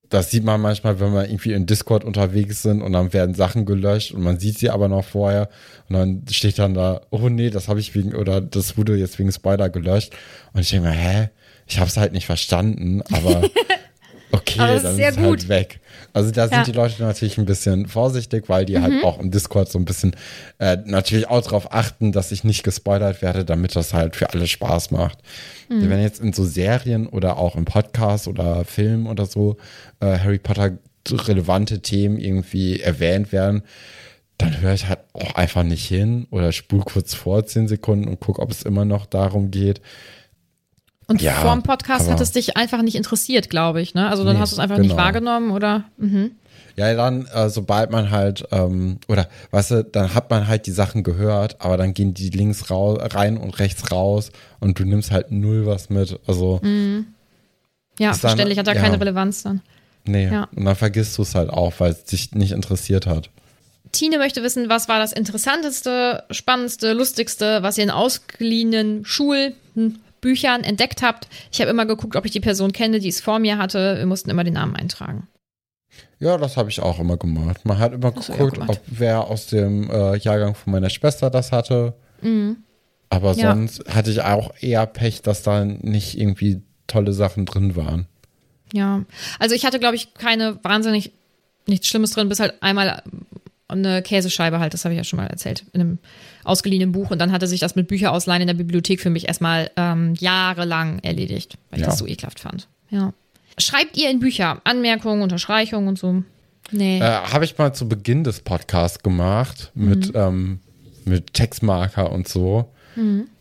[0.08, 3.64] Das sieht man manchmal, wenn wir irgendwie in Discord unterwegs sind und dann werden Sachen
[3.64, 5.48] gelöscht und man sieht sie aber noch vorher
[5.88, 9.18] und dann steht dann da, oh nee, das habe ich wegen oder das wurde jetzt
[9.18, 10.12] wegen Spoiler gelöscht
[10.52, 11.30] und ich denke mir, hä,
[11.66, 13.42] ich habe es halt nicht verstanden, aber
[14.32, 15.48] okay, Aber das ist dann sehr ist es halt gut.
[15.48, 15.80] weg.
[16.12, 16.64] Also da sind Ja.
[16.64, 20.14] die Leute natürlich ein bisschen vorsichtig, weil die halt auch im Discord so ein bisschen
[20.58, 24.46] äh, natürlich auch darauf achten, dass ich nicht gespoilert werde, damit das halt für alle
[24.46, 25.18] Spaß macht.
[25.68, 29.56] Wenn jetzt in so Serien oder auch im Podcast oder Film oder so
[30.00, 30.72] äh, Harry Potter
[31.10, 33.62] relevante Themen irgendwie erwähnt werden,
[34.38, 38.20] dann höre ich halt auch einfach nicht hin oder spul kurz vor zehn Sekunden und
[38.20, 39.80] gucke, ob es immer noch darum geht.
[41.12, 43.94] Und Ja, vor dem Podcast hat es dich einfach nicht interessiert, glaube ich.
[43.94, 44.08] Ne?
[44.08, 45.02] Also dann Nee, hast du es einfach nicht genau.
[45.02, 45.84] wahrgenommen oder?
[45.98, 46.32] Mhm.
[46.76, 50.70] Ja, dann, äh, sobald man halt, ähm, oder weißt du, dann hat man halt die
[50.70, 55.10] Sachen gehört, aber dann gehen die links rau rein und rechts raus und du nimmst
[55.10, 56.18] halt null was mit.
[56.26, 56.60] Also,
[57.98, 58.80] Ja, Ist dann- verständlich, hat ja, ja.
[58.80, 59.60] keine Relevanz dann.
[60.06, 60.28] nee.
[60.30, 60.48] Ja.
[60.56, 63.28] Und dann vergisst du es halt auch, weil es dich nicht interessiert hat.
[63.92, 69.04] Tine möchte wissen, was war das interessanteste, spannendste, lustigste, was ihr in ausgeliehenen
[70.22, 71.28] Schulbüchern entdeckt habt.
[71.50, 73.96] Ich habe immer geguckt, ob ich die Person kenne, die es vor mir hatte.
[73.98, 75.26] Wir mussten immer den Namen eintragen.
[76.18, 77.64] Ja, das habe ich auch immer gemacht.
[77.64, 81.52] Man hat immer ja geguckt, ob wer aus dem äh, Jahrgang von meiner Schwester das
[81.52, 81.94] hatte.
[83.10, 83.38] Aber Mhm.
[83.38, 83.54] Ja.
[83.54, 88.06] sonst hatte ich auch eher Pech, dass da nicht irgendwie tolle Sachen drin waren.
[88.72, 89.04] Ja,
[89.38, 91.12] also ich hatte, glaube ich, keine wahnsinnig
[91.66, 93.02] nichts Schlimmes drin, bis halt einmal
[93.78, 95.98] eine Käsescheibe halt, das habe ich ja schon mal erzählt, in einem
[96.44, 97.10] ausgeliehenen Buch.
[97.10, 100.98] Und dann hatte sich das mit Bücherausleihen in der Bibliothek für mich erstmal ähm, jahrelang
[101.00, 101.90] erledigt, weil ich Ja.
[101.90, 102.68] das so ekelhaft fand.
[102.90, 103.12] Ja.
[103.58, 106.22] Schreibt ihr in Bücher Anmerkungen, Unterstreichungen und so?
[106.70, 106.98] Nee.
[106.98, 110.60] Äh, Habe ich mal zu Beginn des Podcasts gemacht mit, ähm,
[111.04, 112.70] mit Textmarker und so.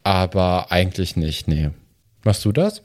[0.03, 1.69] Aber eigentlich nicht, nee.
[2.23, 2.81] Machst du das?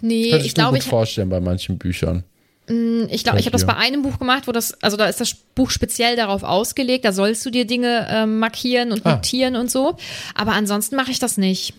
[0.00, 2.24] nee, Könnte ich mir glaube, gut ich, vorstellen bei manchen Büchern.
[2.68, 5.34] Ich, glaub, ich habe das bei einem Buch gemacht, wo das, also da ist das
[5.34, 9.14] Buch speziell darauf ausgelegt, da sollst du dir Dinge ähm, markieren und Ah.
[9.16, 9.96] notieren und so.
[10.34, 11.74] Aber ansonsten mache ich das nicht.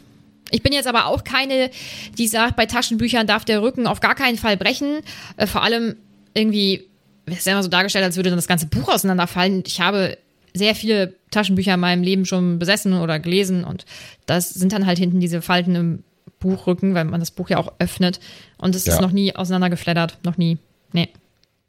[0.50, 1.70] Ich bin jetzt aber auch keine,
[2.18, 5.00] die sagt, bei Taschenbüchern darf der Rücken auf gar keinen Fall brechen.
[5.36, 5.98] Äh, vor allem
[6.34, 6.86] irgendwie,
[7.26, 9.64] es ist ja immer so dargestellt, als würde dann das ganze Buch auseinanderfallen.
[9.68, 10.18] Ich habe
[10.54, 13.86] sehr viele Taschenbücher in meinem Leben schon besessen oder gelesen und
[14.26, 16.04] das sind dann halt hinten diese Falten im
[16.40, 18.20] Buchrücken, weil man das Buch ja auch öffnet
[18.58, 19.02] und es ist Ja.
[19.02, 20.58] noch nie auseinandergeflattert, noch nie.
[20.94, 21.10] Nee.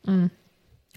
[0.05, 0.27] Mm.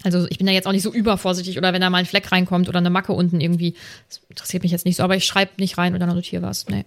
[0.04, 2.32] Also ich bin da jetzt auch nicht so übervorsichtig oder wenn da mal ein Fleck
[2.32, 3.76] reinkommt oder eine Macke unten irgendwie,
[4.08, 6.68] das interessiert mich jetzt nicht so, aber ich schreibe nicht rein oder notiere was.
[6.68, 6.86] Nee.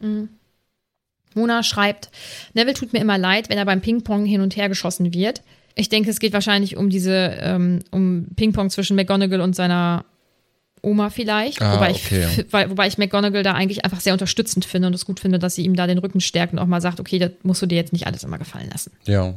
[0.00, 0.28] Mm.
[1.34, 2.10] Mona schreibt,
[2.52, 5.42] Neville tut mir immer leid, wenn er beim Ping-Pong hin und her geschossen wird.
[5.74, 10.04] Ich denke, es geht wahrscheinlich um diese, ähm, um Ping-Pong zwischen McGonagall und seiner
[10.82, 11.62] Oma vielleicht.
[11.62, 12.26] Ah, wobei, okay.
[12.36, 15.54] ich, wobei ich McGonagall da eigentlich einfach sehr unterstützend finde und es gut finde, dass
[15.54, 17.76] sie ihm da den Rücken stärkt und auch mal sagt, okay, das musst du dir
[17.76, 18.92] jetzt nicht alles immer gefallen lassen.
[19.06, 19.34] Ja.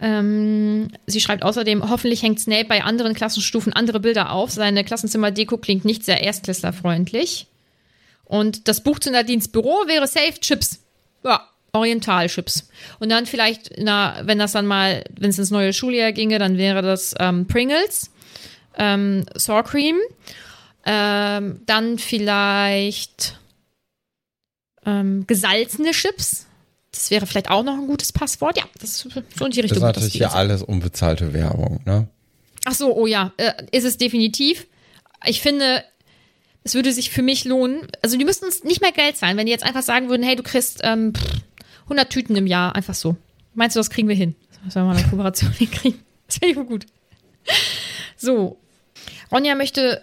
[0.00, 4.50] Ähm, sie schreibt außerdem, hoffentlich hängt Snape bei anderen Klassenstufen andere Bilder auf.
[4.50, 7.46] Seine Klassenzimmer-Deko klingt nicht sehr erstklässlerfreundlich.
[8.24, 10.80] Und das Buch zu Nadines Büro wäre Safe Chips.
[11.24, 12.68] Ja, Oriental-Chips.
[13.00, 16.58] Und dann vielleicht, na, wenn das dann mal, wenn es ins neue Schuljahr ginge, dann
[16.58, 18.10] wäre das ähm, Pringles,
[18.76, 19.96] ähm, Sour Cream,
[20.84, 23.38] ähm, dann vielleicht
[24.86, 26.47] ähm, gesalzene Chips.
[26.98, 28.58] Das wäre vielleicht auch noch ein gutes Passwort.
[28.58, 29.76] Ja, das so in die Das Richtung.
[29.76, 32.08] ist wird natürlich hier alles unbezahlte Werbung, ne?
[32.64, 34.66] Ach so, oh ja, äh, ist es definitiv.
[35.24, 35.84] Ich finde,
[36.64, 37.86] es würde sich für mich lohnen.
[38.02, 40.34] Also die müssten uns nicht mehr Geld zahlen, wenn die jetzt einfach sagen würden, hey,
[40.34, 41.24] du kriegst ähm, pff,
[41.84, 43.14] 100 Tüten im Jahr, einfach so.
[43.54, 44.34] Meinst du, das kriegen wir hin?
[44.64, 46.00] Das wir mal eine Kooperation hinkriegen.
[46.26, 46.86] Das wohl gut.
[48.16, 48.58] So,
[49.30, 50.02] Ronja möchte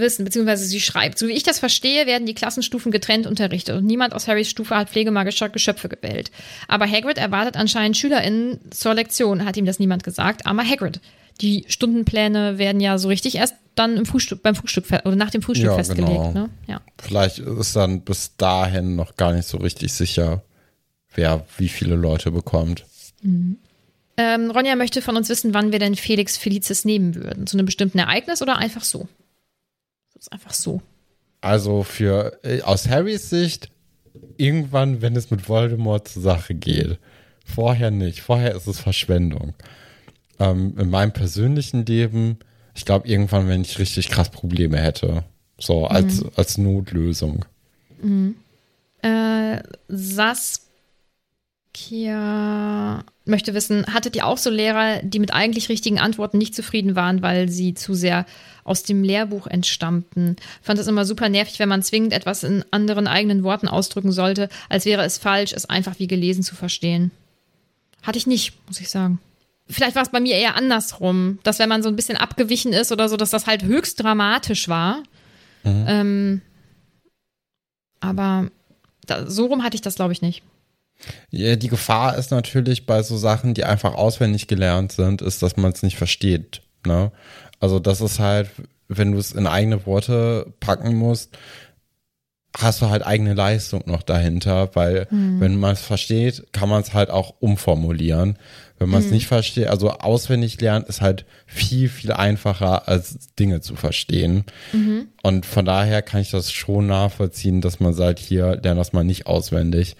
[0.00, 3.86] wissen, beziehungsweise sie schreibt, so wie ich das verstehe, werden die Klassenstufen getrennt unterrichtet und
[3.86, 6.30] niemand aus Harrys Stufe hat pflegemagischer Geschöpfe gewählt.
[6.68, 11.00] Aber Hagrid erwartet anscheinend SchülerInnen zur Lektion, hat ihm das niemand gesagt, armer Hagrid.
[11.40, 15.40] Die Stundenpläne werden ja so richtig erst dann im Frühstück, beim Frühstück oder nach dem
[15.42, 16.08] Frühstück Ja, festgelegt.
[16.08, 16.32] genau.
[16.32, 16.50] Ne?
[16.66, 16.80] Ja.
[17.00, 20.42] Vielleicht ist dann bis dahin noch gar nicht so richtig sicher,
[21.14, 22.84] wer wie viele Leute bekommt.
[24.16, 27.46] Ähm, Ronja möchte von uns wissen, wann wir denn Felix Felicis nehmen würden.
[27.46, 29.08] Zu einem bestimmten Ereignis oder einfach so?
[30.18, 30.82] Das ist einfach so.
[31.40, 33.70] Also für äh, aus Harrys Sicht
[34.36, 36.98] irgendwann, wenn es mit Voldemort zur Sache geht.
[37.44, 38.20] Vorher nicht.
[38.20, 39.54] Vorher ist es Verschwendung.
[40.40, 42.38] Ähm, in meinem persönlichen Leben,
[42.74, 45.24] ich glaube irgendwann, wenn ich richtig krass Probleme hätte.
[45.58, 47.44] So als, als Notlösung.
[49.02, 49.62] Äh,
[51.78, 56.96] Saskia möchte wissen, hattet ihr auch so Lehrer, die mit eigentlich richtigen Antworten nicht zufrieden
[56.96, 58.26] waren, weil sie zu sehr
[58.64, 60.36] aus dem Lehrbuch entstammten?
[60.62, 64.48] Fand es immer super nervig, wenn man zwingend etwas in anderen eigenen Worten ausdrücken sollte,
[64.68, 67.10] als wäre es falsch, es einfach wie gelesen zu verstehen.
[68.02, 69.20] Hatte ich nicht, muss ich sagen.
[69.68, 72.90] Vielleicht war es bei mir eher andersrum, dass wenn man so ein bisschen abgewichen ist
[72.90, 75.02] oder so, dass das halt höchst dramatisch war.
[75.64, 76.40] Ähm,
[78.00, 78.50] aber
[79.04, 80.42] da, so rum hatte ich das, glaube ich, nicht.
[81.30, 85.56] Ja, die Gefahr ist natürlich bei so Sachen, die einfach auswendig gelernt sind, ist, dass
[85.56, 86.62] man es nicht versteht.
[86.86, 87.12] Ne?
[87.60, 88.50] Also das ist halt,
[88.88, 91.36] wenn du es in eigene Worte packen musst,
[92.56, 96.94] hast du halt eigene Leistung noch dahinter, weil wenn man es versteht, kann man es
[96.94, 98.38] halt auch umformulieren.
[98.78, 103.60] Wenn man es nicht versteht, also auswendig lernen ist halt viel, viel einfacher als Dinge
[103.60, 104.44] zu verstehen.
[105.22, 109.04] Und von daher kann ich das schon nachvollziehen, dass man sagt, hier, lern das mal
[109.04, 109.96] nicht auswendig.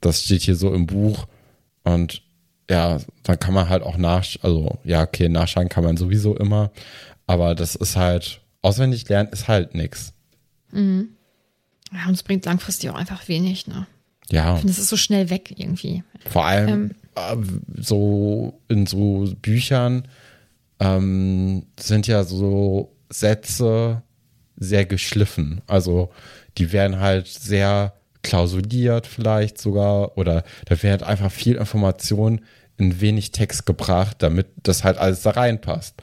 [0.00, 1.26] Das steht hier so im Buch
[1.84, 2.22] und
[2.70, 6.70] ja, dann kann man halt auch nach, also ja, okay, nachschauen kann man sowieso immer,
[7.26, 10.12] aber das ist halt, auswendig lernen ist halt nix.
[11.92, 13.86] Ja, und es bringt langfristig auch einfach wenig, ne?
[14.30, 14.54] Ja.
[14.54, 16.04] Ich finde, es ist so schnell weg irgendwie.
[16.28, 17.36] Vor allem äh,
[17.76, 20.06] so in so Büchern
[20.80, 24.02] ähm, sind ja so Sätze
[24.56, 25.62] sehr geschliffen.
[25.66, 26.10] Also
[26.58, 32.40] die werden halt sehr klausuliert vielleicht sogar oder da wird einfach viel Information
[32.76, 35.94] in wenig Text gebracht, damit das halt alles da reinpasst.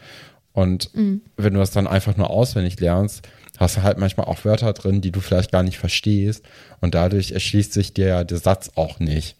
[0.54, 0.90] Und
[1.38, 3.28] wenn du das dann einfach nur auswendig lernst,
[3.58, 6.44] hast du halt manchmal auch Wörter drin, die du vielleicht gar nicht verstehst
[6.82, 9.36] und dadurch erschließt sich dir ja der Satz auch nicht.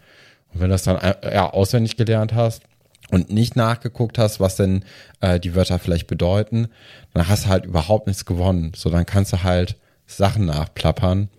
[0.54, 2.64] Und wenn du das dann äh, ja, auswendig gelernt hast
[3.12, 4.84] und nicht nachgeguckt hast, was denn
[5.22, 6.68] äh, die Wörter vielleicht bedeuten,
[7.14, 8.72] dann hast du halt überhaupt nichts gewonnen.
[8.76, 9.76] So, dann kannst du halt
[10.08, 11.30] Sachen nachplappern.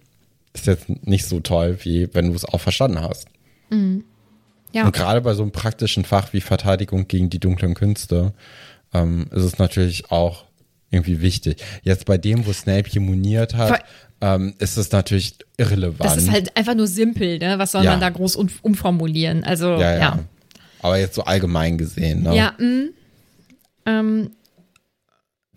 [0.57, 3.29] Ist jetzt nicht so toll, wie wenn du es auch verstanden hast.
[4.73, 4.85] Ja.
[4.87, 8.33] Und gerade bei so einem praktischen Fach wie Verteidigung gegen die dunklen Künste
[8.95, 10.45] ähm, ist es natürlich auch
[10.91, 11.63] irgendwie wichtig.
[11.83, 13.79] Jetzt bei dem, wo Snape hier moniert hat, Voll.
[14.23, 16.01] ähm, ist es natürlich irrelevant.
[16.05, 17.59] Das ist halt einfach nur simpel, ne?
[17.59, 17.91] Was soll Ja.
[17.91, 19.45] man da groß um, umformulieren?
[19.45, 20.19] Also, ja, ja, ja.
[20.81, 22.35] Aber jetzt so allgemein gesehen, ne?
[22.37, 22.89] Ja, mh.
[23.87, 24.31] ähm,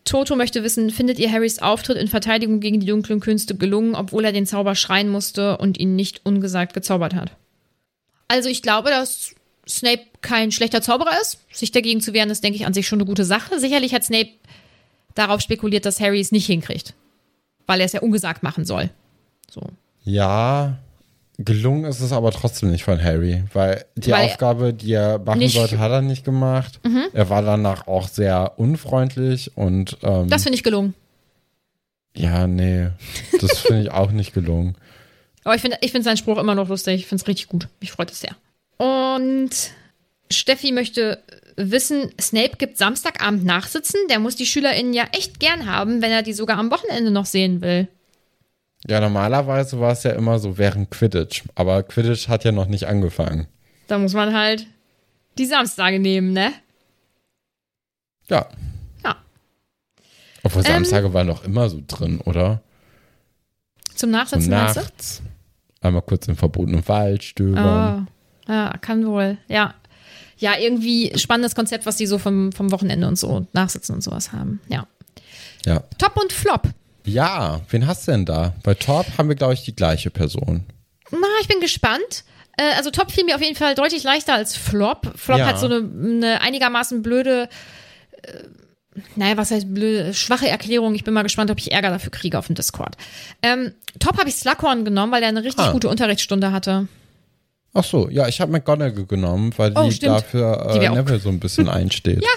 [0.10, 4.26] Toto möchte wissen, findet ihr Harrys Auftritt in Verteidigung gegen die dunklen Künste gelungen, obwohl
[4.26, 7.32] er den Zauber schreien musste und ihn nicht ungesagt gezaubert hat?
[8.28, 9.36] Also ich glaube, dass
[9.68, 11.38] Snape kein schlechter Zauberer ist.
[11.52, 13.60] Sich dagegen zu wehren, ist, denke ich, an sich schon eine gute Sache.
[13.60, 14.32] Sicherlich hat Snape
[15.14, 16.96] darauf spekuliert, dass Harry es nicht hinkriegt.
[17.68, 18.90] Weil er es ja ungesagt machen soll.
[19.52, 19.62] So.
[20.04, 20.80] Ja,
[21.42, 25.40] gelungen ist es aber trotzdem nicht von Harry, weil die Weil- Aufgabe, die er machen
[25.40, 25.48] Mhm.
[25.48, 26.80] sollte, hat er nicht gemacht.
[27.14, 30.94] Er war danach auch sehr unfreundlich und ähm, Das finde ich gelungen.
[32.16, 32.90] ja, nee,
[33.40, 34.76] das finde ich auch nicht gelungen.
[35.46, 36.96] Aber ich finde ich find seinen Spruch immer noch lustig.
[36.96, 37.68] Ich finde es richtig gut.
[37.80, 38.36] Mich freut es sehr.
[38.78, 39.50] Und
[40.32, 41.24] Steffi möchte
[41.56, 44.00] wissen, Snape gibt Samstagabend Nachsitzen.
[44.10, 47.26] Der muss die SchülerInnen ja echt gern haben, wenn er die sogar am Wochenende noch
[47.26, 47.88] sehen will.
[48.88, 52.86] Ja, normalerweise war es ja immer so während Quidditch, aber Quidditch hat ja noch nicht
[52.86, 53.48] angefangen.
[53.88, 54.68] Da muss man halt
[55.38, 56.54] die Samstage nehmen, ne?
[58.30, 58.48] Ja.
[59.04, 59.18] Ja.
[60.44, 62.62] Obwohl Ähm, Samstage waren doch immer so drin, oder?
[63.96, 64.56] Zum So Nachsitzen, du?
[64.56, 65.22] nachts.
[65.82, 68.08] Einmal kurz im verbotenen Wald stöbern.
[68.48, 69.38] Ah, ja, kann wohl.
[69.48, 69.76] Ja.
[70.38, 74.32] Ja, irgendwie spannendes Konzept, was die so vom, vom Wochenende und so Nachsitzen und sowas
[74.32, 74.62] haben.
[74.70, 74.88] Ja.
[75.66, 75.84] Ja.
[75.98, 76.70] Top und Flop.
[77.06, 78.54] Ja, wen hast du denn da?
[78.64, 80.64] Bei Top haben wir, glaube ich, die gleiche Person.
[81.12, 82.24] Na, ich bin gespannt.
[82.58, 85.12] Äh, Also Top fiel mir auf jeden Fall deutlich leichter als Flop.
[85.16, 85.48] Flop Ja.
[85.48, 87.50] hat so eine, eine einigermaßen blöde,
[88.22, 88.34] äh,
[89.16, 90.94] naja, was heißt blöde, schwache Erklärung.
[90.94, 92.96] Ich bin mal gespannt, ob ich Ärger dafür kriege auf dem Discord.
[93.42, 95.72] Ähm, Top habe ich Slughorn genommen, weil er eine richtig Ah.
[95.72, 96.88] gute Unterrichtsstunde hatte.
[97.74, 100.16] Ach so, ja, ich habe McGonagall genommen, weil Oh, die stimmt.
[100.18, 102.22] dafür Die äh, auch- Neville so ein bisschen einsteht.
[102.24, 102.30] ja.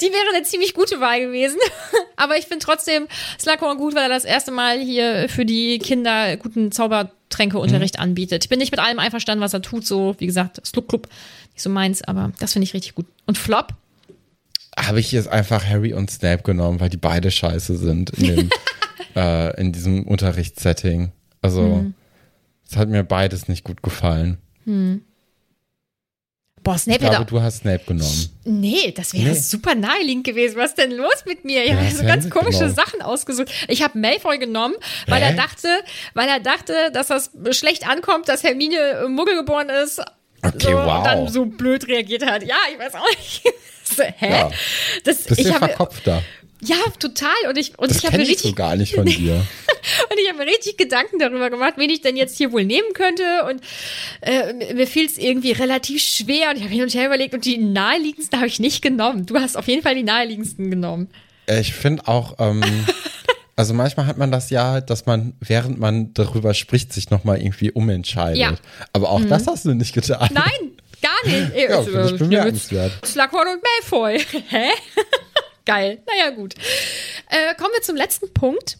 [0.00, 1.58] Die wäre eine ziemlich gute Wahl gewesen.
[2.16, 3.06] Aber ich finde trotzdem
[3.38, 8.02] Slughorn gut, weil er das erste Mal hier für die Kinder guten Zaubertränkeunterricht Mhm.
[8.02, 8.44] anbietet.
[8.44, 9.86] Ich bin nicht mit allem einverstanden, was er tut.
[9.86, 11.08] So, wie gesagt, Slug Club,
[11.52, 13.06] nicht so meins, aber das finde ich richtig gut.
[13.26, 13.74] Und Flop?
[14.78, 18.50] Habe ich jetzt einfach Harry und Snape genommen, weil die beide scheiße sind in, dem,
[19.16, 21.12] äh, in diesem Unterrichtssetting.
[21.42, 21.94] Also, Mhm.
[22.68, 24.38] es hat mir beides nicht gut gefallen.
[26.62, 27.24] Boah, Ich Snape glaube, hätte.
[27.26, 28.28] du hast Snape genommen.
[28.44, 29.34] Nee, das wäre Nee.
[29.38, 30.56] super naheliegend gewesen.
[30.58, 31.64] Was ist denn los mit mir?
[31.64, 32.74] Ich Ja, habe so ganz komische genommen?
[32.74, 33.48] Sachen ausgesucht.
[33.68, 34.74] Ich habe Malfoy genommen,
[35.06, 35.30] weil Hä?
[35.30, 35.68] er dachte,
[36.14, 40.00] weil er dachte, dass das schlecht ankommt, dass Hermine äh, Muggel geboren ist.
[40.42, 40.98] Okay, so, wow.
[40.98, 42.42] Und dann so blöd reagiert hat.
[42.42, 43.42] Ja, ich weiß auch nicht.
[44.18, 44.30] hä?
[44.30, 44.50] Ja.
[45.04, 46.22] Das, Bisschen ich habe verkopfter.
[46.62, 49.04] Ja total und ich und Das ich habe mir ich richtig so gar nicht von
[49.06, 49.34] dir.
[49.34, 52.92] und ich habe mir richtig Gedanken darüber gemacht, wen ich denn jetzt hier wohl nehmen
[52.92, 53.22] könnte.
[53.48, 53.60] Und
[54.20, 56.50] äh, mir- fiel es irgendwie relativ schwer.
[56.50, 59.26] Und ich habe hin und her überlegt und die naheliegendsten habe ich nicht genommen.
[59.26, 61.08] Du hast auf jeden Fall die naheliegendsten genommen.
[61.46, 62.62] Äh, Ich finde auch, ähm,
[63.56, 67.70] also manchmal hat man das ja, dass man, während man darüber spricht, sich nochmal irgendwie
[67.72, 68.38] umentscheidet.
[68.38, 68.50] Ja.
[68.52, 68.56] Mhm.
[68.92, 70.28] Aber auch das hast du nicht getan.
[70.32, 70.72] Nein,
[71.02, 71.52] gar nicht.
[71.70, 72.92] Ja, also, ich bemerkenswert.
[73.06, 74.18] Slughorn und Malfoy.
[74.48, 74.68] Hä?
[75.70, 76.02] Geil.
[76.06, 76.54] Naja, gut.
[77.28, 78.78] Äh, kommen wir zum letzten Punkt.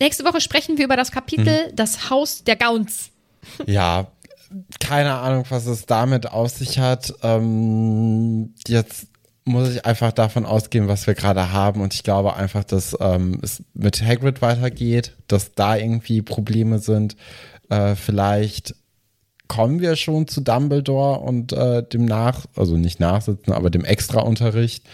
[0.00, 1.76] Nächste Woche sprechen wir über das Kapitel Mhm.
[1.76, 3.10] Das Haus der Gauns.
[3.66, 4.06] Ja,
[4.80, 7.12] keine Ahnung, was es damit auf sich hat.
[7.22, 9.08] Ähm, jetzt
[9.44, 11.80] muss ich einfach davon ausgehen, was wir gerade haben.
[11.80, 17.16] Und ich glaube einfach, dass ähm, es mit Hagrid weitergeht, dass da irgendwie Probleme sind.
[17.68, 18.74] Äh, vielleicht
[19.48, 24.84] kommen wir schon zu Dumbledore und äh, dem Nach, also nicht Nachsitzen, aber dem Extraunterricht.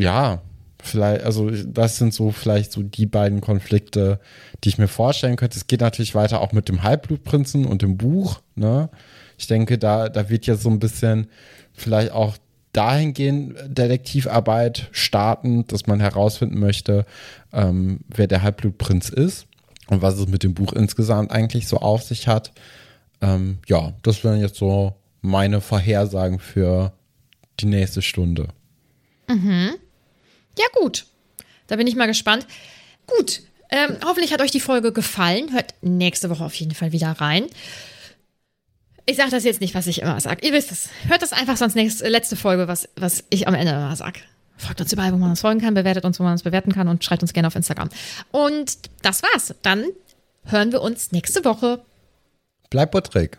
[0.00, 0.42] Ja,
[0.82, 4.20] vielleicht, also das sind so vielleicht so die beiden Konflikte,
[4.62, 5.58] die ich mir vorstellen könnte.
[5.58, 8.40] Es geht natürlich weiter auch mit dem Halbblutprinzen und dem Buch.
[8.54, 8.88] Ne?
[9.36, 11.28] Ich denke, da, da wird ja so ein bisschen
[11.72, 12.36] vielleicht auch
[12.72, 17.06] dahingehend Detektivarbeit starten, dass man herausfinden möchte,
[17.52, 19.46] ähm, wer der Halbblutprinz ist
[19.88, 22.52] und was es mit dem Buch insgesamt eigentlich so auf sich hat.
[23.20, 26.92] Ähm, ja, das wären jetzt so meine Vorhersagen für
[27.58, 28.48] die nächste Stunde.
[30.58, 31.06] Ja, gut.
[31.66, 32.46] Da bin ich mal gespannt.
[33.06, 33.42] Gut.
[33.70, 35.52] Ähm, hoffentlich hat euch die Folge gefallen.
[35.52, 37.46] Hört nächste Woche auf jeden Fall wieder rein.
[39.06, 40.46] Ich sage das jetzt nicht, was ich immer sage.
[40.46, 40.90] Ihr wisst es.
[41.06, 44.20] Hört das einfach sonst nächste, letzte Folge, was, was ich am Ende immer sage.
[44.56, 46.88] Folgt uns überall, wo man uns folgen kann, bewertet uns, wo man uns bewerten kann
[46.88, 47.88] und schreibt uns gerne auf Instagram.
[48.32, 49.54] Und das war's.
[49.62, 49.86] Dann
[50.44, 51.80] hören wir uns nächste Woche.
[52.68, 53.38] Bleib Patrick.